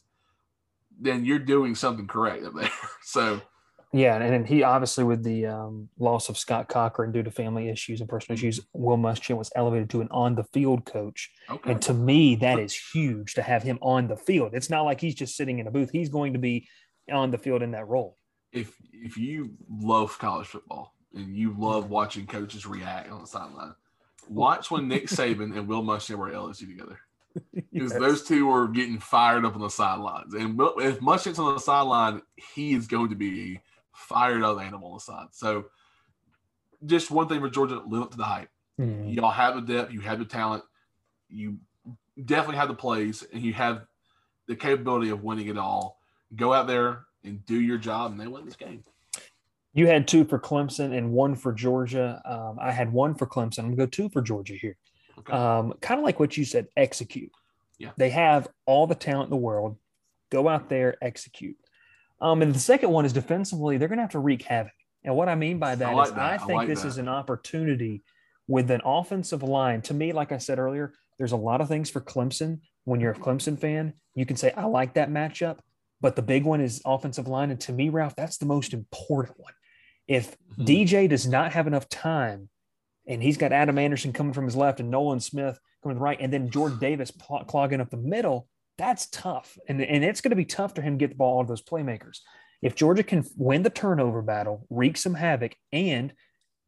then 1.01 1.25
you're 1.25 1.41
doing 1.41 1.75
something 1.75 2.07
correct 2.07 2.45
up 2.45 2.55
there. 2.55 2.71
So 3.03 3.41
Yeah, 3.93 4.15
and, 4.17 4.35
and 4.35 4.47
he 4.47 4.63
obviously 4.63 5.03
with 5.03 5.25
the 5.25 5.47
um, 5.47 5.89
loss 5.99 6.29
of 6.29 6.39
Scott 6.39 6.69
Cochran 6.69 7.11
due 7.11 7.25
to 7.25 7.31
family 7.31 7.69
issues 7.69 8.01
and 8.01 8.09
personal 8.09 8.39
issues, 8.39 8.61
Will 8.73 8.97
Muschamp 8.97 9.37
was 9.39 9.51
elevated 9.57 9.91
to 9.91 10.01
an 10.01 10.09
on-the-field 10.13 10.85
coach, 10.85 11.29
okay, 11.51 11.73
and 11.73 11.83
to 11.83 11.93
me 11.95 12.37
that 12.37 12.61
is 12.61 12.73
huge 12.93 13.35
to 13.35 13.43
have 13.43 13.65
him 13.65 13.79
on 13.83 14.07
the 14.07 14.17
field. 14.17 14.55
It's 14.55 14.71
not 14.71 14.83
like 14.83 15.01
he's 15.01 15.17
just 15.17 15.37
sitting 15.37 15.59
in 15.59 15.67
a 15.67 15.71
booth; 15.73 15.91
he's 15.91 16.09
going 16.09 16.35
to 16.35 16.39
be 16.39 16.69
on 17.11 17.33
the 17.33 17.39
field 17.39 17.63
in 17.63 17.73
that 17.73 17.89
role. 17.89 18.17
if 18.53 18.77
if 18.93 19.17
you 19.17 19.51
love 19.69 20.17
college 20.19 20.47
football 20.47 20.95
and 21.15 21.35
you 21.37 21.55
love 21.59 21.91
watching 21.91 22.27
coaches 22.27 22.67
react 22.67 23.11
on 23.11 23.21
the 23.23 23.27
sideline, 23.27 23.75
watch 24.29 24.71
when 24.71 24.87
Nick 24.87 25.07
Saban 25.09 25.57
and 25.59 25.67
Will 25.67 25.83
Muschamp 25.83 26.19
were 26.19 26.29
at 26.29 26.35
LSU 26.35 26.69
together. 26.69 27.01
Because 27.73 27.93
Yes. 27.93 28.01
those 28.01 28.23
two 28.25 28.47
were 28.47 28.67
getting 28.69 28.99
fired 28.99 29.45
up 29.45 29.55
on 29.55 29.61
the 29.61 29.69
sidelines. 29.71 30.35
And 30.35 30.61
if 30.79 30.99
Muschamp's 31.01 31.39
on 31.39 31.55
the 31.55 31.61
sideline, 31.61 32.23
he 32.55 32.73
is 32.75 32.89
going 32.89 33.11
to 33.11 33.15
be 33.17 33.61
fired 34.01 34.43
up 34.43 34.61
animal 34.61 34.89
on 34.89 34.95
the 34.95 35.01
side. 35.01 35.29
So 35.33 35.67
just 36.87 37.11
one 37.11 37.29
thing 37.29 37.41
for 37.41 37.51
Georgia, 37.51 37.83
live 37.87 38.03
up 38.03 38.11
to 38.13 38.17
the 38.17 38.25
hype. 38.25 38.49
Mhm. 38.79 39.15
Y'all 39.15 39.31
have 39.31 39.55
the 39.55 39.61
depth, 39.61 39.93
you 39.93 40.01
have 40.01 40.19
the 40.19 40.25
talent, 40.25 40.65
you 41.29 41.59
definitely 42.25 42.57
have 42.57 42.69
the 42.69 42.75
plays, 42.75 43.23
and 43.33 43.43
you 43.43 43.53
have 43.53 43.87
the 44.47 44.57
capability 44.57 45.11
of 45.11 45.23
winning 45.23 45.49
it 45.49 45.59
all. 45.59 46.01
Go 46.35 46.53
out 46.53 46.67
there 46.67 47.05
and 47.25 47.45
do 47.45 47.61
your 47.61 47.79
job, 47.79 48.13
and 48.13 48.21
they 48.21 48.27
win 48.27 48.47
this 48.47 48.57
game. 48.57 48.83
You 49.73 49.87
had 49.87 50.09
two 50.09 50.25
for 50.25 50.39
Clemson 50.39 50.97
and 50.97 51.13
one 51.13 51.37
for 51.37 51.53
Georgia. 51.53 52.21
Um, 52.25 52.59
I 52.61 52.73
had 52.73 52.93
one 52.93 53.15
for 53.15 53.27
Clemson. 53.27 53.61
I'm 53.61 53.65
gonna 53.67 53.77
go 53.77 53.87
two 53.87 54.09
for 54.09 54.23
Georgia 54.23 54.55
here. 54.55 54.77
Okay. 55.19 55.33
Um, 55.33 55.75
kind 55.81 56.01
of 56.01 56.05
like 56.05 56.19
what 56.19 56.37
you 56.37 56.45
said, 56.45 56.69
execute. 56.77 57.31
Yeah. 57.79 57.91
They 57.97 58.11
have 58.11 58.49
all 58.67 58.87
the 58.87 58.95
talent 58.95 59.27
in 59.27 59.31
the 59.31 59.37
world. 59.37 59.77
Go 60.31 60.49
out 60.49 60.69
there, 60.69 60.97
execute. 61.03 61.57
Um, 62.21 62.43
and 62.43 62.55
the 62.55 62.59
second 62.61 62.91
one 62.91 63.05
is 63.05 63.13
defensively, 63.13 63.79
they're 63.79 63.89
going 63.89 63.99
to 63.99 64.03
have 64.03 64.11
to 64.13 64.19
wreak 64.19 64.43
havoc. 64.43 64.73
And 65.05 65.17
what 65.17 65.29
I 65.29 65.35
mean 65.35 65.59
by 65.59 65.75
that 65.75 65.91
is, 65.93 65.97
like 65.97 66.13
I, 66.13 66.15
that. 66.15 66.33
I 66.35 66.39
think 66.39 66.53
like 66.59 66.69
this 66.69 66.83
that. 66.83 66.89
is 66.89 66.99
an 66.99 67.09
opportunity 67.09 68.03
with 68.47 68.71
an 68.71 68.83
offensive 68.85 69.43
line. 69.43 69.81
To 69.83 69.95
me, 69.95 70.13
like 70.13 70.33
I 70.33 70.39
said 70.39 70.59
earlier, 70.59 70.93
there's 71.19 71.33
a 71.33 71.37
lot 71.37 71.61
of 71.61 71.69
things 71.69 71.89
for 71.89 72.01
Clemson. 72.01 72.61
When 72.85 73.01
you're 73.01 73.13
a 73.13 73.19
Clemson 73.19 73.59
fan, 73.59 73.95
you 74.15 74.27
can 74.27 74.37
say, 74.37 74.53
I 74.53 74.65
like 74.67 74.95
that 74.95 75.11
matchup. 75.11 75.59
But 76.03 76.17
the 76.17 76.23
big 76.23 76.45
one 76.45 76.61
is 76.61 76.83
offensive 76.85 77.29
line. 77.29 77.51
And 77.51 77.61
to 77.63 77.73
me, 77.73 77.89
Ralph, 77.91 78.17
that's 78.17 78.39
the 78.39 78.47
most 78.47 78.73
important 78.75 79.39
one. 79.39 79.53
If 80.09 80.37
Mhm. 80.59 80.67
DJ 80.67 81.09
does 81.09 81.27
not 81.27 81.53
have 81.53 81.67
enough 81.67 81.89
time, 81.89 82.49
and 83.07 83.23
he's 83.23 83.37
got 83.37 83.53
Adam 83.53 83.79
Anderson 83.79 84.13
coming 84.13 84.33
from 84.33 84.45
his 84.45 84.57
left 84.57 84.81
and 84.81 84.91
Nolan 84.91 85.21
Smith 85.21 85.59
coming 85.83 85.97
to 85.97 85.99
the 85.99 86.03
right, 86.05 86.19
and 86.21 86.33
then 86.33 86.51
Jordan 86.51 86.79
Davis 86.79 87.11
pl- 87.11 87.45
clogging 87.47 87.81
up 87.81 87.91
the 87.91 87.97
middle, 87.97 88.49
that's 88.81 89.09
tough. 89.11 89.59
And, 89.69 89.83
and 89.83 90.03
it's 90.03 90.23
going 90.23 90.31
to 90.31 90.37
be 90.37 90.47
tough 90.47 90.75
for 90.75 90.81
him 90.81 90.95
to 90.95 91.03
get 91.03 91.11
the 91.11 91.17
ball 91.17 91.39
out 91.39 91.43
of 91.43 91.49
those 91.49 91.63
playmakers. 91.63 92.21
If 92.63 92.75
Georgia 92.75 93.03
can 93.03 93.27
win 93.37 93.63
the 93.63 93.69
turnover 93.69 94.23
battle, 94.23 94.67
wreak 94.71 94.97
some 94.97 95.13
havoc, 95.13 95.55
and 95.71 96.15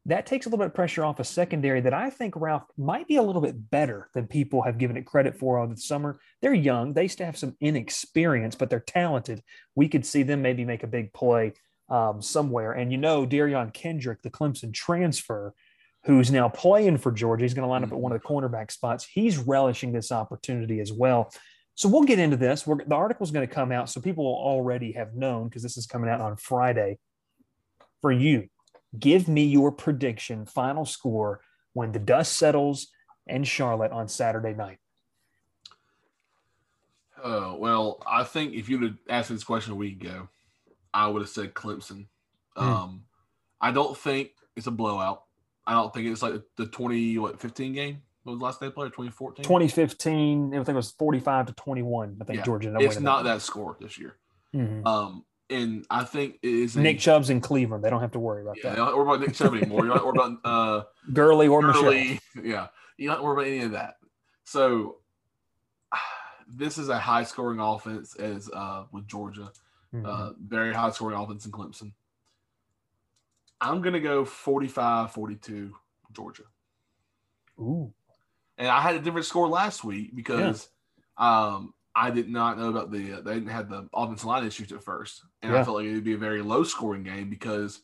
that 0.05 0.27
takes 0.27 0.44
a 0.44 0.51
little 0.51 0.59
bit 0.59 0.66
of 0.66 0.75
pressure 0.75 1.05
off 1.05 1.20
a 1.20 1.25
secondary 1.25 1.81
that 1.81 1.94
I 1.94 2.11
think 2.11 2.35
Ralph 2.37 2.64
might 2.77 3.09
be 3.09 3.16
a 3.16 3.22
little 3.22 3.40
bit 3.40 3.70
better 3.70 4.11
than 4.12 4.27
people 4.27 4.61
have 4.62 4.77
given 4.77 4.98
it 4.98 5.07
credit 5.07 5.38
for 5.38 5.59
over 5.59 5.72
the 5.72 5.81
summer. 5.81 6.20
They're 6.42 6.53
young, 6.53 6.92
they 6.92 7.09
still 7.09 7.25
have 7.25 7.38
some 7.38 7.57
inexperience, 7.62 8.57
but 8.57 8.68
they're 8.68 8.81
talented. 8.81 9.42
We 9.75 9.88
could 9.88 10.05
see 10.05 10.22
them 10.22 10.42
maybe 10.42 10.66
make 10.66 10.83
a 10.83 10.88
big 10.88 11.14
play 11.14 11.55
um, 11.88 12.20
somewhere. 12.20 12.72
And 12.72 12.92
you 12.92 12.98
know, 12.98 13.27
Derion 13.27 13.72
Kendrick, 13.72 14.20
the 14.20 14.31
Clemson 14.31 14.75
transfer, 14.75 15.55
who's 16.05 16.31
now 16.31 16.51
playing 16.51 16.98
for 16.98 17.12
Georgia, 17.12 17.44
he's 17.44 17.55
going 17.55 17.64
to 17.64 17.70
line 17.70 17.85
up 17.85 17.92
at 17.92 17.98
one 17.98 18.12
of 18.12 18.20
the 18.20 18.29
cornerback 18.29 18.70
spots. 18.70 19.07
He's 19.11 19.38
relishing 19.38 19.92
this 19.92 20.12
opportunity 20.12 20.81
as 20.81 20.92
well. 20.92 21.33
So 21.74 21.88
we'll 21.88 22.02
get 22.02 22.18
into 22.18 22.37
this. 22.37 22.66
We're, 22.66 22.85
the 22.85 22.94
article 22.94 23.24
is 23.24 23.30
going 23.30 23.46
to 23.46 23.52
come 23.52 23.72
out, 23.72 23.88
so 23.88 24.00
people 24.00 24.24
will 24.24 24.35
already 24.35 24.92
have 24.92 25.14
known 25.14 25.48
because 25.48 25.62
this 25.62 25.76
is 25.76 25.87
coming 25.87 26.11
out 26.11 26.20
on 26.20 26.37
Friday. 26.37 26.98
For 28.00 28.12
you, 28.12 28.48
give 28.98 29.28
me 29.28 29.44
your 29.44 29.72
prediction, 29.72 30.44
final 30.44 30.85
score 30.85 31.40
when 31.72 31.92
the 31.92 31.98
dust 31.98 32.37
settles 32.37 32.88
and 33.26 33.46
Charlotte 33.46 33.92
on 33.92 34.08
Saturday 34.08 34.54
night. 34.54 34.78
Oh, 37.24 37.56
well, 37.56 38.02
I 38.06 38.24
think 38.24 38.54
if 38.54 38.68
you'd 38.68 38.82
have 38.82 38.96
asked 39.08 39.30
me 39.30 39.37
this 39.37 39.44
question 39.44 39.72
a 39.72 39.76
week 39.76 40.02
ago, 40.02 40.28
I 40.92 41.06
would 41.06 41.22
have 41.22 41.28
said 41.28 41.54
Clemson. 41.54 42.06
Hmm. 42.56 42.68
Um, 42.68 43.04
I 43.61 43.70
don't 43.70 43.96
think 43.96 44.32
it's 44.56 44.66
a 44.66 44.72
blowout. 44.72 45.22
I 45.66 45.72
don't 45.72 45.94
think 45.94 46.08
it's 46.08 46.22
like 46.22 46.35
the 46.56 46.66
20, 46.66 47.18
what, 47.18 47.40
15 47.40 47.72
game? 47.72 48.03
What 48.25 48.33
was 48.33 48.39
the 48.39 48.45
last 48.45 48.61
day 48.61 48.70
played? 48.70 48.89
2014? 48.93 49.43
2015, 49.45 50.55
I 50.55 50.57
think 50.59 50.68
it 50.68 50.75
was 50.75 50.93
45 50.93 51.47
to 51.47 51.53
21. 51.55 52.18
I 52.20 52.25
think 52.25 52.37
Yeah, 52.39 52.45
Georgia. 52.45 52.75
It's 52.79 53.01
not 53.01 53.16
one. 53.16 53.25
that 53.25 53.43
score 53.43 53.77
this 53.81 53.99
year. 53.99 54.16
Mhm. 54.55 54.87
Um, 54.87 55.25
and 55.51 55.85
I 55.91 56.05
think 56.05 56.39
it 56.43 56.49
is 56.49 56.77
a- 56.77 56.81
Nick 56.81 56.99
Chubb's 57.01 57.31
in 57.31 57.41
Cleveland. 57.41 57.83
They 57.85 57.91
don't 57.91 58.01
have 58.01 58.12
to 58.12 58.18
worry 58.20 58.43
about 58.43 58.59
Yeah, 58.59 58.70
that. 58.70 58.77
don't 58.77 58.97
worry 58.97 59.07
about 59.16 59.20
Nick 59.27 59.35
Chubb 59.35 59.55
anymore. 59.55 59.85
You 59.87 59.93
don't 59.93 60.05
worry 60.07 60.18
about 60.18 60.39
uh, 60.45 60.85
Gurley 61.12 61.49
or 61.49 61.62
Michel. 61.62 61.93
Yeah, 62.43 62.68
you 62.97 63.09
don't 63.09 63.23
worry 63.23 63.33
about 63.35 63.47
any 63.47 63.62
of 63.64 63.73
that. 63.73 63.97
So 64.45 64.99
this 66.47 66.79
is 66.79 66.89
a 66.91 66.99
high 66.99 67.25
scoring 67.25 67.59
offense 67.61 68.14
as 68.16 68.49
uh, 68.51 68.85
with 68.93 69.07
Georgia. 69.09 69.51
Mhm. 69.93 70.07
Uh, 70.07 70.33
very 70.39 70.73
high 70.73 70.91
scoring 70.91 71.18
offense 71.18 71.45
in 71.45 71.51
Clemson. 71.53 71.93
I'm 73.61 73.81
going 73.83 73.93
to 73.95 74.01
go 74.01 74.25
45 74.25 75.12
42 75.12 75.75
Georgia. 76.12 76.45
Ooh. 77.61 77.93
And 78.62 78.70
I 78.70 78.80
had 78.80 78.94
a 78.94 79.00
different 79.00 79.26
score 79.26 79.48
last 79.48 79.82
week 79.82 80.14
because 80.14 80.68
um, 81.18 81.74
I 81.96 82.12
did 82.12 82.28
not 82.28 82.60
know 82.60 82.68
about 82.68 82.92
the, 82.92 83.14
uh, 83.14 83.20
they 83.20 83.34
didn't 83.34 83.48
have 83.48 83.68
the 83.68 83.88
offensive 83.92 84.24
line 84.24 84.46
issues 84.46 84.70
at 84.70 84.84
first. 84.84 85.24
And 85.42 85.50
Yeah. 85.50 85.62
I 85.62 85.64
felt 85.64 85.78
like 85.78 85.86
it 85.86 85.94
would 85.94 86.04
be 86.04 86.12
a 86.12 86.18
very 86.18 86.42
low 86.42 86.62
scoring 86.62 87.02
game 87.02 87.28
because 87.28 87.80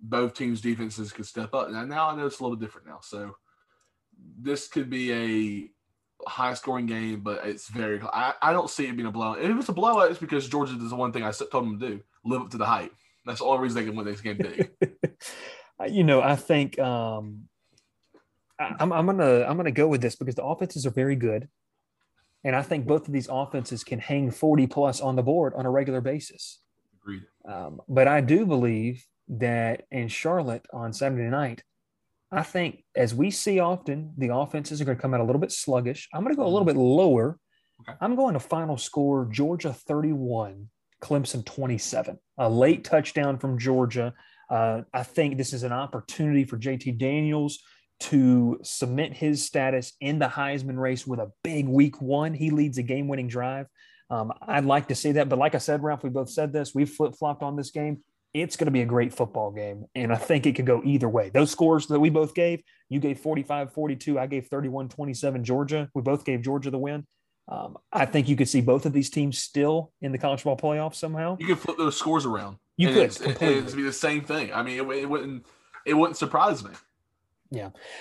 both 0.00 0.32
teams' 0.32 0.62
defenses 0.62 1.12
could 1.12 1.26
step 1.26 1.52
up. 1.52 1.68
And 1.68 1.90
now 1.90 2.08
I 2.08 2.16
know 2.16 2.24
it's 2.24 2.40
a 2.40 2.42
little 2.42 2.56
different 2.56 2.86
now. 2.86 3.00
So 3.02 3.36
this 4.40 4.68
could 4.68 4.88
be 4.88 5.12
a 5.12 6.26
high 6.26 6.54
scoring 6.54 6.86
game, 6.86 7.20
but 7.20 7.44
it's 7.44 7.68
very, 7.68 8.00
I, 8.00 8.32
I 8.40 8.54
don't 8.54 8.70
see 8.70 8.86
it 8.86 8.96
being 8.96 9.08
a 9.08 9.12
blowout. 9.12 9.42
If 9.42 9.54
it's 9.54 9.68
a 9.68 9.74
blowout, 9.74 10.10
it's 10.10 10.18
because 10.18 10.48
Georgia 10.48 10.76
does 10.76 10.88
the 10.88 10.96
one 10.96 11.12
thing 11.12 11.24
I 11.24 11.30
told 11.30 11.66
them 11.66 11.78
to 11.78 11.88
do 11.88 12.00
live 12.24 12.40
up 12.40 12.50
to 12.52 12.56
the 12.56 12.64
hype. 12.64 12.94
That's 13.26 13.40
the 13.40 13.44
only 13.44 13.64
reason 13.64 13.82
they 13.82 13.86
can 13.86 13.96
win 13.96 14.06
this 14.06 14.22
game 14.22 14.38
big. 14.38 14.70
you 15.90 16.04
know, 16.04 16.22
I 16.22 16.36
think 16.36 16.78
um, 16.78 17.50
I'm, 18.58 18.92
I'm 18.92 19.06
gonna 19.06 19.44
I'm 19.44 19.56
gonna 19.56 19.70
go 19.70 19.88
with 19.88 20.00
this 20.00 20.16
because 20.16 20.34
the 20.34 20.44
offenses 20.44 20.86
are 20.86 20.90
very 20.90 21.16
good, 21.16 21.48
and 22.44 22.56
I 22.56 22.62
think 22.62 22.86
both 22.86 23.06
of 23.06 23.12
these 23.12 23.28
offenses 23.30 23.84
can 23.84 23.98
hang 23.98 24.30
40 24.30 24.66
plus 24.66 25.00
on 25.00 25.16
the 25.16 25.22
board 25.22 25.52
on 25.56 25.66
a 25.66 25.70
regular 25.70 26.00
basis. 26.00 26.60
Agreed. 27.02 27.22
Um, 27.46 27.80
but 27.88 28.08
I 28.08 28.20
do 28.20 28.46
believe 28.46 29.04
that 29.28 29.84
in 29.90 30.08
Charlotte 30.08 30.64
on 30.72 30.92
Saturday 30.92 31.28
night, 31.28 31.62
I 32.30 32.42
think 32.42 32.84
as 32.94 33.14
we 33.14 33.30
see 33.30 33.60
often, 33.60 34.12
the 34.16 34.34
offenses 34.34 34.80
are 34.80 34.84
going 34.84 34.96
to 34.96 35.02
come 35.02 35.14
out 35.14 35.20
a 35.20 35.24
little 35.24 35.40
bit 35.40 35.52
sluggish. 35.52 36.08
I'm 36.12 36.22
going 36.22 36.34
to 36.34 36.40
go 36.40 36.46
a 36.46 36.50
little 36.50 36.64
bit 36.64 36.76
lower. 36.76 37.38
Okay. 37.80 37.96
I'm 38.00 38.16
going 38.16 38.34
to 38.34 38.40
final 38.40 38.76
score 38.76 39.28
Georgia 39.30 39.72
31, 39.72 40.68
Clemson 41.02 41.44
27. 41.44 42.18
A 42.38 42.48
late 42.48 42.84
touchdown 42.84 43.38
from 43.38 43.58
Georgia. 43.58 44.14
Uh, 44.50 44.82
I 44.92 45.02
think 45.02 45.36
this 45.36 45.52
is 45.52 45.62
an 45.62 45.72
opportunity 45.72 46.44
for 46.44 46.58
JT 46.58 46.98
Daniels 46.98 47.58
to 47.98 48.58
cement 48.62 49.14
his 49.14 49.44
status 49.44 49.92
in 50.00 50.18
the 50.18 50.26
Heisman 50.26 50.78
race 50.78 51.06
with 51.06 51.20
a 51.20 51.32
big 51.42 51.66
week 51.66 52.00
one. 52.00 52.34
He 52.34 52.50
leads 52.50 52.78
a 52.78 52.82
game 52.82 53.08
winning 53.08 53.28
drive. 53.28 53.66
Um, 54.10 54.32
I'd 54.42 54.64
like 54.64 54.88
to 54.88 54.94
see 54.94 55.12
that. 55.12 55.28
But 55.28 55.38
like 55.38 55.54
I 55.54 55.58
said, 55.58 55.82
Ralph, 55.82 56.04
we 56.04 56.10
both 56.10 56.30
said 56.30 56.52
this. 56.52 56.74
We 56.74 56.84
flip 56.84 57.14
flopped 57.16 57.42
on 57.42 57.56
this 57.56 57.70
game. 57.70 58.02
It's 58.34 58.56
going 58.56 58.66
to 58.66 58.72
be 58.72 58.82
a 58.82 58.86
great 58.86 59.14
football 59.14 59.50
game. 59.50 59.86
And 59.94 60.12
I 60.12 60.16
think 60.16 60.46
it 60.46 60.54
could 60.54 60.66
go 60.66 60.82
either 60.84 61.08
way. 61.08 61.30
Those 61.30 61.50
scores 61.50 61.86
that 61.86 61.98
we 61.98 62.10
both 62.10 62.34
gave, 62.34 62.62
you 62.90 63.00
gave 63.00 63.18
45 63.18 63.72
42, 63.72 64.18
I 64.18 64.26
gave 64.26 64.46
31 64.48 64.90
27 64.90 65.42
Georgia. 65.42 65.88
We 65.94 66.02
both 66.02 66.24
gave 66.24 66.42
Georgia 66.42 66.70
the 66.70 66.78
win. 66.78 67.06
Um, 67.48 67.78
I 67.92 68.06
think 68.06 68.28
you 68.28 68.36
could 68.36 68.48
see 68.48 68.60
both 68.60 68.86
of 68.86 68.92
these 68.92 69.08
teams 69.08 69.38
still 69.38 69.92
in 70.02 70.12
the 70.12 70.18
college 70.18 70.44
ball 70.44 70.56
playoffs 70.56 70.96
somehow. 70.96 71.36
You 71.40 71.46
could 71.46 71.58
flip 71.58 71.78
those 71.78 71.96
scores 71.96 72.26
around. 72.26 72.58
You 72.76 72.88
could 72.88 73.04
it's, 73.04 73.18
completely. 73.18 73.58
it'd 73.58 73.76
be 73.76 73.82
the 73.82 73.92
same 73.92 74.22
thing. 74.22 74.52
I 74.52 74.62
mean, 74.62 74.80
it, 74.80 74.96
it 74.96 75.08
wouldn't 75.08 75.46
it 75.86 75.94
wouldn't 75.94 76.16
surprise 76.16 76.62
me. 76.64 76.72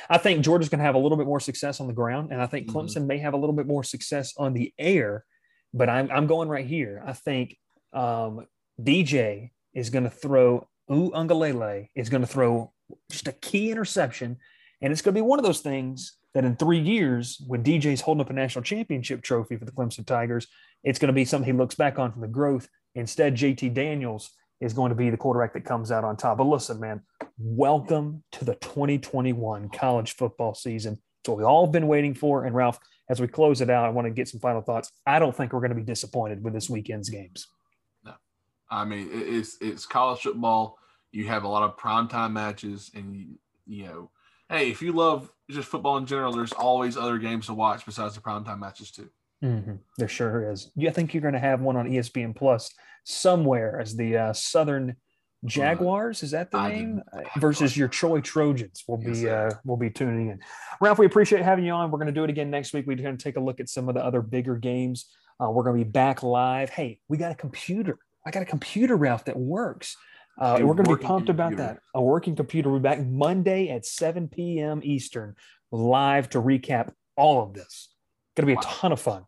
I 0.09 0.17
think 0.17 0.43
Georgia's 0.43 0.69
going 0.69 0.79
to 0.79 0.85
have 0.85 0.95
a 0.95 0.99
little 0.99 1.17
bit 1.17 1.27
more 1.27 1.39
success 1.39 1.79
on 1.79 1.87
the 1.87 1.93
ground, 1.93 2.31
and 2.31 2.41
I 2.41 2.45
think 2.47 2.67
Mhm. 2.67 2.73
Clemson 2.73 3.05
may 3.05 3.17
have 3.19 3.33
a 3.33 3.37
little 3.37 3.55
bit 3.55 3.67
more 3.67 3.83
success 3.83 4.33
on 4.37 4.53
the 4.53 4.73
air. 4.77 5.25
But 5.73 5.89
I'm 5.89 6.09
I'm 6.11 6.27
going 6.27 6.49
right 6.49 6.65
here. 6.65 7.03
I 7.05 7.13
think 7.13 7.57
um, 7.93 8.45
DJ 8.81 9.51
is 9.73 9.89
going 9.89 10.03
to 10.05 10.09
throw. 10.09 10.67
U 10.89 11.11
Uiagalelei 11.11 11.89
is 11.95 12.09
going 12.09 12.21
to 12.21 12.27
throw 12.27 12.71
just 13.09 13.27
a 13.27 13.31
key 13.33 13.71
interception, 13.71 14.37
and 14.81 14.91
it's 14.93 15.01
going 15.01 15.13
to 15.15 15.21
be 15.21 15.25
one 15.25 15.39
of 15.39 15.45
those 15.45 15.61
things 15.61 16.17
that 16.33 16.45
in 16.45 16.55
three 16.55 16.79
years, 16.79 17.41
when 17.47 17.63
DJ's 17.63 18.01
holding 18.01 18.21
up 18.21 18.29
a 18.29 18.33
national 18.33 18.63
championship 18.63 19.21
trophy 19.21 19.55
for 19.57 19.65
the 19.65 19.71
Clemson 19.71 20.05
Tigers, 20.05 20.47
it's 20.83 20.99
going 20.99 21.07
to 21.07 21.13
be 21.13 21.25
something 21.25 21.51
he 21.51 21.57
looks 21.57 21.75
back 21.75 21.97
on 21.97 22.11
for 22.11 22.19
the 22.19 22.27
growth. 22.27 22.67
Instead, 22.93 23.35
JT 23.35 23.73
Daniels 23.73 24.31
is 24.61 24.73
going 24.73 24.89
to 24.89 24.95
be 24.95 25.09
the 25.09 25.17
quarterback 25.17 25.53
that 25.53 25.65
comes 25.65 25.91
out 25.91 26.03
on 26.03 26.15
top. 26.15 26.37
But 26.37 26.45
listen, 26.45 26.79
man, 26.79 27.01
welcome 27.37 28.23
to 28.33 28.45
the 28.45 28.55
2021 28.55 29.69
college 29.69 30.15
football 30.15 30.55
season. 30.55 30.97
It's 31.21 31.29
what 31.29 31.37
we 31.37 31.43
all 31.43 31.65
have 31.65 31.73
been 31.73 31.87
waiting 31.87 32.13
for. 32.13 32.45
And 32.45 32.55
Ralph, 32.55 32.79
as 33.09 33.19
we 33.19 33.27
close 33.27 33.61
it 33.61 33.69
out, 33.69 33.85
I 33.85 33.89
want 33.89 34.05
to 34.05 34.11
get 34.11 34.27
some 34.27 34.39
final 34.39 34.61
thoughts. 34.61 34.91
I 35.05 35.19
don't 35.19 35.35
think 35.35 35.53
we're 35.53 35.59
going 35.59 35.69
to 35.69 35.75
be 35.75 35.83
disappointed 35.83 36.43
with 36.43 36.53
this 36.53 36.69
weekend's 36.69 37.09
games. 37.09 37.47
No, 38.03 38.13
I 38.69 38.85
mean, 38.85 39.09
it's 39.11 39.57
it's 39.61 39.85
college 39.85 40.21
football. 40.21 40.77
You 41.11 41.27
have 41.27 41.43
a 41.43 41.47
lot 41.47 41.63
of 41.63 41.77
primetime 41.77 42.31
matches, 42.33 42.91
and 42.93 43.37
you, 43.65 43.85
know, 43.85 44.11
hey, 44.49 44.69
if 44.69 44.81
you 44.81 44.91
love 44.91 45.31
just 45.49 45.67
football 45.69 45.97
in 45.97 46.05
general, 46.05 46.31
there's 46.31 46.53
always 46.53 46.97
other 46.97 47.17
games 47.17 47.45
to 47.47 47.53
watch 47.53 47.85
besides 47.85 48.15
the 48.15 48.21
primetime 48.21 48.59
matches 48.59 48.91
too. 48.91 49.09
Mm-hmm. 49.45 49.75
There 49.97 50.07
sure 50.07 50.51
is. 50.51 50.71
You 50.75 50.89
think 50.91 51.13
you're 51.13 51.21
going 51.21 51.33
to 51.33 51.39
have 51.39 51.61
one 51.61 51.75
on 51.77 51.87
ESPN 51.87 52.35
Plus 52.35 52.73
somewhere 53.03 53.79
as 53.79 53.95
the 53.95 54.17
uh, 54.17 54.33
Southern 54.33 54.95
Jaguars? 55.45 56.23
Is 56.23 56.31
that 56.31 56.49
the 56.51 56.57
I 56.57 56.69
name? 56.71 57.01
Versus 57.37 57.77
your 57.77 57.87
Troy 57.87 58.21
Trojans. 58.21 58.83
We'll 58.87 58.99
Yes, 59.03 59.21
be 59.21 59.29
uh, 59.29 59.51
we'll 59.63 59.77
be 59.77 59.89
tuning 59.91 60.29
in. 60.29 60.39
Ralph, 60.81 60.97
we 60.97 61.05
appreciate 61.05 61.43
having 61.43 61.65
you 61.65 61.71
on. 61.73 61.91
We're 61.91 61.99
going 61.99 62.07
to 62.07 62.13
do 62.13 62.23
it 62.23 62.29
again 62.29 62.49
next 62.49 62.73
week. 62.73 62.87
We're 62.87 62.95
going 62.97 63.17
to 63.17 63.23
take 63.23 63.37
a 63.37 63.39
look 63.39 63.59
at 63.59 63.69
some 63.69 63.87
of 63.87 63.95
the 63.95 64.03
other 64.03 64.21
bigger 64.21 64.55
games. 64.55 65.05
Uh, 65.39 65.51
we're 65.51 65.63
going 65.63 65.77
to 65.77 65.85
be 65.85 65.89
back 65.89 66.23
live. 66.23 66.69
Hey, 66.69 66.99
we 67.09 67.17
got 67.17 67.31
a 67.31 67.35
computer. 67.35 67.99
I 68.25 68.31
got 68.31 68.41
a 68.41 68.45
computer, 68.45 68.95
Ralph, 68.95 69.25
that 69.25 69.37
works. 69.37 69.95
Uh, 70.39 70.57
we're 70.61 70.73
going 70.73 70.77
to 70.77 70.83
be 70.83 70.89
working 70.89 71.07
pumped 71.07 71.29
about 71.29 71.55
that. 71.57 71.79
A 71.93 72.01
working 72.01 72.35
computer. 72.35 72.69
We're 72.71 72.79
back 72.79 73.05
Monday 73.05 73.69
at 73.69 73.85
7 73.85 74.27
p.m. 74.27 74.81
Eastern, 74.83 75.35
live 75.71 76.29
to 76.31 76.41
recap 76.41 76.91
all 77.15 77.43
of 77.43 77.53
this. 77.53 77.93
Going 78.35 78.43
to 78.43 78.47
be 78.47 78.53
a 78.53 78.55
Wow. 78.55 78.61
ton 78.65 78.91
of 78.91 78.99
fun. 78.99 79.23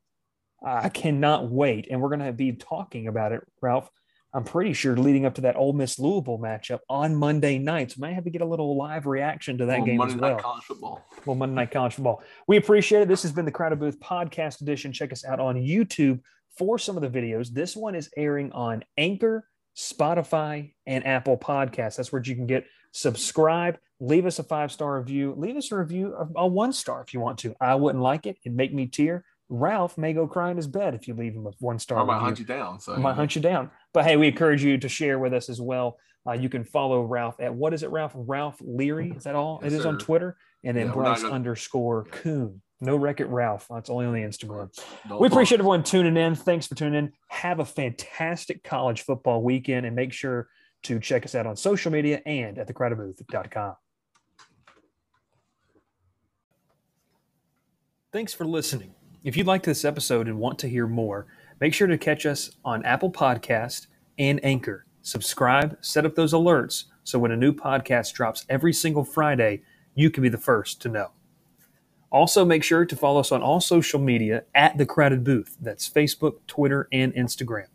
I 0.63 0.89
cannot 0.89 1.49
wait. 1.49 1.87
And 1.89 2.01
we're 2.01 2.09
going 2.09 2.25
to 2.25 2.33
be 2.33 2.53
talking 2.53 3.07
about 3.07 3.31
it, 3.31 3.41
Ralph. 3.61 3.89
I'm 4.33 4.43
pretty 4.43 4.73
sure 4.73 4.95
leading 4.95 5.25
up 5.25 5.35
to 5.35 5.41
that 5.41 5.55
Ole 5.55 5.73
Miss 5.73 5.97
Louisville 5.97 6.37
matchup 6.37 6.79
on 6.89 7.15
Monday 7.15 7.57
night. 7.57 7.63
nights. 7.73 7.97
might 7.97 8.13
have 8.13 8.25
to 8.25 8.29
get 8.29 8.41
a 8.41 8.45
little 8.45 8.77
live 8.77 9.05
reaction 9.05 9.57
to 9.59 9.65
that 9.67 9.77
Well, 9.77 9.85
game 9.85 9.97
Monday 9.97 10.15
as 10.15 10.19
well. 10.19 10.31
Night 10.31 10.41
College 10.43 10.63
Football. 10.63 11.05
Well, 11.25 11.35
Monday 11.35 11.55
Night 11.55 11.71
College 11.71 11.93
Football. 11.93 12.21
We 12.47 12.57
appreciate 12.57 13.01
it. 13.01 13.07
This 13.07 13.23
has 13.23 13.31
been 13.31 13.45
the 13.45 13.51
Crowded 13.51 13.79
Booth 13.79 13.99
Podcast 13.99 14.61
Edition. 14.61 14.91
Check 14.91 15.11
us 15.11 15.23
out 15.25 15.39
on 15.39 15.55
YouTube 15.55 16.19
for 16.57 16.77
some 16.77 16.97
of 16.97 17.01
the 17.01 17.19
videos. 17.19 17.49
This 17.49 17.75
one 17.75 17.95
is 17.95 18.09
airing 18.17 18.51
on 18.51 18.83
Anchor, 18.97 19.47
Spotify, 19.75 20.73
and 20.85 21.05
Apple 21.07 21.37
Podcasts. 21.37 21.95
That's 21.95 22.11
where 22.11 22.21
you 22.23 22.35
can 22.35 22.47
get 22.47 22.65
subscribe, 22.91 23.77
leave 23.99 24.25
us 24.25 24.39
a 24.39 24.43
five 24.43 24.71
star 24.71 24.99
review, 24.99 25.33
leave 25.37 25.55
us 25.55 25.71
a 25.71 25.77
review 25.77 26.13
of 26.13 26.31
a 26.35 26.45
one 26.47 26.73
star 26.73 27.01
if 27.01 27.13
you 27.13 27.19
want 27.19 27.39
to. 27.39 27.55
I 27.61 27.75
wouldn't 27.75 28.03
like 28.03 28.25
it. 28.25 28.37
It'd 28.43 28.55
make 28.55 28.73
me 28.73 28.87
tear. 28.87 29.23
Ralph 29.49 29.97
may 29.97 30.13
go 30.13 30.27
cry 30.27 30.51
in 30.51 30.57
his 30.57 30.67
bed 30.67 30.93
if 30.93 31.07
you 31.07 31.13
leave 31.13 31.33
him 31.33 31.47
a 31.47 31.51
one 31.59 31.79
star 31.79 31.99
I 31.99 32.03
might 32.03 32.13
review. 32.15 32.25
hunt 32.25 32.39
you 32.39 32.45
down. 32.45 32.79
So 32.79 32.93
I 32.93 32.97
might 32.97 33.13
hunt 33.13 33.35
you 33.35 33.41
down. 33.41 33.71
But 33.93 34.05
hey, 34.05 34.17
we 34.17 34.27
encourage 34.27 34.63
you 34.63 34.77
to 34.77 34.89
share 34.89 35.19
with 35.19 35.33
us 35.33 35.49
as 35.49 35.61
well. 35.61 35.97
Uh, 36.27 36.33
you 36.33 36.49
can 36.49 36.65
follow 36.65 37.03
Ralph 37.03 37.39
at 37.39 37.53
what 37.53 37.73
is 37.73 37.83
it, 37.83 37.89
Ralph? 37.89 38.11
Ralph 38.13 38.57
Leary. 38.59 39.11
Is 39.15 39.23
that 39.23 39.35
all 39.35 39.59
Yes, 39.63 39.71
it 39.71 39.77
is 39.79 39.85
on. 39.85 39.97
Twitter? 39.97 40.35
And 40.65 40.75
then 40.75 40.87
Yeah, 40.87 40.93
Bryce 40.93 41.21
gonna- 41.21 41.33
underscore 41.35 42.03
Coon. 42.05 42.61
No 42.81 42.95
Wreck 42.97 43.21
It 43.21 43.27
Ralph. 43.27 43.65
That's 43.69 43.89
only 43.89 44.05
on 44.05 44.13
the 44.13 44.21
Instagram. 44.21 44.69
Don't 45.07 45.19
We 45.21 45.27
talk. 45.29 45.33
appreciate 45.33 45.59
everyone 45.59 45.83
tuning 45.83 46.17
in. 46.17 46.35
Thanks 46.35 46.67
for 46.67 46.75
tuning 46.75 46.99
in. 47.05 47.13
Have 47.29 47.59
a 47.59 47.65
fantastic 47.65 48.63
college 48.63 49.01
football 49.03 49.41
weekend 49.41 49.85
and 49.85 49.95
make 49.95 50.11
sure 50.13 50.47
to 50.83 50.99
check 50.99 51.25
us 51.25 51.33
out 51.33 51.47
on 51.47 51.55
social 51.55 51.91
media 51.91 52.21
and 52.25 52.59
at 52.59 52.67
thecrowdedbooth.com. 52.67 53.75
Thanks 58.11 58.33
for 58.33 58.45
listening. 58.45 58.93
If 59.27 59.35
you 59.35 59.43
liked 59.43 59.65
this 59.65 59.83
episode 59.83 60.29
and 60.29 60.39
want 60.39 60.57
to 60.59 60.69
hear 60.69 60.87
more, 60.87 61.27
make 61.59 61.73
sure 61.73 61.85
to 61.85 61.97
catch 61.97 62.25
us 62.25 62.49
on 62.63 62.85
Apple 62.85 63.11
Podcast 63.11 63.87
and 64.17 64.39
Anchor. 64.41 64.85
Subscribe, 65.01 65.77
set 65.81 66.05
up 66.05 66.15
those 66.15 66.31
alerts 66.31 66.85
so 67.03 67.19
when 67.19 67.33
a 67.33 67.35
new 67.35 67.51
podcast 67.51 68.13
drops 68.13 68.45
every 68.47 68.71
single 68.71 69.03
Friday, 69.03 69.63
you 69.95 70.09
can 70.09 70.23
be 70.23 70.29
the 70.29 70.37
first 70.37 70.81
to 70.81 70.87
know. 70.87 71.11
Also, 72.09 72.45
make 72.45 72.63
sure 72.63 72.85
to 72.85 72.95
follow 72.95 73.19
us 73.19 73.33
on 73.33 73.43
all 73.43 73.59
social 73.59 73.99
media 73.99 74.45
at 74.55 74.77
The 74.77 74.85
Crowded 74.85 75.25
Booth. 75.25 75.57
That's 75.59 75.89
Facebook, 75.89 76.35
Twitter, 76.47 76.87
and 76.93 77.13
Instagram. 77.13 77.67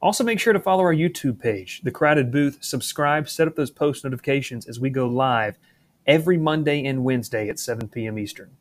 Also, 0.00 0.24
make 0.24 0.40
sure 0.40 0.54
to 0.54 0.58
follow 0.58 0.84
our 0.84 0.94
YouTube 0.94 1.38
page, 1.38 1.82
The 1.82 1.90
Crowded 1.90 2.32
Booth. 2.32 2.64
Subscribe, 2.64 3.28
set 3.28 3.46
up 3.46 3.56
those 3.56 3.70
post 3.70 4.04
notifications 4.04 4.66
as 4.66 4.80
we 4.80 4.88
go 4.88 5.06
live 5.06 5.58
every 6.06 6.38
Monday 6.38 6.86
and 6.86 7.04
Wednesday 7.04 7.50
at 7.50 7.58
7 7.58 7.88
p.m. 7.88 8.18
Eastern. 8.18 8.56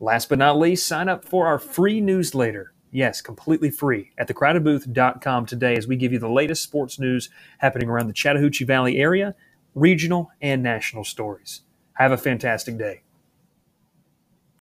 Last 0.00 0.28
but 0.28 0.38
not 0.38 0.58
least, 0.58 0.86
sign 0.86 1.08
up 1.08 1.24
for 1.24 1.46
our 1.46 1.58
free 1.58 2.00
newsletter. 2.00 2.72
Yes, 2.90 3.20
completely 3.20 3.70
free 3.70 4.12
at 4.16 4.28
thecrowdedbooth.com 4.28 5.46
today 5.46 5.76
as 5.76 5.86
we 5.86 5.96
give 5.96 6.12
you 6.12 6.18
the 6.18 6.28
latest 6.28 6.62
sports 6.62 6.98
news 6.98 7.28
happening 7.58 7.88
around 7.88 8.06
the 8.06 8.14
Chattahoochee 8.14 8.64
Valley 8.64 8.98
area, 8.98 9.34
regional 9.74 10.30
and 10.40 10.62
national 10.62 11.04
stories. 11.04 11.62
Have 11.94 12.12
a 12.12 12.16
fantastic 12.16 12.78
day. 12.78 13.02